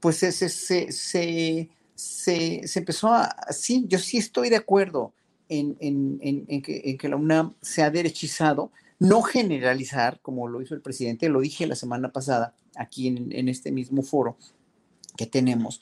pues 0.00 0.16
se, 0.16 0.32
se, 0.32 0.90
se, 0.90 1.68
se, 1.98 2.60
empezó 2.76 3.12
a, 3.12 3.34
sí, 3.50 3.84
yo 3.88 3.98
sí 3.98 4.18
estoy 4.18 4.50
de 4.50 4.56
acuerdo 4.56 5.14
en, 5.48 5.76
en, 5.80 6.20
en, 6.22 6.62
que, 6.62 6.82
en, 6.84 6.96
que, 6.96 7.08
la 7.08 7.16
UNAM 7.16 7.54
se 7.60 7.82
ha 7.82 7.90
derechizado, 7.90 8.70
no 9.00 9.22
generalizar, 9.22 10.20
como 10.22 10.46
lo 10.46 10.62
hizo 10.62 10.76
el 10.76 10.80
presidente, 10.80 11.28
lo 11.28 11.40
dije 11.40 11.66
la 11.66 11.74
semana 11.74 12.12
pasada 12.12 12.54
aquí 12.76 13.08
en, 13.08 13.48
este 13.48 13.72
mismo 13.72 14.02
foro 14.02 14.36
que 15.16 15.26
tenemos, 15.26 15.80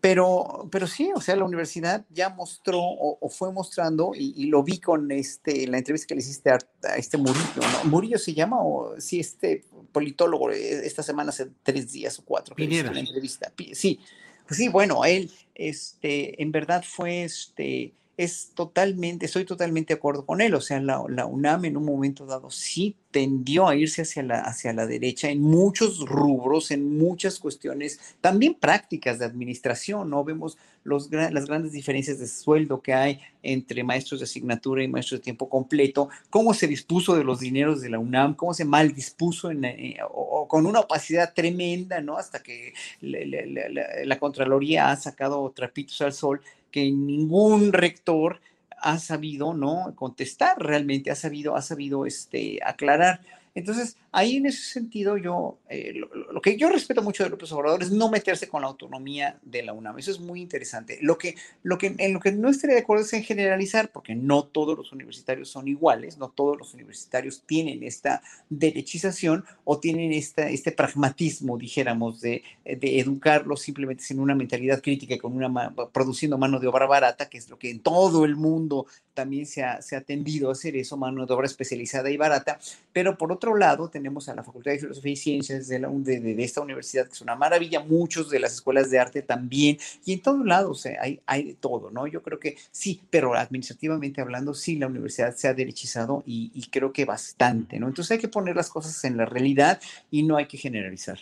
pero, 0.00 0.68
pero 0.70 0.86
sí, 0.86 1.10
o 1.12 1.20
sea, 1.20 1.34
la 1.34 1.44
universidad 1.44 2.06
ya 2.10 2.28
mostró 2.28 2.78
o, 2.80 3.28
fue 3.28 3.52
mostrando, 3.52 4.12
y, 4.14 4.46
lo 4.46 4.62
vi 4.62 4.78
con 4.78 5.10
este, 5.10 5.66
la 5.66 5.78
entrevista 5.78 6.06
que 6.06 6.14
le 6.14 6.20
hiciste 6.20 6.50
a, 6.50 6.58
este 6.96 7.16
Murillo, 7.16 7.42
¿no? 7.56 7.90
Murillo 7.90 8.18
se 8.18 8.32
llama, 8.32 8.62
o 8.62 8.94
sí, 9.00 9.18
este 9.18 9.64
politólogo, 9.90 10.52
eh, 10.52 10.86
esta 10.86 11.02
semana 11.02 11.30
hace 11.30 11.48
tres 11.64 11.90
días 11.90 12.16
o 12.20 12.24
cuatro, 12.24 12.54
que 12.54 12.68
la 12.68 13.00
entrevista. 13.00 13.52
Sí, 13.72 13.98
pues 14.48 14.58
sí, 14.58 14.68
bueno, 14.68 15.04
él, 15.04 15.30
este, 15.54 16.42
en 16.42 16.52
verdad 16.52 16.82
fue, 16.82 17.22
este, 17.24 17.92
es 18.18 18.50
totalmente, 18.52 19.26
estoy 19.26 19.44
totalmente 19.44 19.94
de 19.94 19.98
acuerdo 19.98 20.26
con 20.26 20.40
él. 20.40 20.52
O 20.56 20.60
sea, 20.60 20.80
la, 20.80 21.04
la, 21.08 21.24
UNAM 21.24 21.66
en 21.66 21.76
un 21.76 21.84
momento 21.84 22.26
dado 22.26 22.50
sí 22.50 22.96
tendió 23.12 23.68
a 23.68 23.76
irse 23.76 24.02
hacia 24.02 24.24
la, 24.24 24.40
hacia 24.40 24.72
la 24.72 24.86
derecha 24.86 25.30
en 25.30 25.40
muchos 25.40 26.00
rubros, 26.00 26.72
en 26.72 26.98
muchas 26.98 27.38
cuestiones, 27.38 28.00
también 28.20 28.54
prácticas 28.54 29.20
de 29.20 29.24
administración, 29.24 30.10
¿no? 30.10 30.24
Vemos 30.24 30.58
los, 30.82 31.08
las 31.12 31.46
grandes 31.46 31.70
diferencias 31.70 32.18
de 32.18 32.26
sueldo 32.26 32.82
que 32.82 32.92
hay 32.92 33.20
entre 33.44 33.84
maestros 33.84 34.18
de 34.18 34.24
asignatura 34.24 34.82
y 34.82 34.88
maestros 34.88 35.20
de 35.20 35.24
tiempo 35.24 35.48
completo, 35.48 36.08
cómo 36.28 36.54
se 36.54 36.66
dispuso 36.66 37.14
de 37.14 37.22
los 37.22 37.38
dineros 37.38 37.80
de 37.80 37.90
la 37.90 38.00
UNAM, 38.00 38.34
cómo 38.34 38.52
se 38.52 38.64
mal 38.64 38.92
dispuso 38.94 39.52
en, 39.52 39.64
eh, 39.64 39.98
o, 40.10 40.48
con 40.48 40.66
una 40.66 40.80
opacidad 40.80 41.32
tremenda, 41.34 42.00
¿no? 42.00 42.16
Hasta 42.16 42.42
que 42.42 42.74
la, 43.00 44.04
la 44.04 44.18
Contraloría 44.18 44.90
ha 44.90 44.96
sacado 44.96 45.48
trapitos 45.54 46.00
al 46.00 46.12
sol 46.12 46.40
que 46.70 46.90
ningún 46.90 47.72
rector 47.72 48.40
ha 48.80 48.98
sabido, 48.98 49.54
¿no? 49.54 49.92
Contestar 49.96 50.58
realmente, 50.58 51.10
ha 51.10 51.16
sabido, 51.16 51.56
ha 51.56 51.62
sabido 51.62 52.06
este, 52.06 52.60
aclarar. 52.64 53.20
Entonces, 53.58 53.96
ahí 54.12 54.36
en 54.36 54.46
ese 54.46 54.62
sentido 54.62 55.16
yo, 55.16 55.58
eh, 55.68 55.92
lo, 55.94 56.40
que 56.40 56.56
yo 56.56 56.68
respeto 56.70 57.02
mucho 57.02 57.24
de 57.24 57.30
López 57.30 57.50
Obrador 57.52 57.82
es 57.82 57.90
no 57.90 58.08
meterse 58.08 58.48
con 58.48 58.62
la 58.62 58.68
autonomía 58.68 59.38
de 59.42 59.62
la 59.62 59.72
UNAM. 59.72 59.98
Eso 59.98 60.10
es 60.10 60.20
muy 60.20 60.40
interesante. 60.40 60.98
Lo 61.02 61.18
que, 61.18 61.34
lo 61.62 61.76
que, 61.76 61.94
en 61.98 62.12
lo 62.12 62.20
que 62.20 62.32
no 62.32 62.48
estaría 62.48 62.76
de 62.76 62.82
acuerdo 62.82 63.04
es 63.04 63.12
en 63.12 63.24
generalizar, 63.24 63.90
porque 63.90 64.14
no 64.14 64.44
todos 64.44 64.76
los 64.76 64.92
universitarios 64.92 65.48
son 65.48 65.68
iguales, 65.68 66.18
no 66.18 66.28
todos 66.30 66.56
los 66.56 66.74
universitarios 66.74 67.42
tienen 67.46 67.82
esta 67.82 68.22
derechización 68.48 69.44
o 69.64 69.78
tienen 69.78 70.12
esta, 70.12 70.48
este 70.48 70.72
pragmatismo, 70.72 71.58
dijéramos, 71.58 72.20
de, 72.20 72.42
educarlos 72.64 73.62
simplemente 73.62 74.04
sin 74.04 74.20
una 74.20 74.34
mentalidad 74.34 74.80
crítica 74.82 75.14
y 75.14 75.18
con 75.18 75.32
una, 75.34 75.74
produciendo 75.92 76.38
mano 76.38 76.60
de 76.60 76.68
obra 76.68 76.86
barata, 76.86 77.28
que 77.28 77.38
es 77.38 77.48
lo 77.48 77.58
que 77.58 77.70
en 77.70 77.80
todo 77.80 78.24
el 78.24 78.36
mundo 78.36 78.86
también 79.14 79.46
se 79.46 79.64
ha, 79.64 79.82
se 79.82 79.96
ha 79.96 80.00
tendido 80.02 80.48
a 80.48 80.52
hacer 80.52 80.76
eso, 80.76 80.96
mano 80.96 81.26
de 81.26 81.34
obra 81.34 81.46
especializada 81.46 82.10
y 82.10 82.16
barata. 82.16 82.60
Pero 82.92 83.18
por 83.18 83.32
otro 83.32 83.47
lado, 83.54 83.88
tenemos 83.88 84.28
a 84.28 84.34
la 84.34 84.42
Facultad 84.42 84.72
de 84.72 84.78
Filosofía 84.78 85.12
y 85.12 85.16
Ciencias 85.16 85.68
de, 85.68 85.78
la, 85.78 85.88
de, 85.88 86.42
esta 86.42 86.60
universidad, 86.60 87.06
que 87.06 87.12
es 87.12 87.20
una 87.20 87.36
maravilla, 87.36 87.80
muchos 87.80 88.30
de 88.30 88.40
las 88.40 88.54
escuelas 88.54 88.90
de 88.90 88.98
arte 88.98 89.22
también, 89.22 89.78
y 90.04 90.12
en 90.12 90.22
todos 90.22 90.44
lados 90.44 90.86
hay, 91.00 91.20
hay 91.26 91.44
de 91.44 91.54
todo, 91.54 91.90
¿no? 91.90 92.06
Yo 92.06 92.22
creo 92.22 92.38
que 92.38 92.56
sí, 92.70 93.00
pero 93.10 93.34
administrativamente 93.34 94.20
hablando, 94.20 94.54
sí, 94.54 94.76
la 94.76 94.86
universidad 94.86 95.34
se 95.34 95.48
ha 95.48 95.54
derechizado 95.54 96.22
y, 96.26 96.50
y 96.54 96.68
creo 96.70 96.92
que 96.92 97.04
bastante, 97.04 97.78
¿no? 97.78 97.88
Entonces 97.88 98.12
hay 98.12 98.18
que 98.18 98.28
poner 98.28 98.56
las 98.56 98.70
cosas 98.70 99.04
en 99.04 99.16
la 99.16 99.24
realidad 99.24 99.80
y 100.10 100.22
no 100.22 100.36
hay 100.36 100.46
que 100.46 100.58
generalizar. 100.58 101.18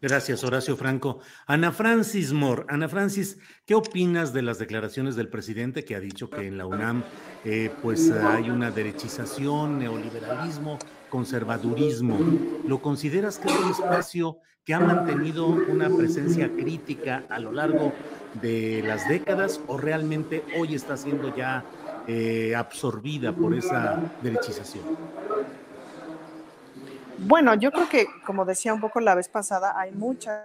Gracias, 0.00 0.44
Horacio 0.44 0.76
Franco. 0.76 1.20
Ana 1.46 1.72
Francis 1.72 2.32
Moore. 2.32 2.64
Ana 2.68 2.86
Francis, 2.86 3.38
¿qué 3.64 3.74
opinas 3.74 4.34
de 4.34 4.42
las 4.42 4.58
declaraciones 4.58 5.16
del 5.16 5.28
presidente 5.28 5.86
que 5.86 5.94
ha 5.94 6.00
dicho 6.00 6.28
que 6.28 6.46
en 6.46 6.58
la 6.58 6.66
UNAM 6.66 7.02
eh, 7.46 7.70
pues 7.80 8.10
hay 8.10 8.50
una 8.50 8.70
derechización, 8.70 9.78
neoliberalismo, 9.78 10.78
conservadurismo? 11.16 12.18
¿Lo 12.66 12.82
consideras 12.82 13.38
que 13.38 13.48
es 13.48 13.58
un 13.58 13.70
espacio 13.70 14.38
que 14.66 14.74
ha 14.74 14.80
mantenido 14.80 15.46
una 15.46 15.88
presencia 15.88 16.50
crítica 16.50 17.24
a 17.30 17.38
lo 17.38 17.52
largo 17.52 17.94
de 18.42 18.82
las 18.86 19.08
décadas 19.08 19.58
o 19.66 19.78
realmente 19.78 20.44
hoy 20.58 20.74
está 20.74 20.94
siendo 20.98 21.34
ya 21.34 21.64
eh, 22.06 22.54
absorbida 22.54 23.32
por 23.32 23.54
esa 23.54 23.98
derechización? 24.22 24.84
Bueno, 27.16 27.54
yo 27.54 27.72
creo 27.72 27.88
que, 27.88 28.06
como 28.26 28.44
decía 28.44 28.74
un 28.74 28.80
poco 28.82 29.00
la 29.00 29.14
vez 29.14 29.30
pasada, 29.30 29.72
hay 29.80 29.92
muchas 29.92 30.42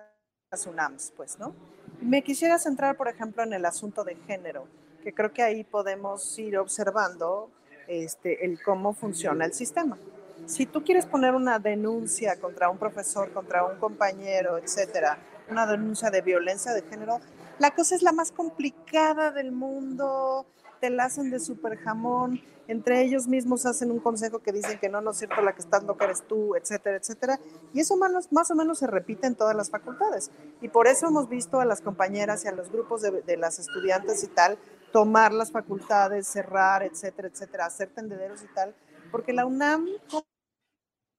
UNAMs, 0.66 1.12
pues, 1.18 1.38
¿no? 1.38 1.54
Me 2.00 2.22
quisiera 2.22 2.58
centrar, 2.58 2.96
por 2.96 3.10
ejemplo, 3.10 3.44
en 3.44 3.52
el 3.52 3.66
asunto 3.66 4.06
de 4.06 4.16
género, 4.26 4.68
que 5.04 5.14
creo 5.14 5.34
que 5.34 5.44
ahí 5.44 5.66
podemos 5.66 6.40
ir 6.40 6.58
observando 6.58 7.52
este, 7.90 8.46
el 8.46 8.64
cómo 8.64 8.94
funciona 8.94 9.44
el 9.44 9.52
sistema. 9.52 9.98
Si 10.46 10.66
tú 10.66 10.84
quieres 10.84 11.06
poner 11.06 11.34
una 11.34 11.60
denuncia 11.60 12.40
contra 12.40 12.70
un 12.70 12.78
profesor, 12.78 13.32
contra 13.32 13.66
un 13.66 13.78
compañero, 13.78 14.58
etcétera, 14.58 15.18
una 15.50 15.66
denuncia 15.66 16.10
de 16.10 16.22
violencia 16.22 16.74
de 16.74 16.82
género, 16.84 17.20
la 17.60 17.72
cosa 17.72 17.96
es 17.96 18.02
la 18.02 18.12
más 18.12 18.32
complicada 18.32 19.32
del 19.32 19.52
mundo, 19.52 20.46
te 20.80 20.90
la 20.90 21.06
hacen 21.06 21.30
de 21.30 21.40
super 21.40 21.78
jamón, 21.78 22.42
entre 22.68 23.02
ellos 23.02 23.28
mismos 23.28 23.66
hacen 23.66 23.92
un 23.92 24.00
consejo 24.00 24.40
que 24.40 24.52
dicen 24.52 24.80
que 24.80 24.90
no, 24.90 25.02
no 25.02 25.12
es 25.12 25.18
cierto, 25.18 25.42
la 25.42 25.54
que 25.54 25.62
estás 25.62 25.84
loca 25.84 26.06
eres 26.06 26.24
tú, 26.28 26.56
etcétera, 26.56 26.98
etcétera. 26.98 27.40
Y 27.74 27.82
eso 27.82 27.98
más, 27.98 28.32
más 28.32 28.50
o 28.50 28.56
menos 28.56 28.80
se 28.80 28.88
repite 28.88 29.28
en 29.28 29.36
todas 29.36 29.56
las 29.56 29.70
facultades. 29.70 30.32
Y 30.62 30.70
por 30.70 30.88
eso 30.88 31.08
hemos 31.08 31.28
visto 31.28 31.60
a 31.60 31.66
las 31.66 31.82
compañeras 31.82 32.46
y 32.46 32.48
a 32.48 32.52
los 32.52 32.72
grupos 32.72 33.02
de, 33.02 33.22
de 33.22 33.38
las 33.38 33.60
estudiantes 33.60 34.24
y 34.24 34.28
tal 34.28 34.58
tomar 34.92 35.34
las 35.34 35.52
facultades, 35.52 36.28
cerrar, 36.28 36.84
etcétera, 36.84 37.28
etcétera, 37.30 37.66
hacer 37.66 37.90
tendederos 37.90 38.44
y 38.44 38.48
tal, 38.54 38.76
porque 39.12 39.34
la 39.34 39.46
UNAM 39.46 39.88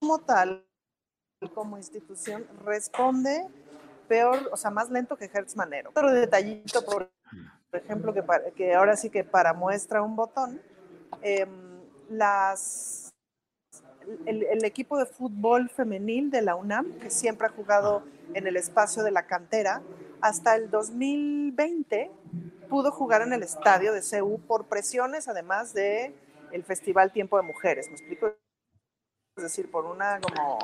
como 0.03 0.19
tal, 0.19 0.65
como 1.55 1.77
institución, 1.77 2.45
responde 2.65 3.47
peor, 4.09 4.49
o 4.51 4.57
sea, 4.57 4.69
más 4.69 4.89
lento 4.89 5.15
que 5.15 5.31
Hertz 5.33 5.55
Manero. 5.55 5.91
Otro 5.91 6.11
detallito, 6.11 6.83
por 6.83 7.09
ejemplo, 7.71 8.13
que, 8.13 8.21
que 8.53 8.73
ahora 8.73 8.97
sí 8.97 9.09
que 9.09 9.23
para 9.23 9.53
muestra 9.53 10.01
un 10.01 10.17
botón, 10.17 10.61
em, 11.21 11.79
las, 12.09 13.13
el, 14.25 14.65
equipo 14.65 14.97
de 14.97 15.05
fútbol 15.05 15.69
femenil 15.69 16.29
de 16.29 16.41
la 16.41 16.55
UNAM, 16.55 16.99
que 16.99 17.09
siempre 17.09 17.47
ha 17.47 17.51
jugado 17.51 18.03
en 18.33 18.45
el 18.45 18.57
espacio 18.57 19.03
de 19.03 19.11
la 19.11 19.25
cantera, 19.25 19.81
hasta 20.19 20.57
el 20.57 20.69
2020 20.69 22.11
pudo 22.69 22.91
jugar 22.91 23.21
en 23.21 23.31
el 23.31 23.41
estadio 23.41 23.93
de 23.93 24.01
CEU 24.01 24.41
por 24.41 24.65
presiones, 24.65 25.29
además 25.29 25.73
de 25.73 26.13
el 26.51 26.65
Festival 26.65 27.13
Tiempo 27.13 27.37
de 27.37 27.43
Mujeres. 27.43 27.87
¿Me 27.87 27.93
explico? 27.93 28.42
Es 29.35 29.41
decir, 29.41 29.71
por 29.71 29.85
una 29.85 30.19
como 30.21 30.59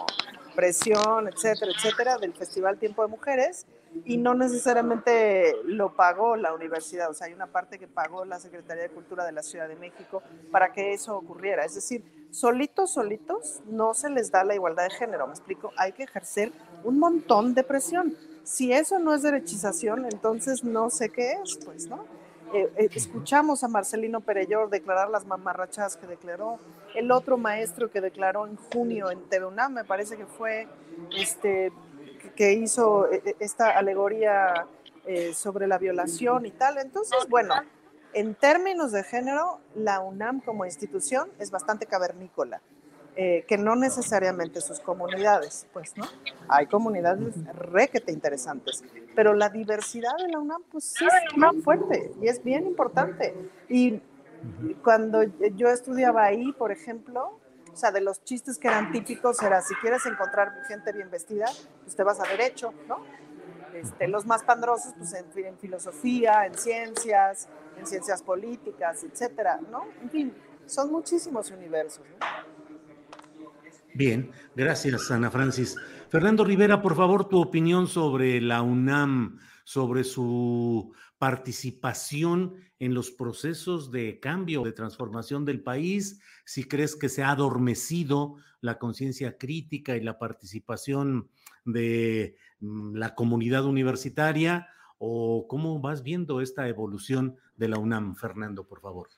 presión, 0.56 1.28
etcétera, 1.28 1.72
etcétera, 1.76 2.18
del 2.20 2.36
Festival 2.36 2.78
Tiempo 2.78 3.02
de 3.02 3.08
Mujeres 3.08 3.66
y 4.06 4.18
no 4.18 4.36
necesariamente 4.36 5.56
lo 5.64 5.96
pagó 5.96 6.36
la 6.36 6.54
universidad, 6.54 7.10
o 7.10 7.16
sea, 7.16 7.26
hay 7.26 7.34
una 7.34 7.48
parte 7.48 7.80
que 7.80 7.88
pagó 7.88 8.26
la 8.26 8.40
Secretaría 8.40 8.84
de 8.84 8.90
Cultura 8.90 9.26
de 9.26 9.32
la 9.32 9.42
Ciudad 9.42 9.68
de 9.68 9.76
México 9.76 10.22
para 10.52 10.72
que 10.72 10.94
eso 10.94 11.18
ocurriera. 11.18 11.66
Es 11.66 11.74
decir, 11.74 12.04
solitos, 12.30 12.94
solitos, 12.94 13.62
no 13.66 13.96
se 13.96 14.12
les 14.12 14.30
da 14.30 14.44
la 14.44 14.54
igualdad 14.54 14.84
de 14.84 14.92
género, 14.92 15.26
me 15.26 15.34
explico, 15.34 15.72
hay 15.76 15.94
que 15.94 16.04
ejercer 16.04 16.52
un 16.84 17.00
montón 17.00 17.56
de 17.56 17.64
presión. 17.64 18.16
Si 18.44 18.72
eso 18.72 19.00
no 19.00 19.16
es 19.16 19.24
derechización, 19.24 20.06
entonces 20.06 20.64
no 20.64 20.92
sé 20.92 21.10
qué 21.10 21.32
es, 21.44 21.58
pues, 21.66 21.88
¿no? 21.88 22.19
Eh, 22.54 22.72
eh, 22.78 22.90
escuchamos 22.96 23.64
a 23.64 23.68
Marcelino 23.68 24.22
Perellor 24.22 24.70
declarar 24.70 25.10
las 25.10 25.26
mamarrachas 25.26 25.98
que 25.98 26.08
declaró, 26.08 26.60
el 26.96 27.12
otro 27.12 27.38
maestro 27.38 27.92
que 27.92 28.02
declaró 28.02 28.48
en 28.48 28.56
junio 28.56 29.12
en 29.12 29.22
TV 29.30 29.48
me 29.70 29.84
parece 29.84 30.18
que 30.18 30.26
fue 30.26 30.68
este 31.16 31.72
que 32.36 32.54
hizo 32.54 33.12
eh, 33.12 33.36
esta 33.40 33.78
alegoría 33.78 34.66
sobre 35.34 35.66
la 35.66 35.80
violación 35.80 36.46
y 36.46 36.52
tal. 36.52 36.78
Entonces, 36.78 37.18
bueno, 37.30 37.56
en 38.14 38.36
términos 38.36 38.92
de 38.92 39.04
género, 39.04 39.60
la 39.74 40.02
UNAM 40.02 40.40
como 40.42 40.66
institución 40.66 41.32
es 41.40 41.50
bastante 41.50 41.88
cavernícola, 41.88 42.62
que 43.48 43.58
no 43.58 43.76
necesariamente 43.76 44.62
sus 44.62 44.80
comunidades, 44.80 45.68
pues, 45.74 45.98
¿no? 45.98 46.06
Hay 46.48 46.68
comunidades 46.68 47.36
requete 47.54 48.14
interesantes, 48.14 48.82
pero 49.14 49.34
la 49.34 49.50
diversidad 49.50 50.16
de 50.18 50.30
la 50.30 50.40
UNAM, 50.40 50.64
pues 50.72 50.86
sí 50.86 51.06
es 51.06 51.38
muy 51.38 51.62
fuerte 51.62 52.14
y 52.22 52.30
es 52.30 52.42
bien 52.42 52.66
importante. 52.66 53.36
Y 53.68 54.02
cuando 54.84 55.24
yo 55.24 55.68
estudiaba 55.68 56.24
ahí, 56.24 56.54
por 56.54 56.72
ejemplo, 56.72 57.40
o 57.74 57.76
sea, 57.76 57.92
de 57.92 58.00
los 58.00 58.24
chistes 58.24 58.58
que 58.58 58.70
eran 58.70 58.92
típicos 58.92 59.42
era, 59.42 59.62
si 59.62 59.76
quieres 59.76 60.06
encontrar 60.06 60.54
gente 60.68 60.94
bien 60.94 61.12
vestida, 61.12 61.48
pues 61.84 61.96
te 61.96 62.04
vas 62.04 62.20
a 62.22 62.24
derecho, 62.24 62.74
¿no? 62.88 63.00
Este, 63.74 64.08
los 64.08 64.26
más 64.26 64.44
pandrosos, 64.44 64.94
pues 64.98 65.14
en, 65.14 65.58
filosofía, 65.58 66.46
en 66.46 66.58
ciencias, 66.58 67.48
en 67.78 67.86
ciencias 67.86 68.24
políticas, 68.24 69.04
etcétera, 69.04 69.60
¿no? 69.70 69.86
En 70.02 70.10
fin, 70.10 70.34
son 70.66 70.92
muchísimos 70.92 71.52
universos, 71.52 72.06
¿no? 72.20 72.59
Bien, 73.94 74.32
gracias 74.56 75.12
Ana 75.12 75.32
Francis. 75.32 75.76
Fernando 76.10 76.44
Rivera, 76.44 76.82
por 76.82 76.96
favor, 76.96 77.28
tu 77.28 77.40
opinión 77.40 77.88
sobre 77.88 78.40
la 78.42 78.62
UNAM, 78.62 79.40
sobre 79.64 80.04
su 80.04 80.94
participación 81.18 82.56
en 82.80 82.94
los 82.94 83.12
procesos 83.12 83.92
de 83.92 84.20
cambio, 84.20 84.64
de 84.64 84.72
transformación 84.72 85.44
del 85.46 85.62
país, 85.62 86.22
si 86.46 86.64
crees 86.64 86.96
que 86.96 87.10
se 87.10 87.24
ha 87.24 87.32
adormecido 87.32 88.38
la 88.62 88.80
conciencia 88.80 89.38
crítica 89.38 89.96
y 89.96 90.02
la 90.02 90.18
participación 90.18 91.30
de 91.66 92.38
mm, 92.62 92.96
la 92.96 93.16
comunidad 93.16 93.66
universitaria, 93.66 94.68
o 94.98 95.48
cómo 95.48 95.80
vas 95.80 96.04
viendo 96.04 96.42
esta 96.42 96.68
evolución 96.68 97.38
de 97.56 97.70
la 97.70 97.80
UNAM, 97.80 98.16
Fernando, 98.16 98.68
por 98.68 98.82
favor. 98.82 99.10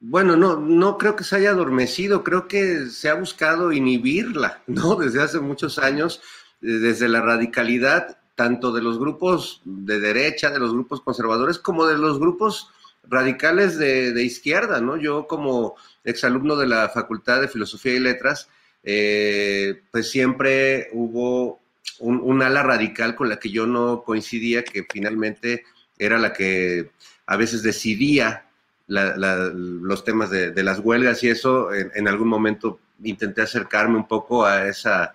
Bueno, 0.00 0.36
no, 0.36 0.58
no 0.58 0.98
creo 0.98 1.16
que 1.16 1.24
se 1.24 1.36
haya 1.36 1.50
adormecido, 1.50 2.22
creo 2.22 2.48
que 2.48 2.86
se 2.86 3.08
ha 3.08 3.14
buscado 3.14 3.72
inhibirla, 3.72 4.62
¿no? 4.66 4.96
Desde 4.96 5.22
hace 5.22 5.40
muchos 5.40 5.78
años, 5.78 6.20
eh, 6.62 6.66
desde 6.66 7.08
la 7.08 7.22
radicalidad, 7.22 8.18
tanto 8.34 8.72
de 8.72 8.82
los 8.82 8.98
grupos 8.98 9.62
de 9.64 9.98
derecha, 9.98 10.50
de 10.50 10.58
los 10.58 10.72
grupos 10.72 11.00
conservadores, 11.00 11.58
como 11.58 11.86
de 11.86 11.96
los 11.96 12.18
grupos 12.18 12.70
radicales 13.08 13.78
de, 13.78 14.22
izquierda, 14.22 14.80
¿no? 14.80 14.96
Yo 14.96 15.26
como 15.26 15.76
exalumno 16.04 16.56
de 16.56 16.66
la 16.66 16.88
Facultad 16.88 17.40
de 17.40 17.48
Filosofía 17.48 17.94
y 17.94 18.00
Letras, 18.00 18.48
eh, 18.82 19.82
pues 19.90 20.10
siempre 20.10 20.88
hubo 20.92 21.60
un, 22.00 22.42
ala 22.42 22.62
radical 22.62 23.14
con 23.14 23.28
la 23.28 23.38
que 23.38 23.50
yo 23.50 23.66
no 23.66 24.02
coincidía, 24.04 24.64
que 24.64 24.86
finalmente 24.90 25.64
era 25.98 26.18
la 26.18 26.32
que 26.32 26.90
a 27.26 27.36
veces 27.36 27.62
decidía 27.62 28.45
los 28.86 30.04
temas 30.04 30.30
de, 30.30 30.62
las 30.62 30.78
huelgas 30.78 31.22
y 31.24 31.28
eso, 31.28 31.72
en, 31.72 32.08
algún 32.08 32.28
momento 32.28 32.78
intenté 33.02 33.42
acercarme 33.42 33.96
un 33.96 34.06
poco 34.06 34.44
a 34.44 34.68
esa 34.68 35.14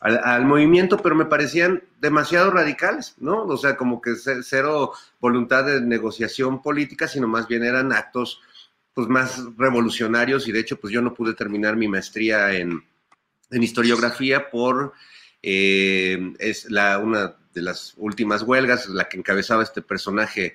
al, 0.00 0.44
movimiento, 0.44 0.98
pero 0.98 1.14
me 1.14 1.24
parecían 1.24 1.82
demasiado 2.00 2.50
radicales, 2.50 3.14
¿no? 3.18 3.44
O 3.44 3.56
sea, 3.56 3.76
como 3.76 4.00
que 4.00 4.12
cero 4.42 4.92
voluntad 5.20 5.64
de 5.64 5.80
negociación 5.80 6.62
política, 6.62 7.08
sino 7.08 7.26
más 7.26 7.48
bien 7.48 7.64
eran 7.64 7.92
actos 7.92 8.40
pues 8.92 9.08
más 9.08 9.42
revolucionarios 9.58 10.48
y 10.48 10.52
de 10.52 10.60
hecho 10.60 10.80
pues 10.80 10.92
yo 10.92 11.02
no 11.02 11.12
pude 11.12 11.34
terminar 11.34 11.76
mi 11.76 11.86
maestría 11.86 12.54
en, 12.54 12.82
historiografía 13.50 14.50
por 14.50 14.94
eh, 15.42 16.32
es 16.38 16.70
la, 16.70 16.98
una 16.98 17.36
de 17.52 17.62
las 17.62 17.94
últimas 17.96 18.42
huelgas, 18.42 18.88
la 18.88 19.08
que 19.08 19.18
encabezaba 19.18 19.62
este 19.62 19.82
personaje 19.82 20.54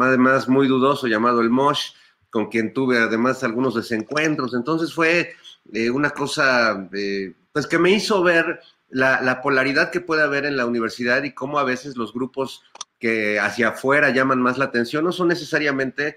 además 0.00 0.48
muy 0.48 0.68
dudoso 0.68 1.06
llamado 1.06 1.40
el 1.40 1.50
Mosh, 1.50 1.92
con 2.32 2.46
quien 2.46 2.72
tuve 2.72 2.98
además 2.98 3.44
algunos 3.44 3.74
desencuentros. 3.74 4.54
Entonces 4.54 4.94
fue 4.94 5.34
eh, 5.70 5.90
una 5.90 6.10
cosa 6.10 6.88
eh, 6.94 7.34
pues 7.52 7.66
que 7.66 7.78
me 7.78 7.90
hizo 7.90 8.22
ver 8.22 8.58
la, 8.88 9.40
polaridad 9.42 9.90
que 9.90 10.00
puede 10.00 10.22
haber 10.22 10.46
en 10.46 10.56
la 10.56 10.64
universidad 10.64 11.22
y 11.24 11.34
cómo 11.34 11.58
a 11.58 11.64
veces 11.64 11.94
los 11.94 12.14
grupos 12.14 12.62
que 12.98 13.38
hacia 13.38 13.68
afuera 13.68 14.08
llaman 14.10 14.40
más 14.40 14.56
la 14.56 14.64
atención 14.64 15.04
no 15.04 15.12
son 15.12 15.28
necesariamente 15.28 16.16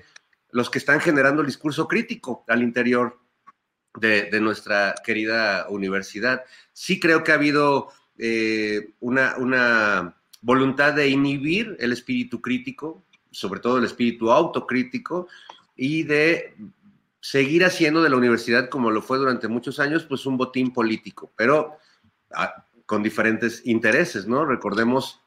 los 0.52 0.70
que 0.70 0.78
están 0.78 1.02
generando 1.02 1.42
el 1.42 1.48
discurso 1.48 1.86
crítico 1.86 2.46
al 2.48 2.64
interior 2.64 3.20
de, 4.00 4.40
nuestra 4.40 4.96
querida 5.04 5.68
universidad. 5.68 6.46
Sí 6.72 6.98
creo 6.98 7.26
que 7.26 7.34
ha 7.34 7.36
habido 7.36 7.90
eh, 8.18 8.94
una, 9.02 9.36
una 9.38 10.16
voluntad 10.42 10.94
de 10.94 11.10
inhibir 11.10 11.76
el 11.80 11.92
espíritu 11.92 12.42
crítico, 12.42 13.04
sobre 13.32 13.60
todo 13.60 13.80
el 13.80 13.84
espíritu 13.84 14.32
autocrítico, 14.32 15.28
y 15.76 16.04
de 16.04 16.56
seguir 17.20 17.66
haciendo 17.66 18.04
de 18.04 18.10
la 18.10 18.18
universidad, 18.18 18.70
como 18.70 18.92
lo 18.92 19.02
fue 19.02 19.18
durante 19.18 19.48
muchos 19.48 19.80
años, 19.80 20.06
pues 20.06 20.26
un 20.26 20.38
botín 20.38 20.72
político. 20.72 21.32
Pero 21.36 21.78
con 22.86 23.02
diferentes 23.02 23.62
intereses, 23.66 24.28
¿no? 24.28 24.46
Recordemos 24.46 25.22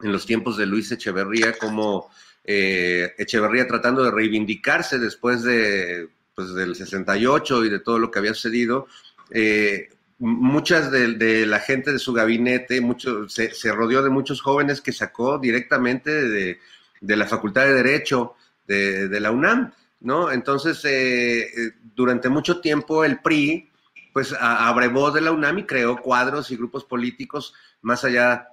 en 0.00 0.12
los 0.12 0.26
tiempos 0.26 0.56
de 0.56 0.66
Luis 0.66 0.90
Echeverría 0.90 1.56
como 1.58 2.10
eh, 2.44 3.14
Echeverría 3.18 3.66
tratando 3.66 4.02
de 4.02 4.10
reivindicarse 4.10 4.98
después 4.98 5.42
de, 5.42 6.08
pues, 6.34 6.54
del 6.54 6.74
68 6.74 7.64
y 7.64 7.70
de 7.70 7.80
todo 7.80 7.98
lo 7.98 8.10
que 8.10 8.18
había 8.18 8.34
sucedido, 8.34 8.86
eh, 9.30 9.90
muchas 10.18 10.90
de, 10.90 11.46
la 11.46 11.60
gente 11.60 11.92
de 11.92 11.98
su 11.98 12.12
gabinete, 12.12 12.80
mucho, 12.80 13.28
se, 13.28 13.72
rodeó 13.72 14.02
de 14.02 14.10
muchos 14.10 14.42
jóvenes 14.42 14.80
que 14.80 14.92
sacó 14.92 15.38
directamente 15.38 16.10
de, 16.10 16.58
la 17.00 17.26
Facultad 17.26 17.64
de 17.64 17.74
Derecho 17.74 18.34
de, 18.76 19.20
la 19.20 19.30
UNAM, 19.30 19.72
¿no? 20.00 20.30
Entonces, 20.30 20.80
eh, 20.84 21.72
durante 21.94 22.28
mucho 22.28 22.60
tiempo 22.60 23.04
el 23.04 23.20
PRI 23.20 23.68
pues 24.12 24.34
abrevó 24.38 25.10
de 25.10 25.20
la 25.20 25.32
UNAM 25.32 25.58
y 25.58 25.66
creó 25.66 25.96
cuadros 25.96 26.50
y 26.50 26.56
grupos 26.56 26.84
políticos 26.84 27.54
más 27.80 28.04
allá 28.04 28.48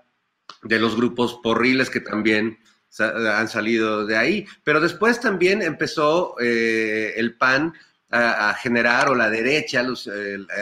de 0.62 0.80
los 0.80 0.96
grupos 0.96 1.40
porriles 1.42 1.90
que 1.90 2.00
también 2.00 2.60
han 3.00 3.48
salido 3.48 4.06
de 4.06 4.18
ahí. 4.18 4.46
Pero 4.64 4.80
después 4.80 5.20
también 5.20 5.62
empezó 5.62 6.36
eh, 6.40 7.14
el 7.18 7.36
PAN 7.36 7.74
a, 8.10 8.54
generar, 8.54 9.10
o 9.10 9.16
la 9.16 9.30
derecha, 9.30 9.86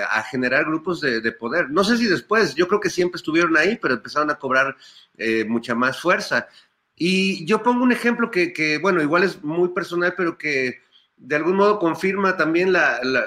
a 0.10 0.24
generar 0.24 0.66
grupos 0.66 1.02
de, 1.02 1.32
poder. 1.32 1.70
No 1.70 1.84
sé 1.84 1.98
si 1.98 2.06
después, 2.06 2.56
yo 2.56 2.68
creo 2.68 2.80
que 2.80 2.90
siempre 2.90 3.18
estuvieron 3.18 3.56
ahí, 3.56 3.78
pero 3.80 3.94
empezaron 3.94 4.32
a 4.32 4.40
cobrar 4.40 4.76
eh, 5.18 5.46
mucha 5.46 5.76
más 5.76 6.00
fuerza. 6.00 6.48
Y 6.96 7.46
yo 7.46 7.62
pongo 7.62 7.84
un 7.84 7.92
ejemplo 7.92 8.32
que, 8.32 8.54
que, 8.54 8.78
bueno, 8.78 9.02
igual 9.02 9.24
es 9.24 9.44
muy 9.44 9.70
personal, 9.70 10.14
pero 10.16 10.38
que 10.38 10.80
de 11.18 11.36
algún 11.36 11.56
modo 11.56 11.80
confirma 11.80 12.38
también 12.38 12.74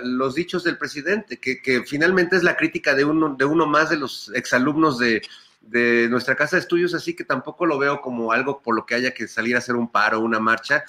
los 0.02 0.35
dichos 0.35 0.64
del 0.64 0.78
presidente, 0.78 1.38
que, 1.38 1.83
finalmente 1.87 2.37
es 2.37 2.42
la 2.42 2.57
crítica 2.57 2.94
de 2.94 3.04
uno, 3.04 3.35
de 3.35 3.44
uno 3.44 3.66
más 3.66 3.90
de 3.90 3.96
los 3.96 4.31
exalumnos 4.35 4.98
de, 4.98 5.22
de 5.61 6.09
nuestra 6.09 6.37
casa 6.37 6.57
de 6.57 6.61
estudios, 6.61 6.94
así 6.94 7.14
que 7.14 7.24
tampoco 7.24 7.66
lo 7.66 7.78
veo 7.78 8.00
como 8.00 8.33
algo 8.33 8.61
por 8.61 8.74
lo 8.74 8.87
que 8.87 8.94
haya 8.94 9.12
que 9.12 9.26
salir 9.28 9.54
a 9.54 9.59
hacer 9.59 9.76
un 9.76 9.90
paro 9.90 10.20
una 10.20 10.40
marcha. 10.40 10.85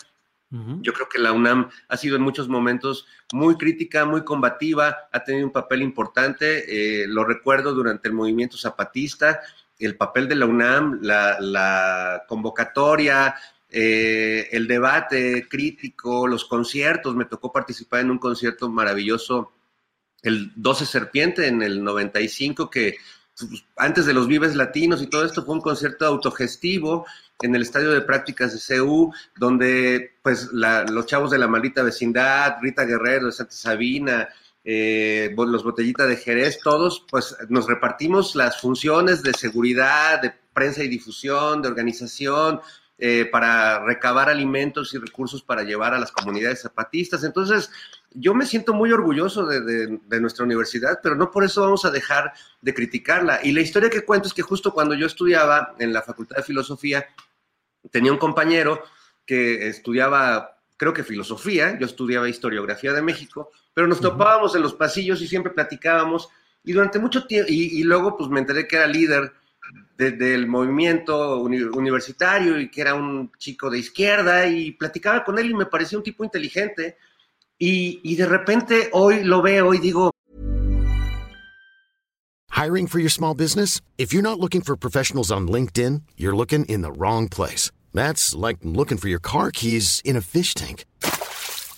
Yo 0.82 0.94
creo 0.94 1.08
que 1.08 1.20
la 1.20 1.32
UNAM 1.32 1.70
ha 1.90 1.96
sido 1.96 2.16
en 2.16 2.24
muchos 2.24 2.50
momentos 2.50 3.06
muy 3.32 3.56
crítica, 3.56 4.06
muy 4.06 4.24
combativa, 4.24 4.98
ha 5.12 5.24
tenido 5.24 5.46
un 5.46 5.54
papel 5.54 5.84
importante, 5.84 7.04
eh, 7.04 7.08
lo 7.08 7.24
recuerdo 7.24 7.76
durante 7.76 8.08
el 8.08 8.16
movimiento 8.16 8.58
zapatista, 8.58 9.42
el 9.86 9.96
papel 9.96 10.28
de 10.28 10.36
la 10.36 10.46
UNAM, 10.46 11.00
la, 11.02 11.40
la 11.40 12.24
convocatoria, 12.28 13.36
eh, 13.72 14.48
el 14.52 14.68
debate 14.68 15.48
crítico, 15.48 16.28
los 16.28 16.46
conciertos. 16.46 17.16
Me 17.16 17.26
tocó 17.26 17.52
participar 17.52 18.02
en 18.02 18.12
un 18.12 18.18
concierto 18.18 18.70
maravilloso, 18.70 19.52
el 20.22 20.52
12 20.56 20.86
Serpiente 20.86 21.48
en 21.48 21.62
el 21.62 21.84
95, 21.84 22.70
que 22.70 22.98
pues, 23.38 23.64
antes 23.78 24.06
de 24.06 24.14
los 24.14 24.28
Vives 24.28 24.56
Latinos 24.56 25.02
y 25.02 25.08
todo 25.08 25.26
esto 25.26 25.46
fue 25.46 25.56
un 25.56 25.62
concierto 25.62 26.06
autogestivo 26.06 27.06
en 27.42 27.56
el 27.56 27.62
estadio 27.62 27.92
de 27.92 28.02
prácticas 28.02 28.52
de 28.52 28.60
CEU, 28.60 29.14
donde 29.38 30.18
pues 30.22 30.50
los 30.52 31.06
chavos 31.06 31.32
de 31.32 31.38
la 31.38 31.48
maldita 31.48 31.84
vecindad, 31.84 32.58
Rita 32.62 32.84
Guerrero 32.84 33.32
Santa 33.32 33.54
Sabina, 33.54 34.28
eh, 34.64 35.34
los 35.36 35.64
botellitas 35.64 36.08
de 36.08 36.18
Jerez, 36.18 36.60
todos 36.62 37.06
pues 37.10 37.36
nos 37.50 37.68
repartimos 37.68 38.36
las 38.36 38.60
funciones 38.60 39.24
de 39.24 39.34
seguridad, 39.34 40.22
de 40.22 40.34
prensa 40.54 40.84
y 40.84 40.88
difusión, 40.88 41.62
de 41.62 41.70
organización, 41.70 42.62
eh, 43.02 43.30
para 43.32 43.80
recabar 43.86 44.28
alimentos 44.28 44.94
y 44.94 44.98
recursos 44.98 45.42
para 45.42 45.64
llevar 45.64 45.94
a 45.94 46.00
las 46.00 46.12
comunidades 46.12 46.64
zapatistas. 46.64 47.24
Entonces, 47.24 47.72
yo 48.12 48.34
me 48.34 48.46
siento 48.46 48.74
muy 48.74 48.92
orgulloso 48.92 49.46
de, 49.46 50.20
nuestra 50.20 50.44
universidad, 50.44 51.00
pero 51.02 51.16
no 51.16 51.32
por 51.32 51.46
eso 51.46 51.62
vamos 51.62 51.86
a 51.86 51.92
dejar 51.92 52.34
de 52.62 52.74
criticarla. 52.74 53.40
Y 53.42 53.54
la 53.54 53.62
historia 53.62 53.90
que 53.90 54.04
cuento 54.04 54.28
es 54.28 54.34
que 54.34 54.42
justo 54.42 54.74
cuando 54.74 54.96
yo 54.96 55.06
estudiaba 55.06 55.76
en 55.80 55.94
la 55.94 56.02
Facultad 56.02 56.38
de 56.38 56.44
Filosofía, 56.44 57.06
tenía 57.90 58.12
un 58.12 58.18
compañero 58.18 58.84
que 59.26 59.70
estudiaba, 59.70 60.58
creo 60.76 60.94
que 60.94 61.06
filosofía, 61.06 61.80
yo 61.80 61.86
estudiaba 61.86 62.28
historiografía 62.28 62.92
de 62.92 63.02
México, 63.02 63.52
pero 63.80 63.88
nos 63.88 64.02
topábamos 64.02 64.54
en 64.58 64.62
los 64.62 64.74
pasillos 64.74 65.22
y 65.22 65.28
siempre 65.30 65.54
platicábamos. 65.54 66.28
Y 66.66 66.74
durante 66.74 67.00
mucho 67.00 67.26
tiempo, 67.26 67.50
y, 67.50 67.82
luego 67.84 68.18
pues 68.18 68.30
me 68.30 68.42
enteré 68.42 68.68
que 68.68 68.76
era 68.76 68.86
líder 68.86 69.32
del 69.98 70.48
movimiento 70.48 71.38
universitario 71.38 72.60
y 72.60 72.70
que 72.70 72.82
era 72.82 72.94
un 72.94 73.32
chico 73.38 73.70
de 73.70 73.80
izquierda 73.80 74.46
y 74.48 74.72
platicaba 74.74 75.24
con 75.24 75.40
él 75.40 75.52
y 75.52 75.54
me 75.54 75.66
parecía 75.66 75.98
un 75.98 76.04
tipo 76.04 76.26
inteligente 76.26 76.98
Y, 77.58 78.02
y 78.04 78.18
de 78.18 78.26
repente 78.26 78.90
hoy 78.92 79.24
lo 79.24 79.42
veo 79.42 79.74
y 79.74 79.78
digo. 79.78 80.12
Hiring 82.52 82.88
for 82.88 83.00
your 83.00 83.10
small 83.10 83.34
business? 83.34 83.80
If 83.98 84.12
you're 84.12 84.22
not 84.22 84.42
looking 84.42 84.60
for 84.60 84.76
professionals 84.76 85.32
on 85.32 85.48
LinkedIn, 85.48 86.02
you're 86.18 86.36
looking 86.36 86.66
in 86.66 86.82
the 86.82 86.92
wrong 86.92 87.30
place. 87.30 87.72
That's 87.94 88.36
like 88.36 88.58
looking 88.62 88.98
for 88.98 89.08
your 89.08 89.22
car 89.22 89.52
keys 89.52 90.02
in 90.04 90.18
a 90.18 90.22
fish 90.22 90.54
tank. 90.54 90.84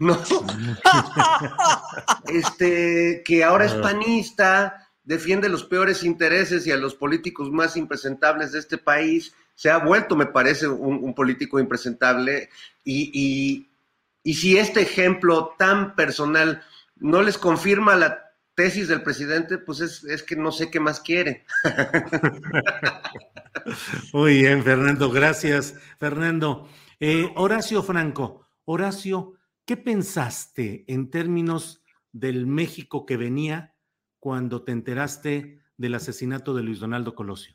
No. 0.00 0.18
este, 2.28 3.22
que 3.22 3.44
ahora 3.44 3.66
es 3.66 3.74
panista, 3.74 4.88
defiende 5.04 5.50
los 5.50 5.64
peores 5.64 6.02
intereses 6.02 6.66
y 6.66 6.72
a 6.72 6.78
los 6.78 6.94
políticos 6.94 7.50
más 7.50 7.76
impresentables 7.76 8.52
de 8.52 8.60
este 8.60 8.78
país. 8.78 9.34
Se 9.54 9.70
ha 9.70 9.76
vuelto, 9.76 10.16
me 10.16 10.24
parece, 10.24 10.66
un, 10.66 11.14
político 11.14 11.60
impresentable. 11.60 12.48
Y, 12.82 13.68
y, 14.24 14.34
si 14.34 14.56
este 14.56 14.80
ejemplo 14.80 15.54
tan 15.58 15.94
personal 15.94 16.62
no 16.96 17.20
les 17.20 17.36
confirma 17.36 17.94
la 17.94 18.32
tesis 18.54 18.88
del 18.88 19.02
presidente, 19.02 19.58
pues 19.58 19.80
es, 19.80 20.02
es 20.04 20.22
que 20.22 20.34
no 20.34 20.50
sé 20.50 20.70
qué 20.70 20.80
más 20.80 21.00
quieren. 21.00 21.44
Muy 24.14 24.40
bien, 24.40 24.64
Fernando, 24.64 25.10
gracias. 25.10 25.74
Fernando. 25.98 26.70
Eh, 26.98 27.30
Horacio 27.36 27.82
Franco, 27.82 28.48
Horacio, 28.64 29.34
¿Qué 29.70 29.76
pensaste 29.76 30.84
en 30.88 31.10
términos 31.10 31.80
del 32.10 32.44
México 32.44 33.06
que 33.06 33.16
venía 33.16 33.76
cuando 34.18 34.64
te 34.64 34.72
enteraste 34.72 35.60
del 35.76 35.94
asesinato 35.94 36.54
de 36.54 36.64
Luis 36.64 36.80
Donaldo 36.80 37.14
Colosio? 37.14 37.54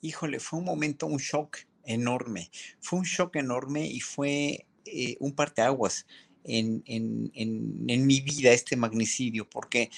Híjole, 0.00 0.40
fue 0.40 0.58
un 0.58 0.64
momento, 0.64 1.06
un 1.06 1.18
shock 1.18 1.58
enorme. 1.84 2.50
Fue 2.80 2.98
un 2.98 3.04
shock 3.04 3.36
enorme 3.36 3.86
y 3.86 4.00
fue 4.00 4.66
eh, 4.84 5.16
un 5.20 5.32
parteaguas 5.32 6.04
en, 6.42 6.82
en, 6.86 7.30
en, 7.32 8.06
mi 8.08 8.20
vida 8.22 8.50
este 8.50 8.74
magnicidio, 8.74 9.48
porque, 9.48 9.88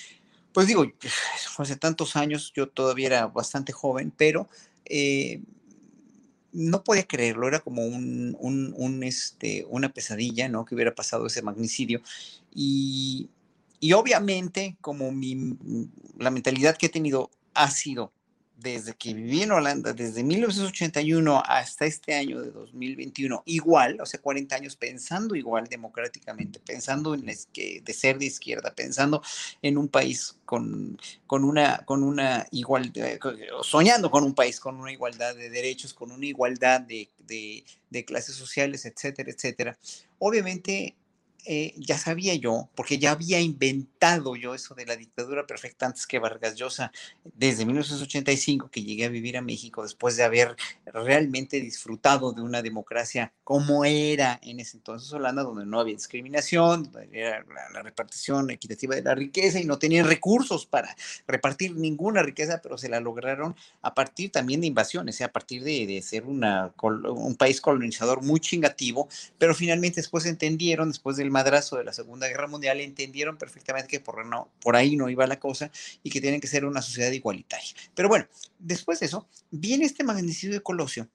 pues 0.53 0.67
digo, 0.67 0.85
fue 1.55 1.63
hace 1.63 1.77
tantos 1.77 2.15
años, 2.15 2.53
yo 2.55 2.69
todavía 2.69 3.07
era 3.07 3.27
bastante 3.29 3.73
joven, 3.73 4.13
pero 4.15 4.51
eh, 4.85 5.41
no 6.53 6.85
podía 6.85 7.07
creerlo, 7.07 7.49
era 7.49 7.61
como 7.61 7.85
un, 7.85 8.37
un, 8.39 9.03
este, 9.03 9.67
una 9.69 9.93
pesadilla, 9.93 10.49
¿no? 10.49 10.65
Que 10.65 10.75
hubiera 10.75 10.95
pasado 10.95 11.27
ese 11.27 11.43
magnicidio. 11.43 12.03
Y, 12.55 13.31
y 13.81 13.93
obviamente, 13.95 14.77
como 14.81 15.13
mi, 15.13 15.57
la 16.19 16.31
mentalidad 16.31 16.77
que 16.77 16.87
he 16.87 16.91
tenido 16.91 17.31
ha 17.55 17.71
sido 17.71 18.13
desde 18.63 18.95
que 18.95 19.15
viví 19.15 19.43
en 19.43 19.53
Holanda, 19.53 19.93
desde 19.93 20.23
1981 20.23 21.43
hasta 21.45 21.87
este 21.87 22.15
año 22.15 22.41
de 22.41 22.51
2021, 22.51 23.43
igual, 23.47 24.01
o 24.01 24.07
sea, 24.07 24.21
40 24.21 24.55
años 24.55 24.77
pensando 24.77 25.35
igual 25.35 25.67
democráticamente, 25.67 26.61
pensando 26.61 27.15
en 27.15 27.33
que 27.53 27.81
de 27.85 27.93
ser 27.93 28.19
de 28.19 28.27
izquierda, 28.27 28.75
pensando 28.75 29.23
en 29.63 29.79
un 29.79 29.89
país 29.89 30.39
con, 30.45 30.99
con, 31.27 31.45
una, 31.45 31.79
con 31.85 32.03
una 32.03 32.47
igualdad, 32.51 33.19
soñando 33.63 34.11
con 34.11 34.25
un 34.25 34.35
país 34.35 34.61
con 34.61 34.77
una 34.77 34.93
igualdad 34.93 35.35
de 35.35 35.51
derechos, 35.51 35.95
con 35.95 36.13
una 36.13 36.27
igualdad 36.27 36.81
de, 36.81 37.09
de 37.27 38.05
clases 38.05 38.35
sociales, 38.35 38.85
etcétera, 38.85 39.31
etcétera. 39.31 39.79
Obviamente 40.19 40.97
eh, 41.45 41.75
ya 41.77 41.99
sabía 41.99 42.35
yo, 42.37 42.69
porque 42.77 42.99
ya 42.99 43.11
había 43.11 43.41
inventado 43.41 44.37
yo 44.37 44.55
eso 44.55 44.75
de 44.75 44.87
la 44.87 44.97
dictadura 44.97 45.45
perfecta 45.45 45.87
antes 45.87 46.07
que 46.07 46.21
Vargas 46.21 46.55
Llosa, 46.55 46.93
desde 47.25 47.67
1985 47.67 48.71
que 48.71 48.85
llegué 48.85 49.07
a 49.07 49.09
vivir 49.09 49.37
a 49.37 49.43
México, 49.43 49.83
después 49.83 50.17
de 50.17 50.23
haber 50.23 50.55
realmente 50.87 51.61
disfrutado 51.61 52.33
de 52.33 52.43
una 52.43 52.63
democracia 52.63 53.33
como 53.43 53.85
era 53.85 54.39
en 54.43 54.61
ese 54.61 54.77
entonces 54.77 55.13
Holanda, 55.13 55.43
donde 55.43 55.67
no 55.67 55.81
había 55.81 55.95
discriminación, 55.95 56.85
donde 56.85 57.09
era 57.13 57.45
la, 57.73 57.83
repartición 57.83 58.51
equitativa 58.51 58.95
de 58.95 59.03
la 59.03 59.15
riqueza 59.17 59.59
y 59.59 59.65
no 59.65 59.79
tenían 59.79 60.07
recursos 60.07 60.67
para 60.67 60.95
repartir 61.27 61.75
ninguna 61.75 62.23
riqueza, 62.23 62.61
pero 62.63 62.79
se 62.79 62.89
la 62.89 63.01
lograron 63.01 63.57
a 63.83 63.95
partir 63.95 64.31
también 64.31 64.61
de 64.61 64.69
invasiones, 64.69 65.21
a 65.21 65.33
partir 65.33 65.65
de, 65.65 65.87
de 65.87 66.01
ser 66.03 66.25
una, 66.25 66.73
un 66.81 67.35
país 67.35 67.61
colonizador 67.61 68.23
muy 68.23 68.39
chingativo, 68.39 69.09
pero 69.39 69.55
finalmente 69.55 69.97
después 69.97 70.25
entendieron, 70.27 70.89
después 70.89 71.17
del 71.17 71.32
madrazo 71.33 71.77
de 71.77 71.85
la 71.85 71.93
Segunda 71.93 72.29
Guerra 72.29 72.47
Mundial, 72.47 72.81
entendieron 72.81 73.37
perfectamente 73.37 73.89
que 73.89 74.01
por, 74.01 74.25
no, 74.25 74.53
por 74.61 74.77
ahí 74.77 74.97
no 74.97 75.09
iba 75.09 75.27
la 75.27 75.41
cosa 75.41 75.71
y 76.03 76.11
que 76.11 76.21
tienen 76.21 76.41
que 76.41 76.47
ser 76.47 76.65
una 76.65 76.83
sociedad 76.83 77.11
igualitaria. 77.11 77.71
Pero 77.95 78.09
bueno, 78.09 78.27
después 78.59 79.01
de 79.01 79.07
eso, 79.07 79.27
viene 79.51 79.85
este 79.85 80.05
magnicidio 80.05 80.55
de 80.55 80.63
Colosio. 80.63 81.09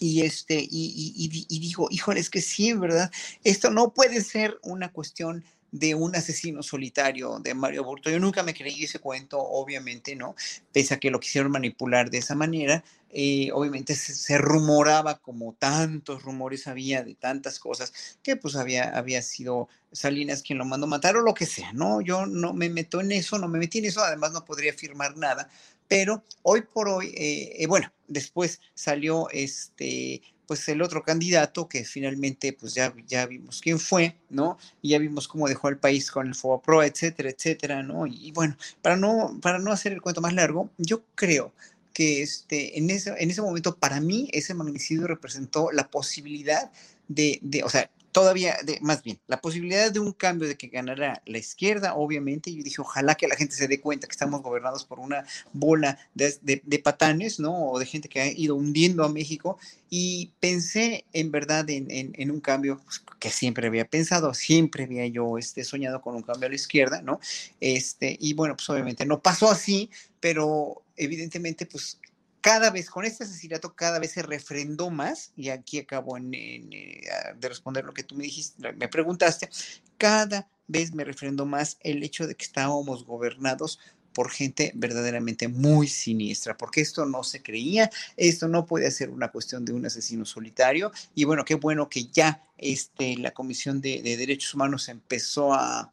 Y, 0.00 0.22
este, 0.22 0.56
y, 0.58 1.14
y, 1.48 1.58
digo, 1.60 1.88
híjole, 1.90 2.18
es 2.18 2.28
que 2.28 2.40
sí, 2.40 2.72
¿verdad? 2.72 3.12
Esto 3.44 3.70
no 3.70 3.94
puede 3.94 4.20
ser 4.22 4.58
una 4.62 4.90
cuestión 4.90 5.44
de 5.74 5.96
un 5.96 6.14
asesino 6.14 6.62
solitario 6.62 7.40
de 7.40 7.52
Mario 7.52 7.82
Burto. 7.82 8.08
Yo 8.08 8.20
nunca 8.20 8.44
me 8.44 8.54
creí 8.54 8.84
ese 8.84 9.00
cuento, 9.00 9.40
obviamente, 9.40 10.14
¿no? 10.14 10.36
Pese 10.72 10.94
a 10.94 11.00
que 11.00 11.10
lo 11.10 11.18
quisieron 11.18 11.50
manipular 11.50 12.10
de 12.10 12.18
esa 12.18 12.36
manera, 12.36 12.84
eh, 13.10 13.50
obviamente 13.52 13.96
se, 13.96 14.38
rumoraba 14.38 15.18
como 15.18 15.54
tantos 15.54 16.22
rumores 16.22 16.68
había 16.68 17.02
de 17.02 17.16
tantas 17.16 17.58
cosas, 17.58 17.92
que 18.22 18.36
pues 18.36 18.54
había, 18.54 18.96
había 18.96 19.20
sido 19.20 19.68
Salinas 19.90 20.42
quien 20.42 20.58
lo 20.58 20.64
mandó 20.64 20.86
matar 20.86 21.16
o 21.16 21.22
lo 21.22 21.34
que 21.34 21.44
sea, 21.44 21.72
¿no? 21.72 22.00
Yo 22.00 22.24
no 22.24 22.52
me 22.52 22.68
meto 22.68 23.00
en 23.00 23.10
eso, 23.10 23.38
no 23.38 23.48
me 23.48 23.58
metí 23.58 23.78
en 23.78 23.86
eso, 23.86 24.00
además 24.00 24.30
no 24.30 24.44
podría 24.44 24.70
afirmar 24.70 25.16
nada, 25.16 25.48
pero 25.88 26.22
hoy 26.42 26.62
por 26.62 26.88
hoy, 26.88 27.08
eh, 27.16 27.56
eh, 27.58 27.66
bueno, 27.66 27.92
después 28.06 28.60
salió 28.74 29.28
este 29.30 30.22
pues 30.46 30.68
el 30.68 30.82
otro 30.82 31.02
candidato 31.02 31.68
que 31.68 31.84
finalmente 31.84 32.52
pues 32.52 32.74
ya, 32.74 32.94
ya 33.06 33.26
vimos 33.26 33.60
quién 33.60 33.78
fue, 33.78 34.16
¿no? 34.30 34.58
Y 34.82 34.90
ya 34.90 34.98
vimos 34.98 35.28
cómo 35.28 35.48
dejó 35.48 35.68
el 35.68 35.78
país 35.78 36.10
con 36.10 36.26
el 36.26 36.34
Pro, 36.62 36.82
etcétera, 36.82 37.30
etcétera, 37.30 37.82
¿no? 37.82 38.06
Y, 38.06 38.32
bueno, 38.32 38.56
para 38.82 38.96
no, 38.96 39.38
para 39.40 39.58
no 39.58 39.72
hacer 39.72 39.92
el 39.92 40.02
cuento 40.02 40.20
más 40.20 40.34
largo, 40.34 40.70
yo 40.78 41.04
creo 41.14 41.52
que 41.92 42.22
este, 42.22 42.78
en, 42.78 42.90
ese, 42.90 43.14
en 43.18 43.30
ese 43.30 43.42
momento 43.42 43.76
para 43.76 44.00
mí 44.00 44.28
ese 44.32 44.54
magnicidio 44.54 45.06
representó 45.06 45.70
la 45.72 45.88
posibilidad 45.90 46.72
de, 47.08 47.38
de 47.42 47.62
o 47.62 47.68
sea, 47.68 47.90
todavía, 48.14 48.56
de, 48.62 48.78
más 48.80 49.02
bien, 49.02 49.18
la 49.26 49.40
posibilidad 49.40 49.90
de 49.90 49.98
un 49.98 50.12
cambio 50.12 50.46
de 50.46 50.56
que 50.56 50.68
ganara 50.68 51.20
la 51.26 51.38
izquierda, 51.38 51.96
obviamente, 51.96 52.54
yo 52.54 52.62
dije, 52.62 52.80
ojalá 52.80 53.16
que 53.16 53.26
la 53.26 53.34
gente 53.34 53.56
se 53.56 53.66
dé 53.66 53.80
cuenta 53.80 54.06
que 54.06 54.12
estamos 54.12 54.40
gobernados 54.40 54.84
por 54.84 55.00
una 55.00 55.26
bola 55.52 55.98
de, 56.14 56.62
de, 56.62 56.78
patanes, 56.78 57.40
¿no? 57.40 57.72
O 57.72 57.78
de 57.80 57.86
gente 57.86 58.08
que 58.08 58.20
ha 58.20 58.28
ido 58.28 58.54
hundiendo 58.54 59.02
a 59.04 59.08
México. 59.08 59.58
Y 59.90 60.30
pensé 60.38 61.04
en 61.12 61.32
verdad 61.32 61.68
en, 61.68 61.88
en, 61.90 62.30
un 62.30 62.40
cambio 62.40 62.80
pues, 62.84 63.02
que 63.18 63.30
siempre 63.30 63.66
había 63.66 63.84
pensado, 63.84 64.32
siempre 64.32 64.84
había 64.84 65.06
yo 65.08 65.36
este, 65.36 65.64
soñado 65.64 66.00
con 66.00 66.14
un 66.14 66.22
cambio 66.22 66.46
a 66.46 66.50
la 66.50 66.54
izquierda, 66.54 67.02
¿no? 67.02 67.18
Este, 67.60 68.16
y 68.20 68.34
bueno, 68.34 68.54
pues 68.54 68.70
obviamente 68.70 69.04
no 69.06 69.20
pasó 69.20 69.50
así, 69.50 69.90
pero 70.20 70.84
evidentemente, 70.96 71.66
pues 71.66 71.98
cada 72.44 72.68
vez, 72.68 72.90
con 72.90 73.06
este 73.06 73.24
asesinato, 73.24 73.74
cada 73.74 73.98
vez 73.98 74.12
se 74.12 74.22
refrendó 74.22 74.90
más, 74.90 75.32
y 75.34 75.48
aquí 75.48 75.78
acabo 75.78 76.18
en, 76.18 76.34
eh, 76.34 77.00
de 77.38 77.48
responder 77.48 77.86
lo 77.86 77.94
que 77.94 78.02
tú 78.02 78.16
me 78.16 78.24
dijiste, 78.24 78.70
me 78.74 78.86
preguntaste, 78.86 79.48
cada 79.96 80.46
vez 80.66 80.92
me 80.92 81.04
refrendó 81.04 81.46
más 81.46 81.78
el 81.80 82.02
hecho 82.02 82.26
de 82.26 82.34
que 82.34 82.44
estábamos 82.44 83.06
gobernados 83.06 83.80
por 84.14 84.30
gente 84.30 84.72
verdaderamente 84.74 85.48
muy 85.48 85.88
siniestra, 85.88 86.56
porque 86.56 86.80
esto 86.80 87.04
no 87.04 87.24
se 87.24 87.42
creía, 87.42 87.90
esto 88.16 88.48
no 88.48 88.64
puede 88.64 88.90
ser 88.90 89.10
una 89.10 89.28
cuestión 89.28 89.64
de 89.64 89.72
un 89.72 89.84
asesino 89.84 90.24
solitario, 90.24 90.92
y 91.14 91.24
bueno, 91.24 91.44
qué 91.44 91.56
bueno 91.56 91.88
que 91.88 92.06
ya 92.06 92.42
este, 92.56 93.16
la 93.16 93.32
Comisión 93.32 93.80
de, 93.80 94.00
Derechos 94.02 94.54
Humanos 94.54 94.88
empezó 94.88 95.52
a, 95.52 95.90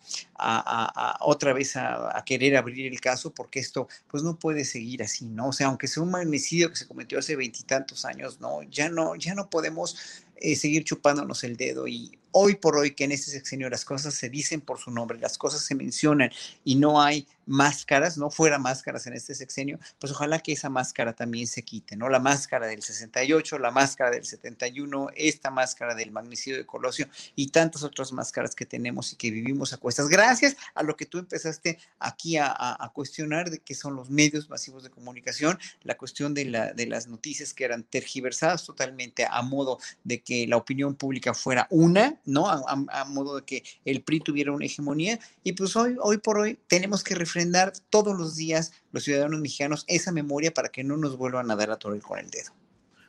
otra 1.19 1.53
vez 1.53 1.75
a, 1.75 2.23
querer 2.25 2.55
abrir 2.55 2.85
el 2.91 3.01
caso, 3.01 3.33
porque 3.33 3.59
esto 3.59 3.87
pues 4.07 4.23
no 4.23 4.37
puede 4.37 4.63
seguir 4.63 5.03
así, 5.03 5.25
¿no? 5.25 5.49
O 5.49 5.53
sea, 5.53 5.67
aunque 5.67 5.87
sea 5.87 6.03
un 6.03 6.11
magnicidio 6.11 6.69
que 6.69 6.75
se 6.75 6.87
cometió 6.87 7.19
hace 7.19 7.35
veintitantos 7.35 8.05
años, 8.05 8.39
¿no? 8.39 8.63
Ya 8.63 8.89
no, 8.89 9.15
ya 9.15 9.33
no 9.33 9.49
podemos 9.49 10.23
eh, 10.37 10.55
seguir 10.55 10.83
chupándonos 10.83 11.43
el 11.43 11.57
dedo 11.57 11.87
y 11.87 12.17
hoy 12.31 12.55
por 12.55 12.77
hoy 12.77 12.91
que 12.91 13.03
en 13.03 13.11
este 13.11 13.31
sexenio 13.31 13.69
las 13.69 13.85
cosas 13.85 14.13
se 14.13 14.29
dicen 14.29 14.61
por 14.61 14.79
su 14.79 14.91
nombre, 14.91 15.19
las 15.19 15.37
cosas 15.37 15.61
se 15.61 15.75
mencionan 15.75 16.31
y 16.63 16.75
no 16.75 17.01
hay 17.01 17.27
máscaras, 17.45 18.17
no 18.17 18.29
fuera 18.29 18.59
máscaras 18.59 19.07
en 19.07 19.13
este 19.13 19.35
sexenio, 19.35 19.79
pues 19.99 20.11
ojalá 20.13 20.39
que 20.39 20.51
esa 20.51 20.69
máscara 20.69 21.13
también 21.13 21.47
se 21.47 21.63
quite, 21.63 21.95
¿no? 21.95 22.09
La 22.09 22.19
máscara 22.19 22.67
del 22.67 22.81
68, 22.81 23.59
la 23.59 23.71
máscara 23.71 24.11
del 24.11 24.25
71, 24.25 25.09
esta 25.15 25.51
máscara 25.51 25.95
del 25.95 26.11
magnicidio 26.11 26.57
de 26.57 26.65
Colosio 26.65 27.07
y 27.35 27.47
tantas 27.47 27.83
otras 27.83 28.11
máscaras 28.11 28.55
que 28.55 28.65
tenemos 28.65 29.13
y 29.13 29.15
que 29.15 29.31
vivimos 29.31 29.73
a 29.73 29.77
cuestas. 29.77 30.07
Gracias 30.07 30.55
a 30.75 30.83
lo 30.83 30.95
que 30.95 31.05
tú 31.05 31.17
empezaste 31.17 31.79
aquí 31.99 32.37
a, 32.37 32.77
cuestionar 32.93 33.49
de 33.49 33.59
qué 33.59 33.73
son 33.73 33.95
los 33.95 34.09
medios 34.09 34.49
masivos 34.49 34.83
de 34.83 34.89
comunicación, 34.89 35.57
la 35.83 35.97
cuestión 35.97 36.33
de, 36.33 36.45
la, 36.45 36.73
de 36.73 36.85
las 36.87 37.07
noticias 37.07 37.53
que 37.53 37.63
eran 37.63 37.83
tergiversadas 37.83 38.65
totalmente 38.65 39.25
a 39.29 39.41
modo 39.41 39.79
de 40.03 40.21
que 40.21 40.47
la 40.47 40.57
opinión 40.57 40.95
pública 40.95 41.33
fuera 41.33 41.67
una, 41.69 42.19
¿no? 42.25 42.49
A, 42.49 43.05
modo 43.05 43.37
de 43.37 43.45
que 43.45 43.63
el 43.85 44.03
PRI 44.03 44.19
tuviera 44.19 44.51
una 44.51 44.65
hegemonía. 44.65 45.19
Y 45.43 45.53
pues 45.53 45.75
hoy, 45.75 45.95
hoy 45.99 46.17
por 46.17 46.37
hoy 46.37 46.59
tenemos 46.67 47.03
que 47.03 47.15
refrendar 47.31 47.73
todos 47.89 48.17
los 48.17 48.35
días 48.35 48.73
los 48.91 49.03
ciudadanos 49.03 49.39
mexicanos 49.39 49.85
esa 49.87 50.11
memoria 50.11 50.53
para 50.53 50.69
que 50.69 50.83
no 50.83 50.97
nos 50.97 51.17
vuelvan 51.17 51.49
a 51.49 51.55
dar 51.55 51.71
a 51.71 51.77
torre 51.77 52.01
con 52.01 52.19
el 52.19 52.29
dedo. 52.29 52.51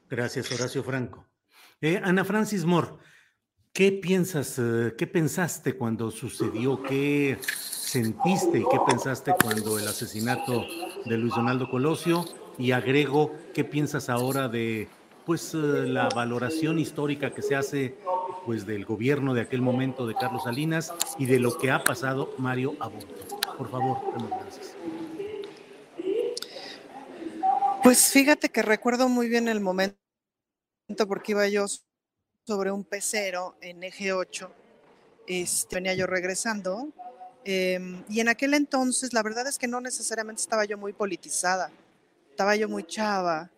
Gracias, 0.09 0.53
Horacio 0.53 0.85
Franco. 0.85 1.27
Eh, 1.81 2.01
Ana 2.03 2.25
Francis 2.25 2.65
Moore, 2.65 2.91
¿qué 3.73 3.91
piensas, 3.91 4.59
eh, 4.59 4.95
qué 4.97 5.07
pensaste 5.07 5.75
cuando 5.75 6.11
sucedió? 6.11 6.83
¿Qué 6.83 7.39
sentiste 7.43 8.59
y 8.59 8.65
qué 8.71 8.79
pensaste 8.87 9.35
cuando 9.43 9.79
el 9.79 9.89
asesinato 9.89 10.65
de 11.05 11.19
Luis 11.19 11.35
Donaldo 11.35 11.69
Colosio? 11.69 12.25
Y 12.59 12.71
agrego, 12.71 13.35
¿qué 13.55 13.65
piensas 13.65 14.09
ahora 14.09 14.49
de 14.49 14.89
pues 15.25 15.55
eh, 15.55 15.57
la 15.57 16.09
valoración 16.09 16.79
histórica 16.79 17.33
que 17.33 17.43
se 17.43 17.55
hace 17.55 17.97
pues 18.45 18.67
del 18.67 18.85
gobierno 18.85 19.35
de 19.35 19.43
aquel 19.43 19.63
momento 19.63 20.07
de 20.07 20.15
Carlos 20.15 20.45
Salinas 20.45 20.93
y 21.19 21.27
de 21.27 21.39
lo 21.39 21.57
que 21.57 21.71
ha 21.71 21.85
pasado 21.85 22.35
Mario 22.39 22.75
Aburto. 22.81 23.39
Por 23.57 23.71
favor, 23.71 23.99
gracias. 24.41 24.75
Pues 27.83 28.11
fíjate 28.13 28.49
que 28.49 28.63
recuerdo 28.63 29.09
muy 29.09 29.29
bien 29.29 29.49
el 29.49 29.61
momento 29.61 29.97
porque 31.09 31.33
iba 31.33 31.47
yo 31.49 31.67
sobre 32.47 32.71
un 32.71 32.85
pecero 32.85 33.57
en 33.61 33.83
eje 33.83 34.13
8, 34.13 34.51
este, 35.27 35.77
venía 35.77 35.95
yo 35.95 36.07
regresando 36.07 36.89
em, 37.45 38.03
y 38.09 38.21
en 38.21 38.29
aquel 38.29 38.55
entonces 38.55 39.13
la 39.13 39.23
verdad 39.23 39.47
es 39.47 39.59
que 39.59 39.69
no 39.69 39.81
necesariamente 39.81 40.43
estaba 40.43 40.65
yo 40.65 40.77
muy 40.77 40.93
politizada, 40.93 41.71
estaba 42.31 42.57
yo 42.57 42.69
muy 42.69 42.85
chava, 42.85 43.51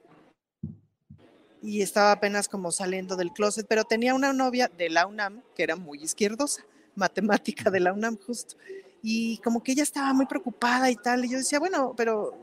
y 1.65 1.81
estaba 1.81 2.13
apenas 2.13 2.47
como 2.47 2.71
saliendo 2.71 3.17
del 3.17 3.33
closet, 3.33 3.67
pero 3.67 3.85
tenía 3.85 4.15
una 4.15 4.33
novia 4.33 4.71
de 4.77 4.91
la 4.91 5.07
UNAM 5.07 5.43
que 5.57 5.63
era 5.63 5.77
muy 5.77 6.03
izquierdosa, 6.03 6.63
matemática 6.95 7.71
de 7.71 7.81
la 7.81 7.93
UNAM 7.93 8.19
justo, 8.19 8.57
y 9.03 9.39
como 9.39 9.63
que 9.63 9.73
ella 9.73 9.83
estaba 9.83 10.13
muy 10.13 10.27
preocupada 10.27 10.91
y 10.91 10.97
tal, 10.97 11.25
y 11.25 11.31
yo 11.31 11.39
decía, 11.39 11.59
bueno, 11.59 11.95
pero 11.97 12.37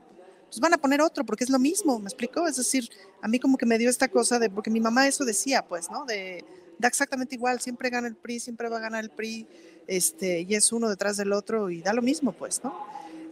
pues 0.48 0.60
van 0.60 0.74
a 0.74 0.78
poner 0.78 1.02
otro 1.02 1.24
porque 1.24 1.44
es 1.44 1.50
lo 1.50 1.60
mismo, 1.60 2.00
¿me 2.00 2.08
explicó? 2.08 2.46
Es 2.48 2.58
decir, 2.58 2.90
a 3.22 3.28
mí 3.28 3.40
como 3.40 3.58
que 3.58 3.66
me 3.66 3.78
dio 3.78 3.90
esta 3.90 4.10
cosa 4.10 4.40
de, 4.40 4.50
porque 4.50 4.70
mi 4.70 4.82
mamá 4.82 5.08
eso 5.08 5.24
decía, 5.24 5.66
pues, 5.66 5.90
¿no? 5.90 6.04
De, 6.06 6.44
da 6.78 6.88
exactamente 6.88 7.36
igual, 7.36 7.62
siempre 7.62 7.90
gana 7.90 8.08
el 8.08 8.16
PRI, 8.16 8.40
siempre 8.40 8.70
va 8.70 8.78
a 8.78 8.82
ganar 8.82 9.04
el 9.04 9.12
PRI, 9.12 9.48
este, 9.88 10.42
y 10.42 10.56
es 10.56 10.72
uno 10.74 10.90
detrás 10.90 11.16
del 11.16 11.32
otro 11.32 11.70
y 11.70 11.82
da 11.82 11.94
lo 11.94 12.02
mismo, 12.02 12.32
pues, 12.32 12.64
¿no? 12.64 12.74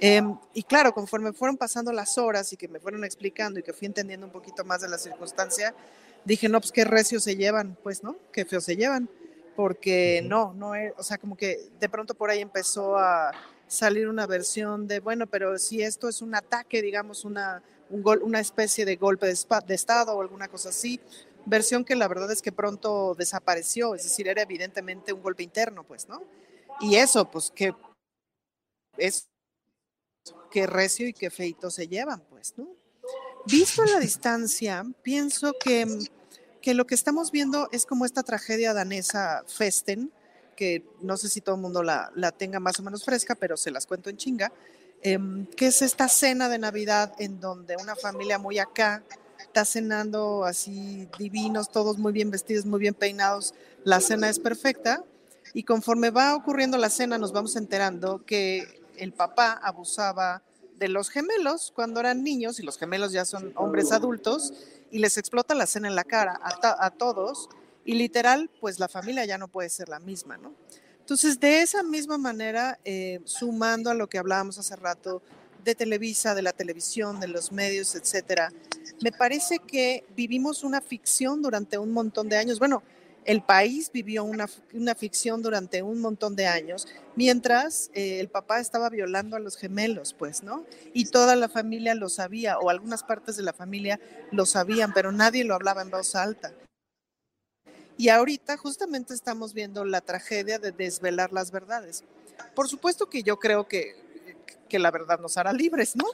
Em, 0.01 0.37
y 0.53 0.63
claro, 0.63 0.93
conforme 0.93 1.33
fueron 1.33 1.57
pasando 1.57 1.91
las 1.91 2.17
horas 2.17 2.53
y 2.53 2.57
que 2.57 2.69
me 2.69 2.79
fueron 2.79 3.03
explicando 3.03 3.59
y 3.59 3.63
que 3.63 3.73
fui 3.73 3.85
entendiendo 3.85 4.25
un 4.25 4.31
poquito 4.31 4.63
más 4.63 4.81
de 4.81 4.87
la 4.87 4.97
circunstancia, 4.97 5.75
dije, 6.23 6.47
no, 6.47 6.61
pues 6.61 6.71
qué 6.71 6.85
recios 6.85 7.23
se 7.23 7.35
llevan, 7.35 7.77
pues, 7.83 8.01
¿no? 8.01 8.15
Qué 8.31 8.45
feo 8.45 8.61
se 8.61 8.77
llevan, 8.77 9.09
porque 9.57 10.21
no, 10.25 10.53
no, 10.53 10.73
es, 10.73 10.93
o 10.97 11.03
sea, 11.03 11.17
como 11.17 11.35
que 11.35 11.69
de 11.81 11.89
pronto 11.89 12.13
por 12.13 12.29
ahí 12.29 12.39
empezó 12.39 12.97
a 12.97 13.31
salir 13.67 14.07
una 14.07 14.25
versión 14.25 14.87
de, 14.87 15.01
bueno, 15.01 15.27
pero 15.27 15.57
si 15.59 15.81
esto 15.81 16.07
es 16.07 16.21
un 16.21 16.33
ataque, 16.33 16.81
digamos, 16.81 17.25
una, 17.25 17.61
un 17.89 18.01
gol, 18.01 18.21
una 18.23 18.39
especie 18.39 18.85
de 18.85 18.95
golpe 18.95 19.27
de, 19.27 19.37
de 19.67 19.75
Estado 19.75 20.13
o 20.13 20.21
alguna 20.21 20.47
cosa 20.47 20.69
así, 20.69 21.01
versión 21.45 21.83
que 21.83 21.95
la 21.95 22.07
verdad 22.07 22.31
es 22.31 22.41
que 22.41 22.53
pronto 22.53 23.15
desapareció, 23.15 23.95
es 23.95 24.03
decir, 24.03 24.29
era 24.29 24.41
evidentemente 24.43 25.11
un 25.11 25.21
golpe 25.21 25.43
interno, 25.43 25.83
pues, 25.83 26.07
¿no? 26.07 26.23
Y 26.79 26.95
eso, 26.95 27.29
pues, 27.29 27.51
que 27.51 27.73
es 28.97 29.28
qué 30.51 30.67
recio 30.67 31.07
y 31.07 31.13
qué 31.13 31.29
feito 31.29 31.69
se 31.71 31.87
llevan, 31.87 32.21
pues, 32.29 32.53
¿no? 32.57 32.67
Visto 33.45 33.81
a 33.81 33.87
la 33.87 33.99
distancia, 33.99 34.85
pienso 35.01 35.53
que, 35.63 35.87
que 36.61 36.73
lo 36.73 36.85
que 36.85 36.95
estamos 36.95 37.31
viendo 37.31 37.69
es 37.71 37.85
como 37.85 38.05
esta 38.05 38.23
tragedia 38.23 38.73
danesa 38.73 39.43
Festen, 39.47 40.11
que 40.55 40.83
no 41.01 41.15
sé 41.15 41.29
si 41.29 41.41
todo 41.41 41.55
el 41.55 41.61
mundo 41.61 41.83
la, 41.83 42.11
la 42.15 42.31
tenga 42.31 42.59
más 42.59 42.79
o 42.79 42.83
menos 42.83 43.05
fresca, 43.05 43.35
pero 43.35 43.55
se 43.55 43.71
las 43.71 43.85
cuento 43.85 44.09
en 44.09 44.17
chinga, 44.17 44.51
em, 45.01 45.45
que 45.45 45.67
es 45.67 45.81
esta 45.81 46.09
cena 46.09 46.49
de 46.49 46.59
Navidad 46.59 47.13
en 47.19 47.39
donde 47.39 47.77
una 47.77 47.95
familia 47.95 48.37
muy 48.37 48.59
acá 48.59 49.03
está 49.39 49.63
cenando 49.63 50.43
así 50.43 51.07
divinos, 51.17 51.71
todos 51.71 51.97
muy 51.97 52.11
bien 52.11 52.29
vestidos, 52.29 52.65
muy 52.65 52.79
bien 52.79 52.93
peinados, 52.93 53.53
la 53.83 54.01
cena 54.01 54.29
es 54.29 54.37
perfecta 54.37 55.03
y 55.53 55.63
conforme 55.63 56.09
va 56.09 56.35
ocurriendo 56.35 56.77
la 56.77 56.89
cena 56.89 57.17
nos 57.17 57.31
vamos 57.31 57.55
enterando 57.55 58.25
que 58.25 58.78
el 58.99 59.13
papá 59.13 59.59
abusaba 59.63 60.43
de 60.77 60.87
los 60.87 61.09
gemelos 61.09 61.71
cuando 61.75 61.99
eran 61.99 62.23
niños 62.23 62.59
y 62.59 62.63
los 62.63 62.77
gemelos 62.77 63.11
ya 63.11 63.25
son 63.25 63.51
hombres 63.55 63.91
adultos 63.91 64.53
y 64.91 64.99
les 64.99 65.17
explota 65.17 65.53
la 65.53 65.65
cena 65.65 65.87
en 65.87 65.95
la 65.95 66.03
cara 66.03 66.39
a, 66.41 66.89
todos 66.91 67.49
y 67.85 67.93
literal, 67.95 68.49
pues 68.59 68.79
la 68.79 68.87
familia 68.87 69.25
ya 69.25 69.37
no 69.37 69.47
puede 69.47 69.69
ser 69.69 69.89
la 69.89 69.99
misma, 69.99 70.37
¿no? 70.37 70.53
Entonces, 70.99 71.39
de 71.39 71.61
esa 71.61 71.81
misma 71.81 72.17
manera, 72.17 72.79
eh, 72.85 73.19
sumando 73.25 73.89
a 73.89 73.95
lo 73.95 74.07
que 74.07 74.19
hablábamos 74.19 74.59
hace 74.59 74.75
rato 74.75 75.23
de 75.63 75.73
Televisa, 75.73 76.35
de 76.35 76.43
la 76.43 76.53
televisión, 76.53 77.19
de 77.19 77.27
los 77.27 77.51
medios, 77.51 77.95
etcétera, 77.95 78.53
me 79.01 79.11
parece 79.11 79.59
que 79.59 80.05
vivimos 80.15 80.63
una 80.63 80.81
ficción 80.81 81.41
durante 81.41 81.77
un 81.77 81.91
montón 81.91 82.29
de 82.29 82.37
años. 82.37 82.59
Bueno, 82.59 82.83
el 83.29 83.43
país 83.43 83.91
vivió 83.93 84.23
una, 84.23 84.47
ficción 84.95 85.43
durante 85.43 85.83
un 85.83 86.01
montón 86.01 86.35
de 86.35 86.47
años, 86.47 86.87
mientras 87.15 87.91
eh, 87.93 88.19
el 88.19 88.27
papá 88.27 88.59
estaba 88.59 88.89
violando 88.89 89.35
a 89.35 89.39
los 89.39 89.55
gemelos, 89.55 90.15
pues, 90.17 90.41
¿no? 90.41 90.65
Y 90.95 91.05
toda 91.05 91.35
la 91.35 91.47
familia 91.47 91.93
lo 91.93 92.09
sabía, 92.09 92.57
o 92.57 92.71
algunas 92.71 93.03
partes 93.03 93.37
de 93.37 93.43
la 93.43 93.53
familia 93.53 93.99
lo 94.31 94.47
sabían, 94.47 94.93
pero 94.95 95.11
nadie 95.11 95.43
lo 95.43 95.53
hablaba 95.53 95.83
en 95.83 95.91
voz 95.91 96.15
alta. 96.15 96.55
Y 97.97 98.09
ahorita 98.09 98.57
justamente 98.57 99.13
estamos 99.13 99.53
viendo 99.53 99.85
la 99.85 100.01
tragedia 100.01 100.57
de 100.57 100.71
desvelar 100.71 101.31
las 101.31 101.51
verdades. 101.51 102.03
Por 102.55 102.67
supuesto 102.67 103.11
que 103.11 103.21
yo 103.21 103.37
creo 103.37 103.67
que 103.67 104.08
que 104.69 104.79
la 104.79 104.91
verdad 104.91 105.19
nos 105.19 105.37
hará 105.37 105.51
libres, 105.53 105.95
¿no? 105.95 106.05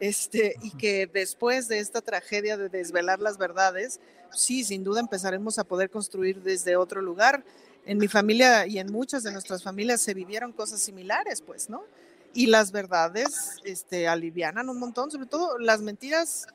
Este, 0.00 0.56
y 0.62 0.70
que 0.72 1.06
después 1.06 1.68
de 1.68 1.78
esta 1.78 2.00
tragedia 2.00 2.56
de 2.56 2.68
desvelar 2.68 3.20
las 3.20 3.38
verdades, 3.38 4.00
sí, 4.30 4.64
sin 4.64 4.84
duda 4.84 5.00
empezaremos 5.00 5.58
a 5.58 5.64
poder 5.64 5.90
construir 5.90 6.42
desde 6.42 6.76
otro 6.76 7.02
lugar. 7.02 7.44
En 7.86 7.98
mi 7.98 8.08
familia 8.08 8.66
y 8.66 8.78
en 8.78 8.90
muchas 8.90 9.22
de 9.22 9.32
nuestras 9.32 9.62
familias 9.62 10.00
se 10.00 10.14
vivieron 10.14 10.52
cosas 10.52 10.80
similares, 10.80 11.42
pues, 11.42 11.68
¿no? 11.68 11.84
Y 12.32 12.46
las 12.46 12.72
verdades 12.72 13.56
este, 13.64 14.08
alivianan 14.08 14.68
un 14.68 14.78
montón, 14.78 15.10
sobre 15.10 15.26
todo 15.26 15.58
las 15.58 15.82
mentiras, 15.82 16.46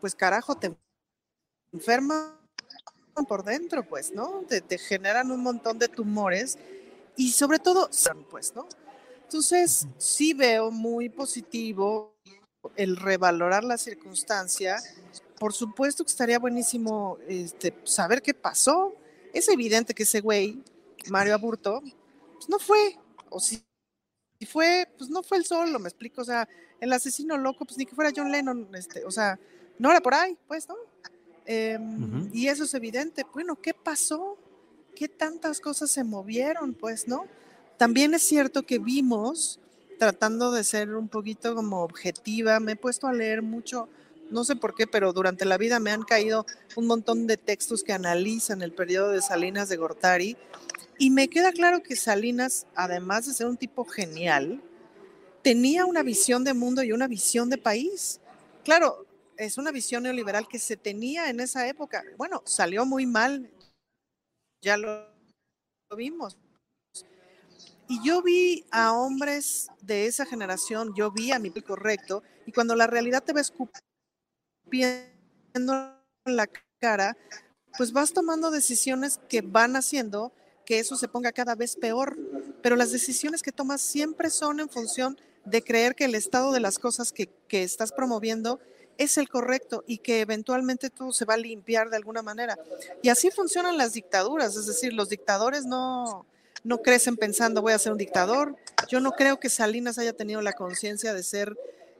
pues 0.00 0.14
carajo, 0.14 0.56
te 0.56 0.74
enferma 1.72 2.38
por 3.28 3.44
dentro, 3.44 3.86
pues, 3.86 4.12
¿no? 4.12 4.44
Te, 4.48 4.78
generan 4.78 5.30
un 5.30 5.42
montón 5.42 5.78
de 5.78 5.88
tumores 5.88 6.58
y 7.16 7.32
sobre 7.32 7.58
todo, 7.58 7.90
pues, 8.30 8.54
¿no? 8.54 8.68
Entonces, 9.26 9.88
sí 9.98 10.34
veo 10.34 10.70
muy 10.70 11.08
positivo 11.08 12.14
el 12.76 12.96
revalorar 12.96 13.64
la 13.64 13.76
circunstancia. 13.76 14.76
Por 15.40 15.52
supuesto 15.52 16.04
que 16.04 16.10
estaría 16.10 16.38
buenísimo 16.38 17.18
este, 17.26 17.74
saber 17.82 18.22
qué 18.22 18.34
pasó. 18.34 18.94
Es 19.32 19.48
evidente 19.48 19.94
que 19.94 20.04
ese 20.04 20.20
güey, 20.20 20.62
Mario 21.10 21.34
Aburto, 21.34 21.82
pues 22.34 22.48
no 22.48 22.60
fue, 22.60 22.96
o 23.28 23.40
si, 23.40 23.64
si 24.38 24.46
fue, 24.46 24.88
pues 24.96 25.10
no 25.10 25.24
fue 25.24 25.38
el 25.38 25.44
solo, 25.44 25.80
me 25.80 25.88
explico, 25.88 26.22
o 26.22 26.24
sea, 26.24 26.48
el 26.80 26.92
asesino 26.92 27.36
loco, 27.36 27.64
pues 27.64 27.78
ni 27.78 27.84
que 27.84 27.96
fuera 27.96 28.12
John 28.14 28.30
Lennon, 28.30 28.68
este, 28.76 29.04
o 29.04 29.10
sea, 29.10 29.40
no 29.80 29.90
era 29.90 30.00
por 30.00 30.14
ahí, 30.14 30.38
pues, 30.46 30.68
¿no? 30.68 30.76
Em, 31.46 32.30
y 32.32 32.46
eso 32.46 32.62
es 32.62 32.74
evidente. 32.74 33.24
Bueno, 33.32 33.60
¿qué 33.60 33.74
pasó? 33.74 34.38
¿Qué 34.94 35.08
tantas 35.08 35.58
cosas 35.60 35.90
se 35.90 36.04
movieron? 36.04 36.74
Pues, 36.74 37.08
¿no? 37.08 37.26
También 37.76 38.14
es 38.14 38.22
cierto 38.22 38.62
que 38.62 38.78
vimos, 38.78 39.60
tratando 39.98 40.50
de 40.50 40.64
ser 40.64 40.94
un 40.94 41.08
poquito 41.08 41.54
como 41.54 41.82
objetiva, 41.82 42.60
me 42.60 42.72
he 42.72 42.76
puesto 42.76 43.06
a 43.06 43.12
leer 43.12 43.42
mucho, 43.42 43.88
no 44.30 44.44
sé 44.44 44.56
por 44.56 44.74
qué, 44.74 44.86
pero 44.86 45.12
durante 45.12 45.44
la 45.44 45.58
vida 45.58 45.78
me 45.78 45.90
han 45.90 46.02
caído 46.02 46.46
un 46.74 46.86
montón 46.86 47.26
de 47.26 47.36
textos 47.36 47.82
que 47.82 47.92
analizan 47.92 48.62
el 48.62 48.72
periodo 48.72 49.10
de 49.10 49.22
Salinas 49.22 49.68
de 49.68 49.76
Gortari 49.76 50.36
y 50.98 51.10
me 51.10 51.28
queda 51.28 51.52
claro 51.52 51.82
que 51.82 51.96
Salinas, 51.96 52.66
además 52.74 53.26
de 53.26 53.34
ser 53.34 53.46
un 53.46 53.58
tipo 53.58 53.84
genial, 53.84 54.62
tenía 55.42 55.84
una 55.84 56.02
visión 56.02 56.44
de 56.44 56.54
mundo 56.54 56.82
y 56.82 56.92
una 56.92 57.06
visión 57.06 57.50
de 57.50 57.58
país. 57.58 58.20
Claro, 58.64 59.06
es 59.36 59.58
una 59.58 59.70
visión 59.70 60.02
neoliberal 60.04 60.48
que 60.48 60.58
se 60.58 60.76
tenía 60.76 61.28
en 61.28 61.40
esa 61.40 61.68
época. 61.68 62.02
Bueno, 62.16 62.42
salió 62.46 62.86
muy 62.86 63.06
mal, 63.06 63.50
ya 64.62 64.78
lo, 64.78 65.06
vimos. 65.96 66.38
Y 67.88 68.02
yo 68.02 68.22
vi 68.22 68.64
a 68.70 68.92
hombres 68.92 69.68
de 69.80 70.06
esa 70.06 70.26
generación, 70.26 70.92
yo 70.94 71.10
vi 71.10 71.32
a 71.32 71.38
mi 71.38 71.50
correcto, 71.50 72.22
y 72.44 72.52
cuando 72.52 72.74
la 72.74 72.86
realidad 72.86 73.22
te 73.22 73.32
va 73.32 73.40
escupiendo 73.40 73.82
en 75.54 76.36
la 76.36 76.48
cara, 76.80 77.16
pues 77.76 77.92
vas 77.92 78.12
tomando 78.12 78.50
decisiones 78.50 79.20
que 79.28 79.40
van 79.40 79.76
haciendo 79.76 80.32
que 80.64 80.78
eso 80.78 80.96
se 80.96 81.08
ponga 81.08 81.32
cada 81.32 81.54
vez 81.54 81.76
peor. 81.76 82.18
Pero 82.62 82.76
las 82.76 82.90
decisiones 82.90 83.42
que 83.42 83.52
tomas 83.52 83.80
siempre 83.80 84.30
son 84.30 84.60
en 84.60 84.68
función 84.68 85.18
de 85.44 85.62
creer 85.62 85.94
que 85.94 86.04
el 86.04 86.14
estado 86.14 86.52
de 86.52 86.60
las 86.60 86.78
cosas 86.78 87.12
que, 87.12 87.30
estás 87.48 87.92
promoviendo 87.92 88.60
es 88.98 89.16
el 89.18 89.28
correcto 89.28 89.84
y 89.86 89.98
que 89.98 90.20
eventualmente 90.20 90.90
todo 90.90 91.12
se 91.12 91.24
va 91.24 91.34
a 91.34 91.38
limpiar 91.38 91.88
de 91.90 91.96
alguna 91.96 92.22
manera. 92.22 92.58
Y 93.02 93.08
así 93.08 93.30
funcionan 93.30 93.76
las 93.78 93.92
dictaduras, 93.92 94.56
es 94.56 94.66
decir, 94.66 94.92
los 94.92 95.08
dictadores 95.08 95.64
no, 95.64 96.26
no 96.66 96.82
crecen 96.82 97.16
pensando 97.16 97.62
voy 97.62 97.72
a 97.72 97.78
ser 97.78 97.92
un 97.92 97.98
dictador. 97.98 98.56
Yo 98.88 99.00
no 99.00 99.12
creo 99.12 99.38
que 99.38 99.48
Salinas 99.48 99.98
haya 99.98 100.12
tenido 100.12 100.42
la 100.42 100.52
conciencia 100.52 101.14
de 101.14 101.22
ser 101.22 101.56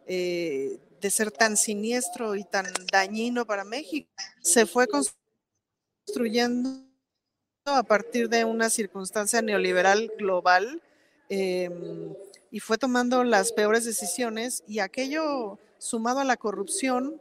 eh, 0.06 0.78
de 1.00 1.10
ser 1.10 1.30
tan 1.30 1.56
siniestro 1.56 2.34
y 2.36 2.44
tan 2.44 2.66
dañino 2.90 3.46
para 3.46 3.64
México. 3.64 4.08
Se 4.40 4.66
fue 4.66 4.86
construyendo 6.06 6.84
a 7.64 7.82
partir 7.82 8.28
de 8.28 8.44
una 8.44 8.70
circunstancia 8.70 9.42
neoliberal 9.42 10.12
global. 10.18 10.82
Em, 11.28 12.14
y 12.50 12.60
fue 12.60 12.78
tomando 12.78 13.24
las 13.24 13.52
peores 13.52 13.84
decisiones 13.84 14.62
y 14.66 14.78
aquello 14.78 15.58
sumado 15.78 16.20
a 16.20 16.24
la 16.24 16.36
corrupción, 16.36 17.20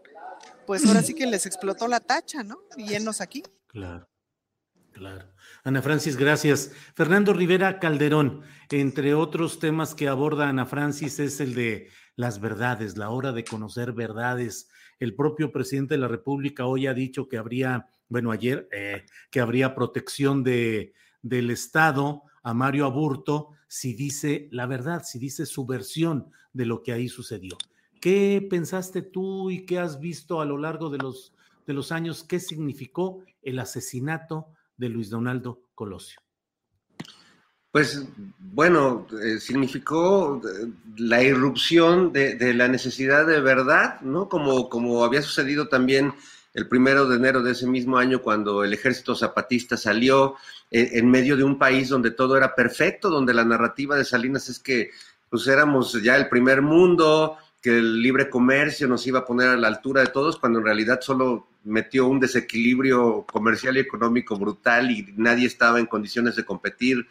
pues 0.65 0.85
ahora 0.85 1.01
sí 1.01 1.13
que 1.13 1.25
les 1.25 1.45
explotó 1.45 1.87
la 1.87 1.99
tacha, 1.99 2.43
¿no? 2.43 2.59
Y 2.77 2.87
llenos 2.87 3.21
aquí. 3.21 3.43
Claro, 3.67 4.07
claro. 4.93 5.34
Ana 5.65 5.81
Francis, 5.81 6.15
gracias. 6.15 6.71
Fernando 6.93 7.33
Rivera 7.33 7.79
Calderón, 7.79 8.41
entre 8.69 9.15
otros 9.15 9.57
temas 9.57 9.95
que 9.95 10.07
aborda 10.07 10.47
Ana 10.47 10.67
Francis 10.67 11.17
es 11.17 11.39
el 11.39 11.55
de 11.55 11.89
las 12.15 12.39
verdades, 12.39 12.97
la 12.97 13.09
hora 13.09 13.31
de 13.31 13.43
conocer 13.43 13.91
verdades. 13.91 14.69
El 14.99 15.15
propio 15.15 15.51
presidente 15.51 15.95
de 15.95 16.01
la 16.01 16.07
República 16.07 16.67
hoy 16.67 16.85
ha 16.85 16.93
dicho 16.93 17.27
que 17.27 17.39
habría, 17.39 17.87
bueno, 18.09 18.31
ayer, 18.31 18.69
eh, 18.71 19.05
que 19.31 19.39
habría 19.39 19.73
protección 19.73 20.43
de, 20.43 20.93
del 21.23 21.49
Estado 21.49 22.21
a 22.43 22.53
Mario 22.53 22.85
Aburto 22.85 23.49
si 23.67 23.95
dice 23.95 24.47
la 24.51 24.67
verdad, 24.67 25.01
si 25.03 25.17
dice 25.17 25.47
su 25.47 25.65
versión 25.65 26.29
de 26.53 26.67
lo 26.67 26.83
que 26.83 26.93
ahí 26.93 27.09
sucedió. 27.09 27.57
¿Qué 27.99 28.45
pensaste 28.51 29.01
tú 29.01 29.49
y 29.49 29.65
qué 29.65 29.79
has 29.79 29.99
visto 29.99 30.41
a 30.41 30.45
lo 30.45 30.59
largo 30.59 30.91
de 30.91 30.99
los, 30.99 31.33
de 31.65 31.73
los 31.73 31.91
años? 31.91 32.23
¿Qué 32.23 32.39
significó 32.39 33.23
el 33.41 33.57
asesinato 33.57 34.49
de 34.77 34.89
Luis 34.89 35.09
Donaldo 35.09 35.61
Colosio? 35.73 36.19
Pues 37.71 38.07
bueno, 38.39 39.05
eh, 39.21 39.37
significó 39.39 40.41
eh, 40.45 40.71
la 40.97 41.21
irrupción 41.21 42.13
de, 42.13 42.53
la 42.53 42.69
necesidad 42.69 43.27
de 43.27 43.41
verdad, 43.41 43.99
¿no? 43.99 44.29
Como, 44.29 44.69
como 44.69 45.03
había 45.03 45.21
sucedido 45.21 45.67
también 45.67 46.13
el 46.53 46.69
primero 46.69 47.05
de 47.05 47.17
enero 47.17 47.43
de 47.43 47.51
ese 47.51 47.67
mismo 47.67 47.97
año 47.97 48.21
cuando 48.21 48.63
el 48.63 48.73
ejército 48.73 49.13
zapatista 49.13 49.75
salió 49.75 50.35
eh, 50.71 50.91
en 50.93 51.11
medio 51.11 51.35
de 51.35 51.43
un 51.43 51.59
país 51.59 51.89
donde 51.89 52.11
todo 52.11 52.37
era 52.37 52.55
perfecto, 52.55 53.09
donde 53.09 53.33
la 53.33 53.43
narrativa 53.43 53.97
de 53.97 54.05
Salinas 54.05 54.47
es 54.47 54.59
que 54.59 54.91
pues 55.29 55.45
éramos 55.47 56.01
ya 56.01 56.15
el 56.15 56.29
primer 56.29 56.61
mundo, 56.61 57.37
que 57.65 57.79
el 57.79 57.99
libre 57.99 58.29
comercio 58.29 58.87
nos 58.87 59.07
iba 59.07 59.17
a 59.17 59.25
poner 59.25 59.47
a 59.47 59.57
la 59.57 59.67
altura 59.67 60.01
de 60.01 60.11
todos, 60.11 60.37
cuando 60.37 60.59
en 60.59 60.65
realidad 60.65 61.01
solo 61.01 61.47
metió 61.63 62.05
un 62.05 62.19
desequilibrio 62.19 63.25
comercial 63.25 63.75
y 63.75 63.79
económico 63.79 64.37
brutal 64.37 64.91
y 64.91 65.11
nadie 65.17 65.47
estaba 65.47 65.79
en 65.79 65.87
condiciones 65.87 66.35
de 66.35 66.45
competir 66.45 67.07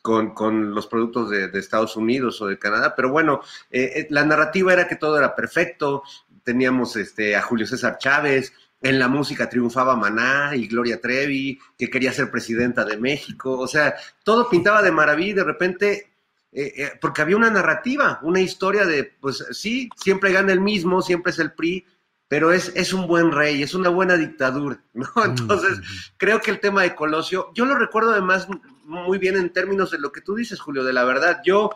con, 0.00 0.74
los 0.74 0.86
productos 0.86 1.28
de, 1.28 1.50
Estados 1.52 1.96
Unidos 1.96 2.40
o 2.40 2.46
de 2.46 2.58
Canadá. 2.58 2.94
Pero 2.96 3.10
bueno, 3.10 3.42
eh, 3.70 3.92
eh, 3.94 4.06
la 4.08 4.24
narrativa 4.24 4.72
era 4.72 4.88
que 4.88 4.96
todo 4.96 5.18
era 5.18 5.36
perfecto, 5.36 6.02
teníamos 6.44 6.96
este, 6.96 7.36
a 7.36 7.42
Julio 7.42 7.66
César 7.66 7.98
Chávez, 7.98 8.54
en 8.80 8.98
la 8.98 9.08
música 9.08 9.50
triunfaba 9.50 9.96
Maná 9.96 10.52
y 10.56 10.66
Gloria 10.66 10.98
Trevi, 10.98 11.58
que 11.76 11.90
quería 11.90 12.14
ser 12.14 12.30
presidenta 12.30 12.86
de 12.86 12.96
México, 12.96 13.58
o 13.58 13.68
sea, 13.68 13.94
todo 14.24 14.48
pintaba 14.48 14.80
de 14.80 14.92
maravilla 14.92 15.32
y 15.32 15.34
de 15.34 15.44
repente, 15.44 16.09
eh, 16.52 16.72
eh, 16.76 16.92
porque 17.00 17.22
había 17.22 17.36
una 17.36 17.50
narrativa, 17.50 18.18
una 18.22 18.40
historia 18.40 18.84
de, 18.84 19.04
pues 19.20 19.46
sí, 19.52 19.88
siempre 19.96 20.32
gana 20.32 20.52
el 20.52 20.60
mismo, 20.60 21.02
siempre 21.02 21.30
es 21.32 21.38
el 21.38 21.52
PRI, 21.52 21.86
pero 22.26 22.52
es, 22.52 22.72
es 22.74 22.92
un 22.92 23.06
buen 23.06 23.32
rey, 23.32 23.62
es 23.62 23.74
una 23.74 23.88
buena 23.88 24.16
dictadura, 24.16 24.82
¿no? 24.94 25.06
Mm, 25.14 25.30
Entonces, 25.30 25.80
creo 26.16 26.40
que 26.40 26.50
el 26.50 26.60
tema 26.60 26.82
de 26.82 26.94
Colosio, 26.94 27.50
yo 27.54 27.64
lo 27.64 27.76
recuerdo 27.76 28.12
además 28.12 28.48
muy 28.84 29.18
bien 29.18 29.36
en 29.36 29.52
términos 29.52 29.90
de 29.90 29.98
lo 29.98 30.12
que 30.12 30.20
tú 30.20 30.34
dices, 30.34 30.60
Julio, 30.60 30.84
de 30.84 30.92
la 30.92 31.04
verdad, 31.04 31.40
yo 31.44 31.70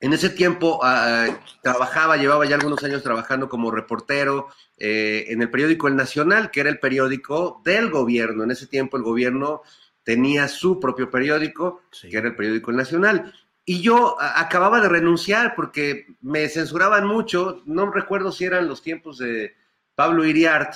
en 0.00 0.12
ese 0.12 0.30
tiempo 0.30 0.80
ah, 0.82 1.28
trabajaba, 1.62 2.16
llevaba 2.16 2.44
ya 2.44 2.56
algunos 2.56 2.82
años 2.84 3.02
trabajando 3.02 3.48
como 3.48 3.70
reportero 3.70 4.48
eh, 4.76 5.26
en 5.28 5.40
el 5.40 5.50
periódico 5.50 5.88
El 5.88 5.96
Nacional, 5.96 6.50
que 6.50 6.60
era 6.60 6.68
el 6.68 6.78
periódico 6.78 7.62
del 7.64 7.90
gobierno. 7.90 8.44
En 8.44 8.50
ese 8.50 8.66
tiempo 8.66 8.96
el 8.96 9.02
gobierno 9.02 9.62
tenía 10.02 10.48
su 10.48 10.78
propio 10.78 11.10
periódico, 11.10 11.82
que 12.02 12.16
era 12.16 12.28
el 12.28 12.36
periódico 12.36 12.70
El 12.70 12.76
Nacional. 12.76 13.32
Y 13.66 13.80
yo 13.80 14.16
acababa 14.20 14.80
de 14.80 14.88
renunciar 14.88 15.54
porque 15.54 16.06
me 16.20 16.48
censuraban 16.48 17.06
mucho, 17.06 17.62
no 17.64 17.90
recuerdo 17.90 18.30
si 18.30 18.44
eran 18.44 18.68
los 18.68 18.82
tiempos 18.82 19.18
de 19.18 19.56
Pablo 19.94 20.24
Iriart, 20.24 20.74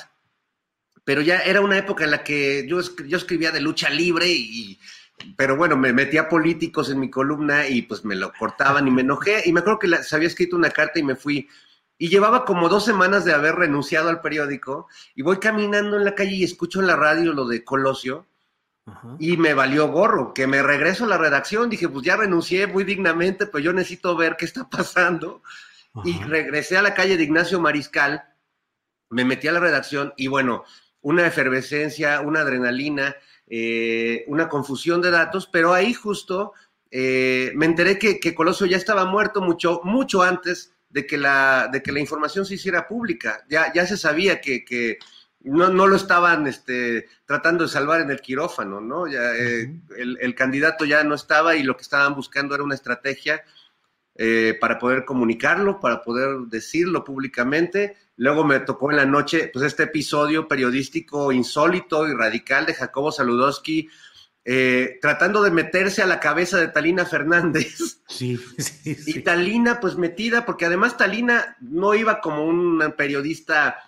pero 1.05 1.21
ya 1.21 1.39
era 1.41 1.61
una 1.61 1.79
época 1.79 2.05
en 2.05 2.13
la 2.13 2.25
que 2.25 2.67
yo, 2.67 2.81
yo 3.07 3.17
escribía 3.17 3.51
de 3.51 3.61
lucha 3.61 3.91
libre 3.91 4.27
y, 4.29 4.79
pero 5.37 5.57
bueno, 5.57 5.77
me 5.77 5.93
metía 5.93 6.29
políticos 6.29 6.91
en 6.91 7.01
mi 7.01 7.11
columna 7.11 7.67
y 7.67 7.83
pues 7.83 8.05
me 8.05 8.17
lo 8.17 8.33
cortaban 8.33 8.87
y 8.89 8.91
me 8.91 9.03
enojé. 9.03 9.43
Y 9.45 9.53
me 9.53 9.61
acuerdo 9.61 9.79
que 9.79 10.03
se 10.03 10.17
había 10.17 10.29
escrito 10.29 10.57
una 10.57 10.71
carta 10.71 10.99
y 10.99 11.03
me 11.03 11.17
fui. 11.17 11.49
Y 11.99 12.09
llevaba 12.09 12.45
como 12.45 12.69
dos 12.69 12.85
semanas 12.85 13.25
de 13.25 13.33
haber 13.33 13.57
renunciado 13.57 14.09
al 14.09 14.21
periódico 14.21 14.87
y 15.15 15.23
voy 15.23 15.39
caminando 15.39 15.97
en 15.97 16.05
la 16.05 16.15
calle 16.15 16.37
y 16.37 16.45
escucho 16.45 16.81
en 16.81 16.87
la 16.87 16.97
radio 16.97 17.33
lo 17.33 17.47
de 17.47 17.65
Colosio 17.65 18.27
y 19.19 19.37
me 19.37 19.55
valió 19.55 19.89
gorro, 19.89 20.35
que 20.35 20.47
me 20.47 20.63
regreso 20.63 21.05
a 21.05 21.09
la 21.09 21.19
redacción. 21.19 21.71
Dije, 21.71 21.89
pues 21.89 22.05
ya 22.05 22.17
renuncié 22.17 22.67
muy 22.67 22.85
dignamente, 22.85 23.47
pero 23.47 23.59
yo 23.59 23.73
necesito 23.73 24.17
ver 24.17 24.37
qué 24.37 24.45
está 24.45 24.69
pasando. 24.71 25.43
Y 26.05 26.23
regresé 26.23 26.77
a 26.77 26.83
la 26.83 26.95
calle 26.95 27.17
de 27.17 27.25
Ignacio 27.25 27.61
Mariscal, 27.61 28.23
me 29.11 29.25
metí 29.25 29.49
a 29.49 29.53
la 29.53 29.61
redacción 29.61 30.13
y 30.17 30.29
bueno, 30.29 30.65
una 31.01 31.27
efervescencia, 31.27 32.21
una 32.21 32.41
adrenalina 32.41 33.17
eh, 33.51 34.25
una 34.27 34.47
confusión 34.49 35.01
de 35.01 35.11
datos, 35.11 35.49
pero 35.51 35.73
ahí 35.73 35.95
justo 35.95 36.53
eh, 36.91 37.51
me 37.55 37.65
enteré 37.65 37.99
que, 37.99 38.21
que, 38.21 38.35
Colosio 38.35 38.67
ya 38.67 38.77
estaba 38.77 39.07
muerto 39.07 39.41
mucho, 39.41 39.81
mucho 39.85 40.23
antes 40.23 40.75
de 40.91 41.07
que, 41.07 41.17
la, 41.17 41.71
de 41.73 41.83
que 41.83 41.93
la 41.93 42.01
información 42.01 42.45
se 42.45 42.55
hiciera 42.55 42.87
pública. 42.87 43.47
Ya, 43.49 43.73
ya 43.73 43.87
se 43.87 43.97
sabía 43.97 44.43
que, 44.43 44.99
no, 45.41 45.69
no, 45.69 45.87
lo 45.87 45.97
estaban 45.97 46.47
este, 46.47 47.09
tratando 47.25 47.65
de 47.65 47.71
salvar 47.71 48.01
en 48.01 48.11
el 48.11 48.21
quirófano, 48.21 48.81
¿no? 48.81 49.07
Ya, 49.07 49.35
eh, 49.37 49.81
el, 49.97 50.35
candidato 50.35 50.85
ya 50.85 51.05
no 51.05 51.15
estaba 51.15 51.57
y 51.57 51.63
lo 51.63 51.77
que 51.77 51.83
estaban 51.83 52.15
buscando 52.15 52.55
era 52.55 52.65
una 52.65 52.75
estrategia 52.75 53.43
para 54.61 54.81
poder 54.81 55.05
comunicarlo, 55.05 55.79
para 55.79 56.03
poder 56.03 56.49
decirlo 56.49 57.05
públicamente 57.05 57.97
Luego 58.19 58.43
me 58.45 58.59
tocó 58.59 58.91
en 58.91 58.97
la 58.97 59.07
noche, 59.07 59.49
pues 59.53 59.65
este 59.65 59.85
episodio 59.85 60.49
periodístico 60.49 61.31
insólito 61.31 62.07
y 62.09 62.15
radical 62.15 62.67
de 62.67 62.75
Jacobo 62.75 63.13
Saludowski, 63.13 63.89
eh, 64.45 64.99
tratando 65.01 65.41
de 65.41 65.53
meterse 65.53 66.03
a 66.03 66.07
la 66.07 66.19
cabeza 66.19 66.59
de 66.59 66.69
Talina 66.69 67.07
Fernández. 67.07 68.01
Sí, 68.09 68.37
sí, 68.59 68.95
sí. 68.97 69.13
Y 69.19 69.23
Talina, 69.23 69.79
pues 69.79 69.97
metida, 69.97 70.45
porque 70.45 70.65
además 70.65 70.97
Talina 70.97 71.57
no 71.61 71.95
iba 71.95 72.21
como 72.21 72.45
un 72.45 72.95
periodista 72.97 73.88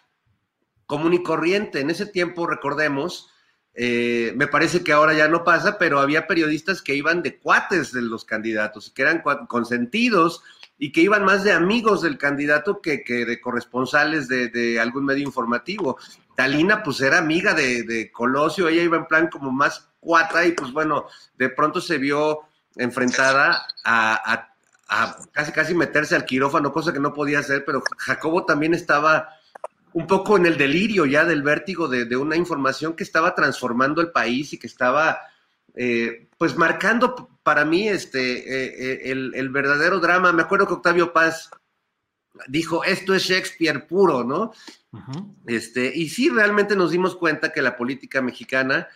común 0.91 1.15
y 1.15 1.23
corriente. 1.23 1.79
En 1.79 1.89
ese 1.89 2.05
tiempo, 2.05 2.49
recordemos, 2.49 3.31
eh, 3.75 4.33
me 4.35 4.49
parece 4.49 4.83
que 4.83 4.93
ahora 4.93 5.15
ya 5.15 5.29
no 5.29 5.45
pasa, 5.45 5.79
pero 5.79 6.01
había 6.01 6.27
periodistas 6.27 6.83
que 6.83 6.97
iban 6.97 7.23
de 7.23 7.39
cuates 7.39 7.93
de 7.93 8.03
los 8.03 8.25
candidatos, 8.25 8.91
que 8.91 9.03
eran 9.03 9.23
consentidos 9.47 10.43
y 10.79 10.91
que 10.91 11.03
iban 11.03 11.25
más 11.25 11.45
de 11.45 11.53
amigos 11.53 12.03
del 12.03 12.19
candidato 12.19 12.81
que, 12.83 13.05
de 13.07 13.41
corresponsales 13.41 14.27
de, 14.27 14.81
algún 14.81 15.05
medio 15.05 15.23
informativo. 15.23 15.97
Talina, 16.35 16.83
pues 16.83 17.01
era 17.03 17.19
amiga 17.19 17.55
de, 17.55 18.11
Colosio, 18.13 18.67
ella 18.67 18.83
iba 18.83 18.97
en 18.97 19.07
plan 19.07 19.29
como 19.29 19.53
más 19.53 19.93
cuata 20.01 20.45
y 20.45 20.53
pues 20.53 20.73
bueno, 20.73 21.07
de 21.39 21.51
pronto 21.51 21.81
se 21.81 21.99
vio 21.99 22.41
enfrentada 22.75 23.65
a, 23.85 24.49
casi 25.31 25.53
casi 25.53 25.73
meterse 25.73 26.17
al 26.17 26.25
quirófano, 26.25 26.73
cosa 26.73 26.93
que 26.93 26.99
no 26.99 27.15
podía 27.15 27.39
hacer, 27.39 27.65
pero 27.65 27.81
Jacobo 27.97 28.45
también 28.45 28.75
estaba 28.75 29.29
un 29.93 30.07
poco 30.07 30.37
en 30.37 30.47
el 30.47 30.57
delirio 30.57 31.07
ya 31.07 31.25
del 31.25 31.43
vértigo 31.43 31.89
de, 31.89 32.17
una 32.17 32.37
información 32.37 32.95
que 32.95 33.05
estaba 33.05 33.35
transformando 33.35 34.01
el 34.01 34.11
país 34.11 34.53
y 34.53 34.59
que 34.59 34.67
estaba 34.67 35.19
eh, 35.75 36.29
pues 36.39 36.57
marcando 36.57 37.29
para 37.43 37.65
mí 37.65 37.89
este, 37.89 38.39
eh, 38.39 39.11
eh, 39.11 39.31
el, 39.35 39.49
verdadero 39.51 39.99
drama. 40.01 40.33
Me 40.33 40.43
acuerdo 40.43 40.67
que 40.67 40.75
Octavio 40.75 41.13
Paz 41.13 41.51
dijo, 42.47 42.85
esto 42.85 43.15
es 43.15 43.25
Shakespeare 43.25 43.87
puro, 43.87 44.25
¿no? 44.25 44.53
este, 45.47 45.93
y 45.95 46.09
sí, 46.09 46.31
realmente 46.31 46.75
nos 46.75 46.91
dimos 46.91 47.15
cuenta 47.15 47.53
que 47.53 47.63
la 47.63 47.77
política 47.77 48.21
mexicana 48.21 48.89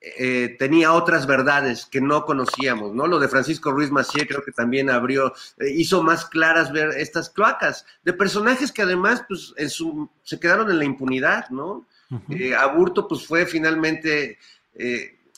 eh, 0.00 0.56
tenía 0.58 0.92
otras 0.92 1.26
verdades 1.26 1.86
que 1.86 2.00
no 2.00 2.24
conocíamos, 2.24 2.94
¿no? 2.94 3.06
Lo 3.06 3.18
de 3.18 3.28
Francisco 3.28 3.72
Ruiz 3.72 3.90
Macié 3.90 4.26
creo 4.26 4.42
que 4.44 4.52
también 4.52 4.90
abrió, 4.90 5.32
hizo 5.60 6.02
más 6.02 6.24
claras 6.26 6.72
ver 6.72 6.90
estas 6.96 7.30
cloacas 7.30 7.84
de 8.04 8.12
personajes 8.12 8.72
que 8.72 8.82
además, 8.82 9.24
pues, 9.28 9.52
en 9.56 9.70
su, 9.70 10.08
se 10.22 10.38
quedaron 10.38 10.70
en 10.70 10.78
la 10.78 10.84
impunidad, 10.84 11.48
¿no? 11.50 11.86
Aburto, 12.58 13.06
pues, 13.06 13.26
fue 13.26 13.46
finalmente 13.46 14.38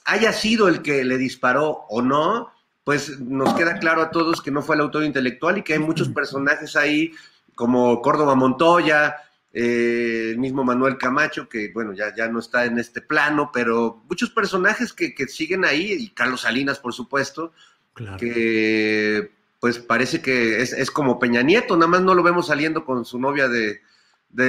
haya 0.05 0.32
sido 0.32 0.68
el 0.68 0.82
que 0.82 1.05
le 1.05 1.18
disparó 1.18 1.84
o 1.88 2.03
no, 2.03 2.53
pues 2.84 3.20
nos 3.20 3.55
queda 3.55 3.78
claro 3.78 4.03
a 4.03 4.11
todos 4.11 4.42
que 4.42 4.50
no 4.50 4.62
fue 4.62 4.76
el 4.76 4.82
autor 4.82 5.05
intelectual 5.05 5.59
y 5.59 5.62
que 5.62 5.74
hay 5.74 5.78
muchos 5.78 6.09
personajes 6.09 6.74
ahí, 6.76 7.12
como 7.55 8.00
Córdoba 8.03 8.34
Montoya, 8.34 9.16
eh, 9.53 10.30
el 10.30 10.38
mismo 10.38 10.64
Manuel 10.64 10.98
Camacho, 10.98 11.48
que 11.48 11.70
bueno, 11.72 11.92
ya, 11.92 12.14
ya 12.14 12.28
no 12.28 12.38
está 12.38 12.64
en 12.64 12.78
este 12.78 13.00
plano, 13.00 13.50
pero 13.53 14.03
muchos 14.09 14.30
personajes 14.30 14.92
que, 14.92 15.14
siguen 15.28 15.64
ahí, 15.64 15.92
y 15.92 16.11
Carlos 16.11 16.42
Salinas, 16.42 16.78
por 16.78 16.92
supuesto, 16.92 17.53
que 18.18 19.30
pues 19.61 19.78
parece 19.78 20.20
que 20.20 20.61
es, 20.61 20.90
como 20.90 21.18
Peña 21.18 21.42
Nieto, 21.42 21.76
nada 21.76 21.86
más 21.86 22.03
no 22.03 22.14
lo 22.14 22.22
vemos 22.22 22.48
saliendo 22.48 22.84
con 22.84 23.05
su 23.05 23.18
novia 23.20 23.48
de, 23.48 23.80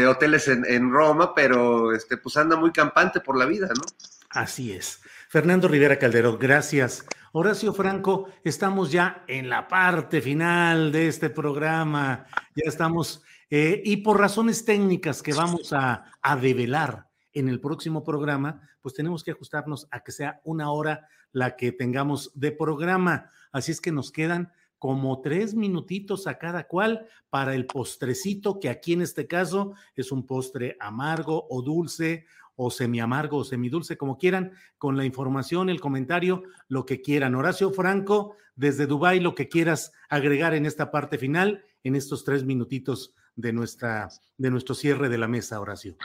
hoteles 0.07 0.47
en, 0.47 0.65
en, 0.65 0.91
Roma, 0.91 1.35
pero 1.35 1.93
este, 1.93 2.17
pues 2.17 2.37
anda 2.37 2.55
muy 2.55 2.71
campante 2.71 3.19
por 3.19 3.37
la 3.37 3.45
vida, 3.45 3.67
¿no? 3.67 3.83
Así 4.29 4.71
es. 4.71 5.01
Fernando 5.29 5.67
Rivera 5.67 5.99
Calderón, 5.99 6.39
gracias. 6.39 7.05
Horacio 7.35 7.73
Franco, 7.73 8.29
estamos 8.43 8.91
ya 8.91 9.23
en 9.27 9.49
la 9.49 9.67
parte 9.67 10.21
final 10.21 10.91
de 10.91 11.07
este 11.07 11.31
programa. 11.31 12.27
Ya 12.55 12.69
estamos, 12.69 13.23
eh, 13.55 13.83
y 13.85 13.97
por 13.97 14.19
razones 14.19 14.65
técnicas 14.65 15.21
que 15.21 15.31
vamos 15.31 15.73
a, 15.73 16.05
a 16.23 16.35
develar 16.35 17.07
en 17.33 17.47
el 17.47 17.59
próximo 17.59 18.03
programa, 18.03 18.67
pues 18.81 18.95
tenemos 18.95 19.23
que 19.23 19.29
ajustarnos 19.29 19.87
a 19.91 19.99
que 19.99 20.11
sea 20.11 20.41
una 20.43 20.71
hora 20.71 21.07
la 21.31 21.55
que 21.55 21.71
tengamos 21.71 22.31
de 22.33 22.51
programa. 22.51 23.29
Así 23.51 23.71
es 23.71 23.79
que 23.79 23.91
nos 23.91 24.11
quedan 24.11 24.51
como 24.79 25.21
tres 25.21 25.53
minutitos 25.53 26.25
a 26.25 26.39
cada 26.39 26.63
cual 26.67 27.05
para 27.29 27.53
el 27.53 27.67
postrecito, 27.67 28.59
que 28.59 28.69
aquí 28.69 28.93
en 28.93 29.03
este 29.03 29.27
caso 29.27 29.75
es 29.95 30.11
un 30.11 30.25
postre 30.25 30.75
amargo 30.79 31.45
o 31.47 31.61
dulce 31.61 32.25
o 32.55 32.71
semi-amargo 32.71 33.37
o 33.37 33.43
semidulce, 33.43 33.97
como 33.97 34.17
quieran, 34.17 34.53
con 34.79 34.97
la 34.97 35.05
información, 35.05 35.69
el 35.69 35.79
comentario, 35.79 36.41
lo 36.69 36.87
que 36.87 37.01
quieran. 37.01 37.35
Horacio 37.35 37.69
Franco, 37.69 38.35
desde 38.55 38.87
Dubái, 38.87 39.19
lo 39.19 39.35
que 39.35 39.47
quieras 39.47 39.91
agregar 40.09 40.55
en 40.55 40.65
esta 40.65 40.89
parte 40.89 41.19
final, 41.19 41.63
en 41.83 41.95
estos 41.95 42.23
tres 42.23 42.43
minutitos 42.43 43.13
de, 43.35 43.53
nuestra, 43.53 44.09
de 44.37 44.49
nuestro 44.51 44.75
cierre 44.75 45.09
de 45.09 45.17
la 45.17 45.27
mesa, 45.27 45.59
Horacio. 45.59 45.95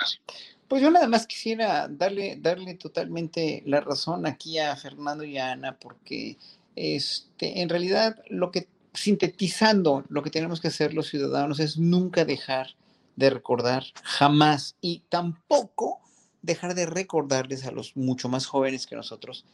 Pues 0.66 0.82
yo 0.82 0.90
nada 0.90 1.08
más 1.08 1.26
quisiera 1.26 1.88
darle, 1.88 2.36
darle 2.40 2.74
totalmente 2.74 3.62
la 3.66 3.80
razón 3.80 4.26
aquí 4.26 4.58
a 4.58 4.76
Fernando 4.76 5.24
y 5.24 5.38
a 5.38 5.52
Ana, 5.52 5.78
porque 5.78 6.36
este, 6.76 7.60
en 7.60 7.68
realidad 7.68 8.22
lo 8.28 8.50
que, 8.50 8.68
sintetizando, 8.92 10.04
lo 10.08 10.22
que 10.22 10.30
tenemos 10.30 10.60
que 10.60 10.68
hacer 10.68 10.94
los 10.94 11.08
ciudadanos 11.08 11.60
es 11.60 11.78
nunca 11.78 12.24
dejar 12.24 12.74
de 13.16 13.30
recordar, 13.30 13.84
jamás, 14.02 14.76
y 14.80 15.02
tampoco 15.08 16.00
dejar 16.42 16.74
de 16.74 16.86
recordarles 16.86 17.66
a 17.66 17.72
los 17.72 17.96
mucho 17.96 18.28
más 18.28 18.46
jóvenes 18.46 18.86
que 18.86 18.94
nosotros 18.94 19.44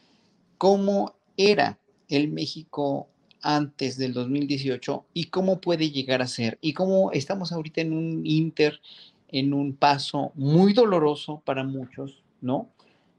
cómo 0.57 1.15
era 1.37 1.77
el 2.07 2.29
México 2.29 3.07
antes 3.41 3.97
del 3.97 4.13
2018 4.13 5.05
y 5.13 5.25
cómo 5.25 5.61
puede 5.61 5.91
llegar 5.91 6.21
a 6.21 6.27
ser 6.27 6.57
y 6.61 6.73
cómo 6.73 7.11
estamos 7.11 7.51
ahorita 7.51 7.81
en 7.81 7.93
un 7.93 8.25
inter, 8.25 8.79
en 9.29 9.53
un 9.53 9.75
paso 9.75 10.31
muy 10.35 10.73
doloroso 10.73 11.41
para 11.45 11.63
muchos, 11.63 12.23
¿no? 12.41 12.69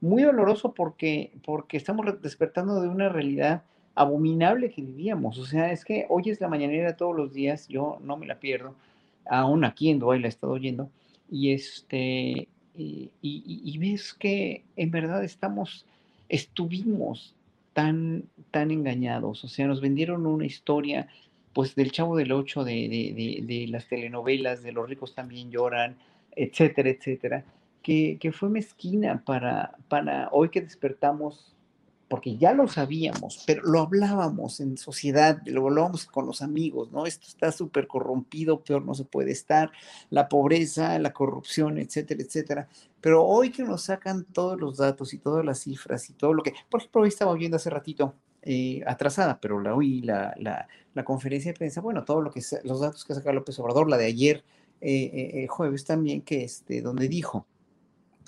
Muy 0.01 0.23
doloroso 0.23 0.73
porque, 0.73 1.31
porque 1.43 1.77
estamos 1.77 2.05
despertando 2.21 2.81
de 2.81 2.87
una 2.87 3.09
realidad 3.09 3.63
abominable 3.95 4.69
que 4.69 4.81
vivíamos. 4.81 5.37
O 5.39 5.45
sea, 5.45 5.71
es 5.71 5.83
que 5.83 6.05
hoy 6.09 6.29
es 6.29 6.39
la 6.39 6.47
mañanera 6.47 6.95
todos 6.95 7.15
los 7.15 7.33
días, 7.33 7.67
yo 7.67 7.97
no 8.01 8.15
me 8.15 8.27
la 8.27 8.39
pierdo, 8.39 8.75
aún 9.25 9.65
aquí 9.65 9.89
en 9.89 9.99
Dubai 9.99 10.19
la 10.19 10.27
he 10.27 10.29
estado 10.29 10.53
oyendo, 10.53 10.89
y 11.29 11.51
este, 11.51 12.47
y, 12.75 13.77
ves 13.79 14.13
que 14.13 14.63
en 14.75 14.91
verdad 14.91 15.23
estamos, 15.23 15.85
estuvimos 16.29 17.35
tan, 17.77 18.23
engañados, 18.53 19.43
o 19.43 19.47
sea, 19.47 19.67
nos 19.67 19.81
vendieron 19.81 20.25
una 20.25 20.47
historia, 20.47 21.09
pues 21.53 21.75
del 21.75 21.91
Chavo 21.91 22.17
del 22.17 22.31
Ocho, 22.31 22.63
de, 22.63 23.67
las 23.69 23.87
telenovelas, 23.87 24.63
de 24.63 24.71
Los 24.71 24.89
ricos 24.89 25.13
también 25.13 25.51
lloran, 25.51 25.95
etcétera, 26.35 26.89
etcétera, 26.89 27.45
que, 27.83 28.17
que 28.19 28.31
fue 28.31 28.49
mezquina 28.49 29.23
para, 29.23 29.75
para 29.89 30.29
hoy 30.31 30.49
que 30.49 30.61
despertamos 30.61 31.55
porque 32.07 32.37
ya 32.37 32.53
lo 32.53 32.67
sabíamos, 32.67 33.43
pero 33.45 33.63
lo 33.63 33.81
hablábamos 33.81 34.59
en 34.59 34.77
sociedad, 34.77 35.41
lo 35.45 35.67
hablábamos 35.67 36.05
con 36.05 36.25
los 36.25 36.41
amigos, 36.41 36.91
¿no? 36.91 37.05
Esto 37.05 37.27
está 37.27 37.51
súper 37.51 37.87
corrompido, 37.87 38.61
peor 38.61 38.83
no 38.85 38.93
se 38.93 39.03
puede 39.03 39.31
estar, 39.31 39.71
la 40.09 40.29
pobreza, 40.29 40.97
la 40.99 41.11
corrupción, 41.11 41.77
etcétera, 41.77 42.23
etcétera. 42.23 42.69
Pero 43.07 43.23
hoy 43.23 43.51
que 43.51 43.63
nos 43.63 43.83
sacan 43.83 44.25
todos 44.25 44.59
los 44.59 44.75
datos 44.75 45.13
y 45.13 45.17
todas 45.17 45.45
las 45.45 45.59
cifras 45.59 46.09
y 46.09 46.13
todo 46.13 46.33
lo 46.33 46.43
que, 46.43 46.53
por 46.69 46.81
ejemplo, 46.81 47.03
hoy 47.03 47.07
estaba 47.07 47.33
viendo 47.35 47.55
hace 47.55 47.69
ratito, 47.69 48.15
eh, 48.41 48.81
atrasada, 48.85 49.39
pero 49.39 49.61
la 49.61 49.73
oí, 49.73 50.01
la, 50.01 50.33
la, 50.37 50.67
la, 50.93 51.05
conferencia 51.05 51.53
de 51.53 51.57
prensa, 51.57 51.79
bueno, 51.79 52.03
todo 52.03 52.19
lo 52.19 52.31
que, 52.31 52.41
los 52.65 52.81
datos 52.81 53.05
que 53.05 53.15
saca 53.15 53.31
López 53.31 53.57
Obrador, 53.59 53.89
la 53.89 53.95
de 53.95 54.07
ayer, 54.07 54.43
eh, 54.81 55.31
eh, 55.35 55.47
jueves 55.47 55.85
también, 55.85 56.21
que 56.21 56.43
este, 56.43 56.81
donde 56.81 57.07
dijo, 57.07 57.45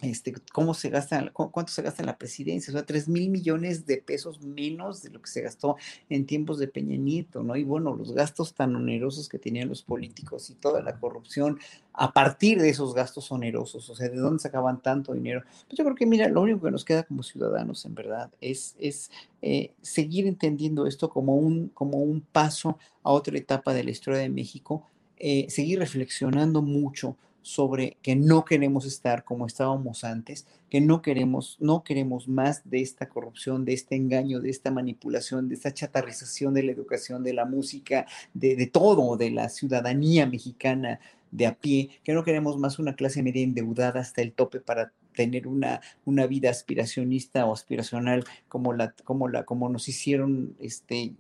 este, 0.02 0.34
cómo 0.54 0.74
se 0.74 0.90
gasta, 0.90 1.32
cuánto 1.32 1.72
se 1.72 1.82
gasta 1.82 2.02
en 2.02 2.08
la 2.08 2.18
presidencia, 2.18 2.72
o 2.72 2.74
sea, 2.74 2.86
3 2.86 3.08
mil 3.10 3.30
millones 3.30 3.86
de 3.86 3.98
pesos 3.98 4.42
menos 4.42 5.04
de 5.04 5.10
lo 5.10 5.22
que 5.22 5.30
se 5.30 5.42
gastó 5.42 5.78
en 6.10 6.26
tiempos 6.26 6.60
de 6.60 6.68
Peña 6.68 6.98
Nieto, 6.98 7.44
¿no? 7.44 7.56
Y 7.56 7.64
bueno, 7.64 7.96
los 7.96 8.14
gastos 8.14 8.54
tan 8.54 8.76
onerosos 8.76 9.28
que 9.30 9.40
tenían 9.40 9.70
los 9.70 9.84
políticos 9.84 10.50
y 10.50 10.56
toda 10.56 10.82
la 10.82 11.00
corrupción 11.00 11.60
a 11.94 12.14
partir 12.14 12.62
de 12.62 12.70
esos 12.70 12.94
gastos 12.94 13.32
onerosos, 13.32 13.90
o 13.90 13.96
sea, 13.96 14.10
¿de 14.10 14.18
dónde 14.18 14.40
sacaban 14.40 14.82
tanto 14.82 15.14
dinero? 15.14 15.44
Pues 15.68 15.78
yo 15.78 15.84
creo 15.84 15.96
que, 15.96 16.06
mira, 16.06 16.30
lo 16.30 16.42
único 16.42 16.62
que 16.62 16.72
nos 16.72 16.86
queda 16.86 17.04
como 17.04 17.24
ciudadanos, 17.24 17.86
en 17.86 17.96
verdad, 17.96 18.32
es, 18.40 18.76
es 18.80 19.12
eh, 19.42 19.72
seguir 19.82 20.28
entendiendo 20.28 20.86
esto 20.86 21.10
como 21.10 21.36
un, 21.36 21.70
como 21.70 21.98
un 21.98 22.22
paso 22.22 22.78
a 23.04 23.12
otra 23.12 23.38
etapa 23.38 23.74
de 23.74 23.84
la 23.84 23.92
historia 23.92 24.20
de 24.22 24.30
México, 24.30 24.84
eh, 25.18 25.48
seguir 25.50 25.80
reflexionando 25.80 26.62
mucho 26.62 27.18
sobre 27.42 27.98
que 28.02 28.16
no 28.16 28.46
queremos 28.46 28.86
estar 28.86 29.24
como 29.24 29.46
estábamos 29.46 30.04
antes, 30.04 30.46
que 30.70 30.82
no 30.82 31.02
queremos, 31.02 31.58
no 31.60 31.84
queremos 31.84 32.28
más 32.28 32.70
de 32.70 32.82
esta 32.82 33.10
corrupción, 33.10 33.66
de 33.66 33.74
este 33.74 33.96
engaño, 33.96 34.40
de 34.40 34.50
esta 34.50 34.72
manipulación, 34.72 35.50
de 35.50 35.56
esta 35.56 35.74
chatarrización 35.74 36.54
de 36.54 36.64
la 36.64 36.72
educación, 36.72 37.24
de 37.24 37.34
la 37.34 37.46
música, 37.46 38.06
de, 38.34 38.56
de 38.56 38.68
todo, 38.68 39.18
de 39.18 39.32
la 39.32 39.50
ciudadanía 39.50 40.26
mexicana 40.26 41.00
de 41.32 41.48
a 41.48 41.56
pie, 41.56 41.90
que 42.04 42.14
no 42.14 42.24
queremos 42.24 42.58
más 42.58 42.80
una 42.80 42.96
clase 42.96 43.24
media 43.24 43.44
endeudada 43.44 44.00
hasta 44.00 44.22
el 44.22 44.34
tope 44.34 44.60
para 44.60 44.92
tener 45.20 45.50
una, 45.50 45.82
una 46.06 46.28
vida 46.28 46.50
aspiracionista 46.50 47.46
o 47.46 47.52
aspiracional 47.52 48.24
como 48.48 48.72
la, 48.72 48.94
como 49.04 49.28
la, 49.28 49.44
como 49.44 49.68
nos 49.68 49.90
hicieron 49.90 50.56
este 50.60 51.14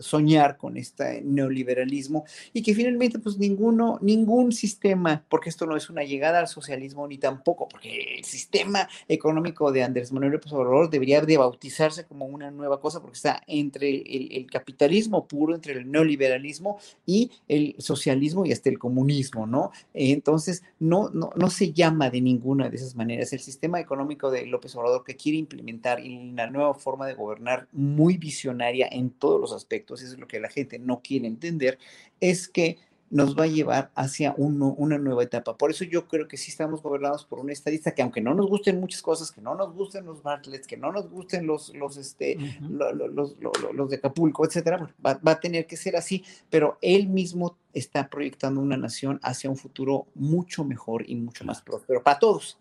soñar 0.00 0.56
con 0.56 0.76
este 0.76 1.22
neoliberalismo 1.22 2.24
y 2.52 2.62
que 2.62 2.74
finalmente 2.74 3.18
pues 3.18 3.38
ninguno, 3.38 3.98
ningún 4.02 4.52
sistema, 4.52 5.24
porque 5.28 5.48
esto 5.48 5.64
no 5.64 5.76
es 5.76 5.88
una 5.88 6.02
llegada 6.04 6.40
al 6.40 6.48
socialismo 6.48 7.06
ni 7.08 7.18
tampoco, 7.18 7.68
porque 7.68 8.16
el 8.18 8.24
sistema 8.24 8.88
económico 9.08 9.72
de 9.72 9.82
Andrés 9.82 10.12
Manuel 10.12 10.32
López 10.32 10.52
Obrador 10.52 10.90
debería 10.90 11.20
de 11.22 11.38
bautizarse 11.38 12.04
como 12.04 12.26
una 12.26 12.50
nueva 12.50 12.80
cosa 12.80 13.00
porque 13.00 13.16
está 13.16 13.42
entre 13.46 13.88
el, 13.88 14.32
el 14.32 14.50
capitalismo 14.50 15.26
puro, 15.26 15.54
entre 15.54 15.72
el 15.72 15.90
neoliberalismo 15.90 16.78
y 17.06 17.30
el 17.48 17.74
socialismo 17.78 18.44
y 18.44 18.52
hasta 18.52 18.68
el 18.68 18.78
comunismo, 18.78 19.46
¿no? 19.46 19.70
Entonces, 19.94 20.62
no, 20.78 21.08
no, 21.10 21.30
no 21.36 21.50
se 21.50 21.72
llama 21.72 22.10
de 22.10 22.20
ninguna 22.26 22.68
de 22.68 22.76
esas 22.76 22.96
maneras. 22.96 23.32
El 23.32 23.40
sistema 23.40 23.80
económico 23.80 24.30
de 24.30 24.46
López 24.46 24.74
Obrador 24.74 25.04
que 25.04 25.16
quiere 25.16 25.38
implementar 25.38 26.02
una 26.02 26.48
nueva 26.48 26.74
forma 26.74 27.06
de 27.06 27.14
gobernar 27.14 27.68
muy 27.72 28.18
visionaria 28.18 28.88
en 28.90 29.10
todos 29.10 29.40
los 29.40 29.52
aspectos, 29.52 30.02
eso 30.02 30.14
es 30.14 30.18
lo 30.18 30.26
que 30.26 30.40
la 30.40 30.48
gente 30.48 30.78
no 30.78 31.00
quiere 31.02 31.26
entender, 31.26 31.78
es 32.20 32.48
que 32.48 32.78
nos 33.10 33.38
va 33.38 33.44
a 33.44 33.48
llevar 33.48 33.90
hacia 33.94 34.34
una 34.36 34.98
nueva 34.98 35.22
etapa. 35.22 35.56
Por 35.56 35.70
eso 35.70 35.84
yo 35.84 36.08
creo 36.08 36.26
que 36.26 36.36
sí 36.36 36.50
estamos 36.50 36.82
gobernados 36.82 37.24
por 37.24 37.38
un 37.38 37.50
estadista 37.50 37.94
que 37.94 38.02
aunque 38.02 38.20
no 38.20 38.34
nos 38.34 38.46
gusten 38.46 38.80
muchas 38.80 39.02
cosas, 39.02 39.30
que 39.30 39.40
no 39.40 39.54
nos 39.54 39.74
gusten 39.74 40.04
los 40.04 40.22
Bartlett, 40.22 40.66
que 40.66 40.76
no 40.76 40.92
nos 40.92 41.08
gusten 41.08 41.46
los, 41.46 41.74
los, 41.74 41.96
este, 41.96 42.36
los, 42.60 43.36
los, 43.74 43.90
de 43.90 43.96
Acapulco, 43.96 44.44
etcétera, 44.44 44.92
va, 45.04 45.20
va, 45.26 45.32
a 45.32 45.40
tener 45.40 45.66
que 45.66 45.76
ser 45.76 45.96
así, 45.96 46.24
pero 46.50 46.78
él 46.80 47.08
mismo 47.08 47.56
está 47.72 48.08
proyectando 48.08 48.60
una 48.60 48.76
nación 48.76 49.20
hacia 49.22 49.50
un 49.50 49.56
futuro 49.56 50.06
mucho 50.14 50.64
mejor 50.64 51.08
y 51.08 51.14
mucho 51.14 51.44
más 51.44 51.62
próspero 51.62 52.02
para 52.02 52.18
todos. 52.18 52.58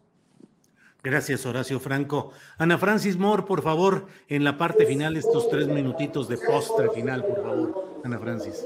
Gracias, 1.05 1.45
Horacio 1.45 1.79
Franco. 1.79 2.31
Ana 2.57 2.79
Francis 2.79 3.15
Moore, 3.15 3.43
por 3.43 3.61
favor, 3.61 4.07
en 4.27 4.43
la 4.43 4.57
parte 4.57 4.87
final, 4.87 5.15
estos 5.15 5.47
tres 5.49 5.67
minutitos 5.67 6.27
de 6.27 6.37
postre 6.37 6.89
final, 6.89 7.23
por 7.23 7.43
favor. 7.43 7.99
Ana 8.03 8.17
Francis. 8.17 8.65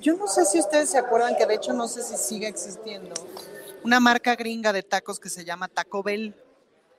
Yo 0.00 0.16
no 0.16 0.28
sé 0.28 0.44
si 0.44 0.60
ustedes 0.60 0.90
se 0.90 0.98
acuerdan 0.98 1.36
que 1.36 1.46
de 1.46 1.54
hecho 1.54 1.72
no 1.72 1.88
sé 1.88 2.02
si 2.02 2.16
sigue 2.16 2.46
existiendo 2.46 3.14
una 3.82 4.00
marca 4.00 4.36
gringa 4.36 4.72
de 4.72 4.82
tacos 4.82 5.18
que 5.18 5.28
se 5.28 5.44
llama 5.44 5.68
Taco 5.68 6.02
Bell. 6.02 6.34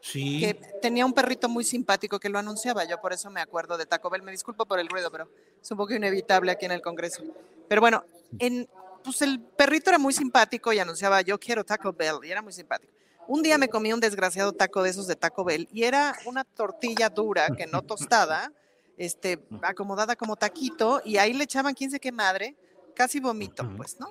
Sí. 0.01 0.39
Que 0.39 0.53
tenía 0.81 1.05
un 1.05 1.13
perrito 1.13 1.49
muy 1.49 1.63
simpático 1.63 2.19
que 2.19 2.29
lo 2.29 2.39
anunciaba. 2.39 2.85
Yo 2.85 3.01
por 3.01 3.13
eso 3.13 3.29
me 3.29 3.41
acuerdo 3.41 3.77
de 3.77 3.85
Taco 3.85 4.09
Bell. 4.09 4.23
Me 4.23 4.31
disculpo 4.31 4.65
por 4.65 4.79
el 4.79 4.87
ruido, 4.87 5.11
pero 5.11 5.29
es 5.61 5.69
un 5.71 5.77
poco 5.77 5.93
inevitable 5.93 6.51
aquí 6.51 6.65
en 6.65 6.71
el 6.71 6.81
Congreso. 6.81 7.23
Pero 7.67 7.81
bueno, 7.81 8.03
en, 8.39 8.67
pues 9.03 9.21
el 9.21 9.39
perrito 9.39 9.89
era 9.89 9.99
muy 9.99 10.13
simpático 10.13 10.71
y 10.71 10.79
anunciaba 10.79 11.21
yo 11.21 11.39
quiero 11.39 11.63
Taco 11.63 11.93
Bell 11.93 12.19
y 12.23 12.31
era 12.31 12.41
muy 12.41 12.53
simpático. 12.53 12.93
Un 13.27 13.43
día 13.43 13.57
me 13.57 13.69
comí 13.69 13.93
un 13.93 13.99
desgraciado 13.99 14.53
taco 14.53 14.81
de 14.81 14.89
esos 14.89 15.05
de 15.05 15.15
Taco 15.15 15.43
Bell 15.43 15.67
y 15.71 15.83
era 15.83 16.17
una 16.25 16.43
tortilla 16.43 17.09
dura 17.09 17.49
que 17.55 17.67
no 17.67 17.83
tostada 17.83 18.51
este, 18.99 19.39
acomodada 19.63 20.15
como 20.15 20.35
taquito, 20.35 21.01
y 21.03 21.17
ahí 21.17 21.33
le 21.33 21.45
echaban 21.45 21.73
quién 21.73 21.89
sé 21.89 21.99
qué 21.99 22.11
madre, 22.11 22.55
casi 22.93 23.19
vomito, 23.19 23.67
pues, 23.75 23.99
¿no? 23.99 24.09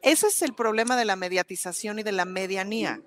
Ese 0.00 0.26
es 0.26 0.42
el 0.42 0.54
problema 0.54 0.96
de 0.96 1.04
la 1.04 1.14
mediatización 1.14 2.00
y 2.00 2.02
de 2.02 2.10
la 2.10 2.24
medianía. 2.24 3.00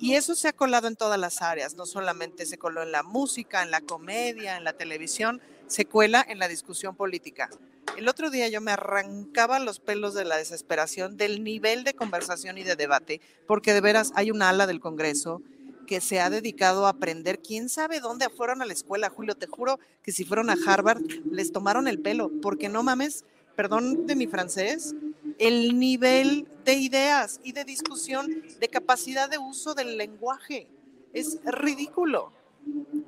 Y 0.00 0.14
eso 0.14 0.34
se 0.34 0.48
ha 0.48 0.52
colado 0.52 0.86
en 0.88 0.96
todas 0.96 1.18
las 1.18 1.42
áreas, 1.42 1.74
no 1.74 1.86
solamente 1.86 2.44
se 2.44 2.58
coló 2.58 2.82
en 2.82 2.92
la 2.92 3.02
música, 3.02 3.62
en 3.62 3.70
la 3.70 3.80
comedia, 3.80 4.56
en 4.56 4.64
la 4.64 4.74
televisión, 4.74 5.40
se 5.68 5.86
cuela 5.86 6.24
en 6.28 6.38
la 6.38 6.48
discusión 6.48 6.94
política. 6.96 7.48
El 7.96 8.08
otro 8.08 8.30
día 8.30 8.48
yo 8.48 8.60
me 8.60 8.72
arrancaba 8.72 9.58
los 9.58 9.80
pelos 9.80 10.14
de 10.14 10.24
la 10.24 10.36
desesperación 10.36 11.16
del 11.16 11.42
nivel 11.42 11.84
de 11.84 11.94
conversación 11.94 12.58
y 12.58 12.64
de 12.64 12.76
debate, 12.76 13.20
porque 13.46 13.72
de 13.72 13.80
veras 13.80 14.12
hay 14.14 14.30
un 14.30 14.42
ala 14.42 14.66
del 14.66 14.80
Congreso 14.80 15.40
que 15.88 16.02
se 16.02 16.20
ha 16.20 16.28
dedicado 16.28 16.86
a 16.86 16.90
aprender. 16.90 17.40
¿Quién 17.40 17.70
sabe 17.70 17.98
dónde 17.98 18.28
fueron 18.28 18.60
a 18.60 18.66
la 18.66 18.74
escuela, 18.74 19.08
Julio? 19.08 19.34
Te 19.34 19.46
juro 19.46 19.80
que 20.02 20.12
si 20.12 20.24
fueron 20.24 20.50
a 20.50 20.56
Harvard 20.66 21.02
les 21.32 21.50
tomaron 21.50 21.88
el 21.88 21.98
pelo, 21.98 22.30
porque 22.42 22.68
no 22.68 22.82
mames, 22.82 23.24
perdón 23.56 24.06
de 24.06 24.14
mi 24.14 24.26
francés, 24.26 24.94
el 25.38 25.78
nivel 25.78 26.46
de 26.64 26.74
ideas 26.74 27.40
y 27.42 27.52
de 27.52 27.64
discusión, 27.64 28.44
de 28.60 28.68
capacidad 28.68 29.30
de 29.30 29.38
uso 29.38 29.74
del 29.74 29.96
lenguaje. 29.96 30.68
Es 31.14 31.38
ridículo. 31.44 32.32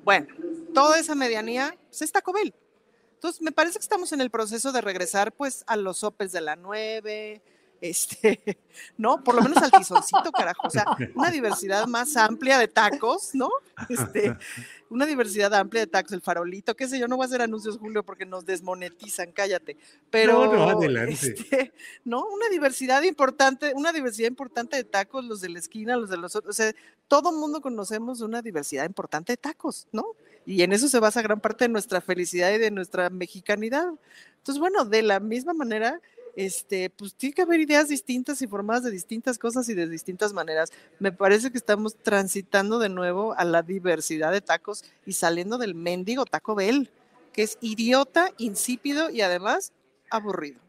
Bueno, 0.03 0.27
toda 0.73 0.97
esa 0.97 1.13
medianía 1.13 1.77
se 1.91 2.03
está 2.03 2.21
Cobel. 2.21 2.51
Entonces, 3.13 3.43
me 3.43 3.51
parece 3.51 3.77
que 3.77 3.83
estamos 3.83 4.11
en 4.11 4.21
el 4.21 4.31
proceso 4.31 4.71
de 4.71 4.81
regresar 4.81 5.31
pues 5.31 5.63
a 5.67 5.75
los 5.75 5.99
sopes 5.99 6.31
de 6.31 6.41
la 6.41 6.55
9, 6.55 7.43
este, 7.81 8.59
¿no? 8.97 9.23
Por 9.23 9.35
lo 9.35 9.41
menos 9.41 9.57
al 9.57 9.71
tizoncito, 9.71 10.31
carajo. 10.31 10.67
O 10.67 10.69
sea, 10.69 10.85
una 11.15 11.31
diversidad 11.31 11.87
más 11.87 12.15
amplia 12.15 12.59
de 12.59 12.67
tacos, 12.67 13.31
¿no? 13.33 13.49
Este, 13.89 14.37
una 14.89 15.05
diversidad 15.05 15.53
amplia 15.55 15.81
de 15.81 15.87
tacos, 15.87 16.11
el 16.11 16.21
farolito, 16.21 16.75
qué 16.75 16.87
sé 16.87 16.99
yo, 16.99 17.07
no 17.07 17.17
voy 17.17 17.23
a 17.23 17.27
hacer 17.27 17.41
anuncios, 17.41 17.77
Julio, 17.77 18.03
porque 18.03 18.25
nos 18.25 18.45
desmonetizan, 18.45 19.31
cállate. 19.31 19.77
Pero, 20.09 20.45
no, 20.45 20.53
no, 20.53 20.69
adelante. 20.69 21.13
Este, 21.13 21.73
¿no? 22.05 22.25
Una 22.27 22.47
diversidad 22.49 23.01
importante, 23.01 23.73
una 23.75 23.91
diversidad 23.91 24.27
importante 24.27 24.77
de 24.77 24.83
tacos, 24.83 25.25
los 25.25 25.41
de 25.41 25.49
la 25.49 25.59
esquina, 25.59 25.97
los 25.97 26.09
de 26.09 26.17
los 26.17 26.35
otros, 26.35 26.55
o 26.55 26.57
sea, 26.57 26.73
todo 27.07 27.31
mundo 27.31 27.61
conocemos 27.61 28.21
una 28.21 28.41
diversidad 28.41 28.85
importante 28.85 29.33
de 29.33 29.37
tacos, 29.37 29.87
¿no? 29.91 30.05
Y 30.45 30.63
en 30.63 30.73
eso 30.73 30.87
se 30.87 30.99
basa 30.99 31.21
gran 31.21 31.39
parte 31.39 31.65
de 31.65 31.69
nuestra 31.69 32.01
felicidad 32.01 32.51
y 32.51 32.57
de 32.57 32.71
nuestra 32.71 33.09
mexicanidad. 33.09 33.87
Entonces, 34.37 34.59
bueno, 34.59 34.85
de 34.85 35.03
la 35.03 35.19
misma 35.19 35.53
manera, 35.53 35.99
este, 36.35 36.89
pues 36.89 37.13
tiene 37.15 37.33
que 37.33 37.41
haber 37.41 37.59
ideas 37.59 37.89
distintas 37.89 38.41
y 38.41 38.47
formadas 38.47 38.83
de 38.83 38.91
distintas 38.91 39.37
cosas 39.37 39.67
y 39.69 39.73
de 39.73 39.87
distintas 39.87 40.33
maneras. 40.33 40.71
Me 40.99 41.11
parece 41.11 41.51
que 41.51 41.57
estamos 41.57 41.95
transitando 41.95 42.79
de 42.79 42.89
nuevo 42.89 43.33
a 43.37 43.43
la 43.45 43.61
diversidad 43.61 44.31
de 44.31 44.41
tacos 44.41 44.83
y 45.05 45.13
saliendo 45.13 45.57
del 45.57 45.75
mendigo 45.75 46.25
Taco 46.25 46.55
Bell, 46.55 46.89
que 47.33 47.43
es 47.43 47.57
idiota, 47.61 48.31
insípido 48.37 49.09
y 49.09 49.21
además 49.21 49.73
aburrido. 50.09 50.59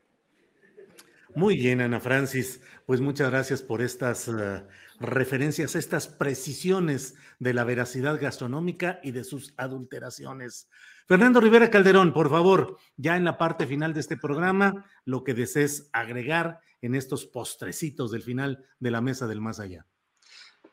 Muy 1.35 1.57
bien, 1.57 1.81
Ana 1.81 1.99
Francis. 1.99 2.61
Pues 2.85 3.01
muchas 3.01 3.31
gracias 3.31 3.63
por 3.63 3.81
estas 3.81 4.29
uh, 4.29 4.63
referencias, 5.01 5.75
estas 5.75 6.07
precisiones 6.07 7.15
de 7.39 7.55
la 7.55 7.65
veracidad 7.65 8.21
gastronómica 8.21 9.01
y 9.03 9.13
de 9.13 9.25
sus 9.25 9.55
adulteraciones. 9.57 10.69
Fernando 11.07 11.41
Rivera 11.41 11.71
Calderón, 11.71 12.13
por 12.13 12.29
favor, 12.29 12.77
ya 12.97 13.17
en 13.17 13.25
la 13.25 13.39
parte 13.39 13.67
final 13.67 13.95
de 13.95 14.01
este 14.01 14.19
programa, 14.19 14.85
lo 15.07 15.25
que 15.25 15.33
desees 15.33 15.89
agregar 15.93 16.61
en 16.83 16.95
estos 16.95 17.25
postrecitos 17.25 18.11
del 18.11 18.23
final 18.23 18.65
de 18.79 18.91
la 18.91 19.01
mesa 19.01 19.27
del 19.27 19.41
más 19.41 19.59
allá. 19.59 19.87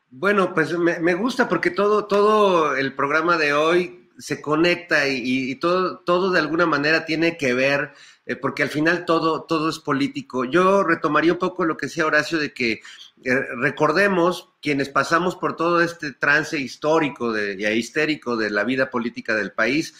Bueno, 0.09 0.53
pues 0.53 0.77
me, 0.77 0.99
me 0.99 1.13
gusta 1.13 1.47
porque 1.47 1.71
todo, 1.71 2.05
todo 2.05 2.75
el 2.75 2.95
programa 2.95 3.37
de 3.37 3.53
hoy 3.53 4.08
se 4.19 4.41
conecta 4.41 5.07
y, 5.07 5.55
todo, 5.55 5.99
todo 5.99 6.29
de 6.29 6.39
alguna 6.39 6.65
manera 6.65 7.05
tiene 7.05 7.37
que 7.37 7.53
ver, 7.53 7.93
eh, 8.25 8.35
porque 8.35 8.61
al 8.61 8.69
final 8.69 9.05
todo, 9.05 9.43
todo 9.43 9.69
es 9.69 9.79
político. 9.79 10.45
Yo 10.45 10.83
retomaría 10.83 11.33
un 11.33 11.39
poco 11.39 11.65
lo 11.65 11.77
que 11.77 11.87
decía 11.87 12.05
Horacio 12.05 12.37
de 12.37 12.53
que 12.53 12.81
eh, 13.23 13.35
recordemos 13.57 14.49
quienes 14.61 14.89
pasamos 14.89 15.35
por 15.35 15.55
todo 15.55 15.81
este 15.81 16.13
trance 16.13 16.59
histórico 16.59 17.31
de, 17.31 17.55
y 17.57 17.65
histérico 17.65 18.37
de 18.37 18.51
la 18.51 18.63
vida 18.65 18.89
política 18.91 19.33
del 19.33 19.53
país, 19.53 19.95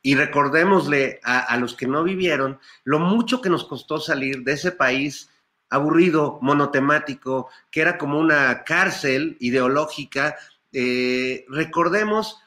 y 0.00 0.14
recordémosle 0.14 1.20
a, 1.24 1.40
a, 1.40 1.56
los 1.56 1.74
que 1.74 1.86
no 1.86 2.04
vivieron 2.04 2.60
lo 2.84 2.98
mucho 2.98 3.40
que 3.40 3.48
nos 3.48 3.64
costó 3.64 3.98
salir 3.98 4.42
de 4.44 4.52
ese 4.52 4.70
país 4.70 5.30
aburrido, 5.74 6.38
monotemático, 6.40 7.50
que 7.70 7.80
era 7.80 7.98
como 7.98 8.18
una 8.18 8.62
cárcel 8.64 9.36
ideológica. 9.40 10.36
Eh, 10.72 11.44
recordemos 11.48 12.38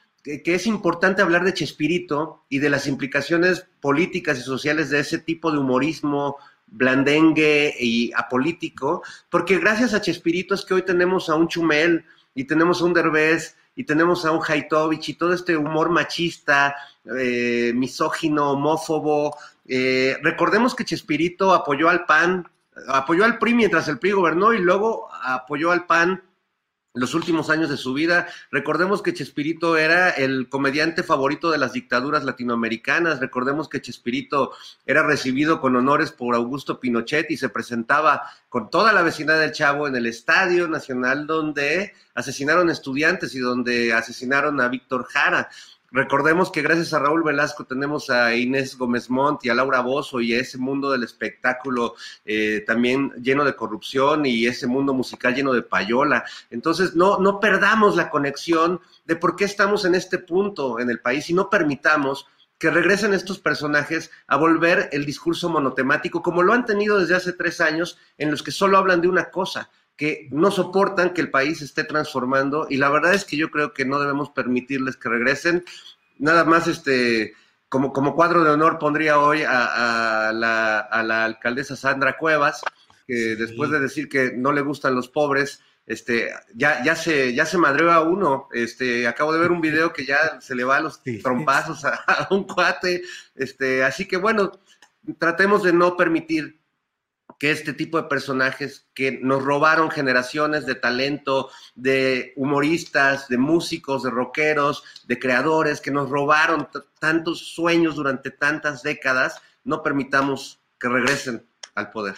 que, 0.43 0.55
es 0.55 0.67
importante 0.67 1.21
hablar 1.21 1.43
de 1.43 1.53
Chespirito 1.53 2.43
y 2.49 2.59
de 2.59 2.69
las 2.69 2.87
implicaciones 2.87 3.65
políticas 3.79 4.37
y 4.37 4.41
sociales 4.41 4.89
de 4.89 4.99
ese 4.99 5.19
tipo 5.19 5.51
de 5.51 5.59
humorismo 5.59 6.37
blandengue 6.67 7.73
y 7.79 8.11
apolítico, 8.13 9.01
porque 9.29 9.57
gracias 9.57 9.93
a 9.93 10.01
Chespirito 10.01 10.53
es 10.53 10.65
que 10.65 10.73
hoy 10.73 10.81
tenemos 10.81 11.29
a 11.29 11.35
un 11.35 11.47
Chumel 11.47 12.03
y 12.35 12.43
tenemos 12.43 12.81
a 12.81 12.85
un 12.85 12.93
Derbez 12.93 13.55
y 13.75 13.85
tenemos 13.85 14.25
a 14.25 14.31
un 14.31 14.41
Haitovich 14.45 15.09
y 15.09 15.13
todo 15.13 15.33
este 15.33 15.55
humor 15.55 15.89
machista, 15.89 16.75
eh, 17.17 17.71
misógino, 17.73 18.51
homófobo. 18.51 19.37
Eh, 19.65 20.17
recordemos 20.23 20.75
que 20.75 20.83
Chespirito 20.83 21.53
apoyó 21.53 21.87
al 21.87 22.05
PAN, 22.05 22.49
apoyó 22.89 23.23
al 23.23 23.37
PRI 23.37 23.53
mientras 23.53 23.87
el 23.87 23.99
PRI 23.99 24.11
gobernó 24.11 24.53
y 24.53 24.57
luego 24.57 25.07
apoyó 25.23 25.71
al 25.71 25.85
PAN 25.85 26.21
los 26.97 27.13
últimos 27.13 27.49
años 27.49 27.69
de 27.69 27.77
su 27.77 27.93
vida. 27.93 28.27
Recordemos 28.51 29.01
que 29.01 29.13
Chespirito 29.13 29.77
era 29.77 30.09
el 30.09 30.49
comediante 30.49 31.03
favorito 31.03 31.51
de 31.51 31.57
las 31.57 31.73
dictaduras 31.73 32.23
latinoamericanas. 32.23 33.19
Recordemos 33.19 33.69
que 33.69 33.81
Chespirito 33.81 34.51
era 34.85 35.03
recibido 35.03 35.61
con 35.61 35.75
honores 35.75 36.11
por 36.11 36.35
Augusto 36.35 36.79
Pinochet 36.79 37.29
y 37.31 37.37
se 37.37 37.49
presentaba 37.49 38.23
con 38.49 38.69
toda 38.69 38.93
la 38.93 39.01
vecindad 39.01 39.39
del 39.39 39.51
Chavo 39.51 39.87
en 39.87 39.95
el 39.95 40.05
Estadio 40.05 40.67
Nacional 40.67 41.27
donde 41.27 41.93
asesinaron 42.15 42.69
estudiantes 42.69 43.35
y 43.35 43.39
donde 43.39 43.93
asesinaron 43.93 44.59
a 44.59 44.67
Víctor 44.67 45.05
Jara. 45.05 45.49
Recordemos 45.91 46.51
que 46.51 46.61
gracias 46.61 46.93
a 46.93 46.99
Raúl 46.99 47.23
Velasco 47.23 47.65
tenemos 47.65 48.09
a 48.09 48.35
Inés 48.35 48.77
Gómez 48.77 49.09
Montt 49.09 49.45
y 49.45 49.49
a 49.49 49.55
Laura 49.55 49.79
Bozo 49.79 50.19
y 50.19 50.33
a 50.33 50.39
ese 50.41 50.57
mundo 50.57 50.91
del 50.91 51.03
espectáculo 51.03 51.95
eh, 52.25 52.61
también 52.67 53.11
lleno 53.21 53.45
de 53.45 53.55
corrupción 53.55 54.25
y 54.25 54.47
ese 54.47 54.67
mundo 54.67 54.93
musical 54.93 55.33
lleno 55.33 55.53
de 55.53 55.61
payola. 55.61 56.25
Entonces, 56.49 56.93
no, 56.93 57.19
no 57.19 57.39
perdamos 57.39 57.95
la 57.95 58.09
conexión 58.09 58.81
de 59.05 59.15
por 59.15 59.37
qué 59.37 59.45
estamos 59.45 59.85
en 59.85 59.95
este 59.95 60.17
punto 60.17 60.79
en 60.81 60.89
el 60.89 60.99
país 60.99 61.29
y 61.29 61.33
no 61.33 61.49
permitamos 61.49 62.27
que 62.59 62.69
regresen 62.69 63.13
estos 63.13 63.39
personajes 63.39 64.11
a 64.27 64.35
volver 64.35 64.89
el 64.91 65.05
discurso 65.05 65.47
monotemático 65.47 66.21
como 66.21 66.43
lo 66.43 66.53
han 66.53 66.65
tenido 66.65 66.99
desde 66.99 67.15
hace 67.15 67.31
tres 67.31 67.61
años 67.61 67.97
en 68.17 68.31
los 68.31 68.43
que 68.43 68.51
solo 68.51 68.77
hablan 68.77 68.99
de 68.99 69.07
una 69.07 69.29
cosa 69.29 69.69
que 69.97 70.29
no 70.31 70.51
soportan 70.51 71.13
que 71.13 71.21
el 71.21 71.31
país 71.31 71.61
esté 71.61 71.83
transformando 71.83 72.67
y 72.69 72.77
la 72.77 72.89
verdad 72.89 73.15
es 73.15 73.25
que 73.25 73.35
yo 73.35 73.49
creo 73.49 73.73
que 73.73 73.83
no 73.83 73.99
debemos 73.99 74.29
permitirles 74.29 74.95
que 74.95 75.09
regresen. 75.09 75.65
Nada 76.19 76.45
más, 76.45 76.67
este, 76.67 77.33
como, 77.67 77.91
como 77.91 78.15
cuadro 78.15 78.43
de 78.43 78.51
honor 78.51 78.77
pondría 78.77 79.19
hoy 79.19 79.41
a, 79.45 80.31
la, 80.33 81.25
alcaldesa 81.25 81.75
Sandra 81.75 82.15
Cuevas, 82.17 82.61
que 83.07 83.35
después 83.35 83.71
de 83.71 83.79
decir 83.79 84.07
que 84.07 84.33
no 84.33 84.53
le 84.53 84.61
gustan 84.61 84.93
los 84.95 85.09
pobres, 85.09 85.61
este, 85.87 86.29
ya, 86.53 86.83
ya 86.83 86.95
se, 86.95 87.33
ya 87.33 87.45
se 87.45 87.57
madreó 87.57 87.91
a 87.91 88.01
uno. 88.01 88.49
Este, 88.53 89.07
acabo 89.07 89.33
de 89.33 89.39
ver 89.39 89.51
un 89.51 89.61
video 89.61 89.93
que 89.93 90.05
ya 90.05 90.39
se 90.41 90.53
le 90.53 90.63
va 90.63 90.77
a 90.77 90.81
los 90.81 91.01
trompazos 91.23 91.85
a, 91.85 91.95
a, 91.95 92.27
un 92.29 92.43
cuate. 92.43 93.01
Este, 93.35 93.83
así 93.83 94.07
que 94.07 94.17
bueno, 94.17 94.51
tratemos 95.17 95.63
de 95.63 95.73
no 95.73 95.97
permitir 95.97 96.59
que 97.39 97.51
este 97.51 97.73
tipo 97.73 98.01
de 98.01 98.07
personajes 98.07 98.87
que 98.93 99.19
nos 99.21 99.43
robaron 99.43 99.91
generaciones 99.91 100.65
de 100.65 100.75
talento, 100.75 101.49
de 101.75 102.33
humoristas, 102.35 103.27
de 103.27 103.37
músicos, 103.37 104.03
de 104.03 104.09
rockeros, 104.09 104.83
de 105.07 105.19
creadores, 105.19 105.81
que 105.81 105.91
nos 105.91 106.09
robaron 106.09 106.67
tantos 106.99 107.39
sueños 107.53 107.95
durante 107.95 108.31
tantas 108.31 108.81
décadas, 108.81 109.41
no 109.63 109.83
permitamos 109.83 110.59
que 110.79 110.89
regresen 110.89 111.45
al 111.75 111.91
poder. 111.91 112.15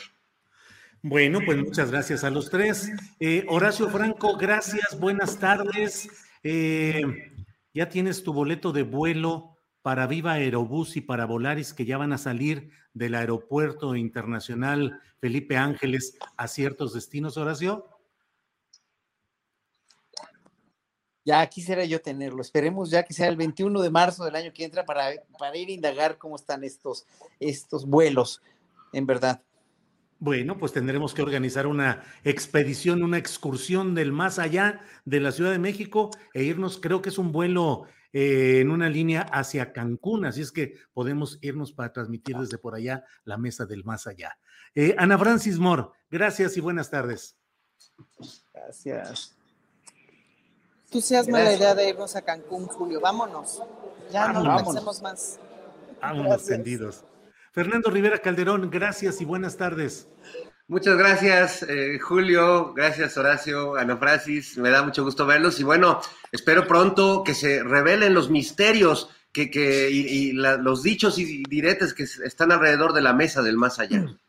Bueno, 1.01 1.39
pues 1.45 1.57
muchas 1.57 1.91
gracias 1.91 2.23
a 2.23 2.29
los 2.29 2.49
tres. 2.49 2.91
Eh, 3.19 3.45
Horacio 3.47 3.89
Franco, 3.89 4.37
gracias, 4.37 4.99
buenas 4.99 5.39
tardes. 5.39 6.09
Eh, 6.43 7.01
ya 7.73 7.89
tienes 7.89 8.23
tu 8.23 8.33
boleto 8.33 8.71
de 8.71 8.83
vuelo 8.83 9.57
para 9.81 10.07
Viva 10.07 10.33
Aerobús 10.33 10.97
y 10.97 11.01
para 11.01 11.25
Volaris 11.25 11.73
que 11.73 11.85
ya 11.85 11.97
van 11.97 12.11
a 12.11 12.17
salir 12.17 12.71
del 12.93 13.15
aeropuerto 13.15 13.95
internacional 13.95 15.01
Felipe 15.19 15.57
Ángeles 15.57 16.17
a 16.37 16.47
ciertos 16.47 16.93
destinos, 16.93 17.37
Horacio? 17.37 17.85
Ya 21.25 21.45
quisiera 21.47 21.85
yo 21.85 22.01
tenerlo. 22.01 22.41
Esperemos 22.41 22.89
ya 22.89 23.03
que 23.03 23.13
sea 23.13 23.27
el 23.27 23.35
21 23.35 23.81
de 23.81 23.89
marzo 23.91 24.25
del 24.25 24.35
año 24.35 24.51
que 24.53 24.63
entra 24.63 24.85
para, 24.85 25.11
para 25.37 25.55
ir 25.57 25.69
a 25.69 25.73
indagar 25.73 26.17
cómo 26.17 26.35
están 26.35 26.63
estos, 26.63 27.05
estos 27.39 27.85
vuelos, 27.85 28.41
en 28.93 29.05
verdad. 29.05 29.43
Bueno, 30.21 30.57
pues 30.57 30.73
tendremos 30.73 31.13
que 31.13 31.21
organizar 31.21 31.65
una 31.65 32.03
expedición, 32.25 33.03
una 33.03 33.17
excursión 33.17 33.95
del 33.95 34.11
más 34.11 34.37
allá 34.37 34.81
de 35.05 35.21
la 35.21 35.31
Ciudad 35.31 35.51
de 35.51 35.59
México 35.59 36.11
e 36.33 36.43
irnos, 36.43 36.77
creo 36.77 37.01
que 37.01 37.07
es 37.07 37.17
un 37.17 37.31
vuelo 37.31 37.85
eh, 38.11 38.59
en 38.59 38.71
una 38.71 38.89
línea 38.89 39.21
hacia 39.21 39.71
Cancún, 39.71 40.25
así 40.25 40.41
es 40.41 40.51
que 40.51 40.75
podemos 40.93 41.37
irnos 41.41 41.73
para 41.73 41.93
transmitir 41.93 42.35
desde 42.37 42.57
por 42.57 42.75
allá 42.75 43.03
la 43.23 43.37
mesa 43.37 43.65
del 43.65 43.83
más 43.83 44.07
allá. 44.07 44.37
Eh, 44.75 44.95
Ana 44.97 45.17
Francis 45.17 45.59
Moore, 45.59 45.89
gracias 46.09 46.57
y 46.57 46.61
buenas 46.61 46.89
tardes. 46.89 47.37
Gracias. 48.53 49.35
Entusiasma 50.85 51.39
la 51.39 51.53
idea 51.53 51.75
de 51.75 51.89
irnos 51.89 52.15
a 52.15 52.23
Cancún, 52.23 52.65
Julio. 52.65 52.99
Vámonos. 52.99 53.61
Ya 54.11 54.33
no 54.33 54.57
pensemos 54.57 55.01
más. 55.03 55.39
Vámonos 56.01 56.45
tendidos. 56.45 57.03
Fernando 57.51 57.91
Rivera 57.91 58.19
Calderón, 58.19 58.69
gracias 58.69 59.21
y 59.21 59.25
buenas 59.25 59.55
tardes. 59.55 60.07
Muchas 60.69 60.99
gracias, 60.99 61.63
eh, 61.63 61.97
Julio. 61.97 62.73
Gracias, 62.75 63.17
Horacio, 63.17 63.75
Ana 63.75 63.97
Francis. 63.97 64.55
Me 64.55 64.69
da 64.69 64.83
mucho 64.83 65.03
gusto 65.03 65.25
verlos. 65.25 65.59
Y 65.59 65.63
bueno, 65.63 65.99
espero 66.31 66.67
pronto 66.67 67.23
que 67.25 67.33
se 67.33 67.63
revelen 67.63 68.13
los 68.13 68.29
misterios 68.29 69.09
que, 69.31 69.49
que 69.49 69.89
y, 69.89 70.31
los 70.31 70.83
dichos 70.83 71.17
y 71.17 71.41
diretes 71.49 71.95
que 71.95 72.03
están 72.03 72.51
alrededor 72.51 72.93
de 72.93 73.01
la 73.01 73.13
mesa 73.13 73.41
del 73.41 73.57
más 73.57 73.79
allá. 73.79 74.05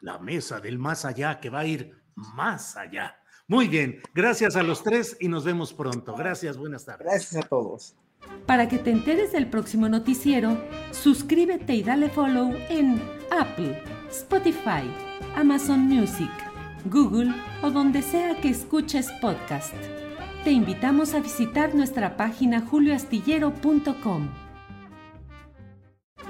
La 0.00 0.18
mesa 0.18 0.60
del 0.60 0.78
más 0.78 1.04
allá 1.04 1.40
que 1.40 1.50
va 1.50 1.60
a 1.60 1.66
ir 1.66 1.94
más 2.14 2.76
allá. 2.76 3.16
Muy 3.46 3.68
bien, 3.68 4.00
gracias 4.14 4.56
a 4.56 4.62
los 4.62 4.82
tres 4.82 5.16
y 5.20 5.28
nos 5.28 5.44
vemos 5.44 5.72
pronto. 5.72 6.14
Gracias, 6.14 6.56
buenas 6.58 6.84
tardes. 6.84 7.06
Gracias 7.06 7.44
a 7.44 7.48
todos. 7.48 7.96
Para 8.46 8.68
que 8.68 8.78
te 8.78 8.90
enteres 8.90 9.32
del 9.32 9.48
próximo 9.48 9.88
noticiero, 9.88 10.58
suscríbete 10.90 11.74
y 11.74 11.82
dale 11.82 12.10
follow 12.10 12.54
en 12.68 13.00
Apple, 13.30 13.82
Spotify, 14.10 14.90
Amazon 15.36 15.80
Music, 15.80 16.30
Google 16.86 17.32
o 17.62 17.70
donde 17.70 18.02
sea 18.02 18.40
que 18.40 18.50
escuches 18.50 19.10
podcast. 19.20 19.74
Te 20.44 20.50
invitamos 20.50 21.14
a 21.14 21.20
visitar 21.20 21.74
nuestra 21.74 22.16
página 22.16 22.60
julioastillero.com. 22.60 24.47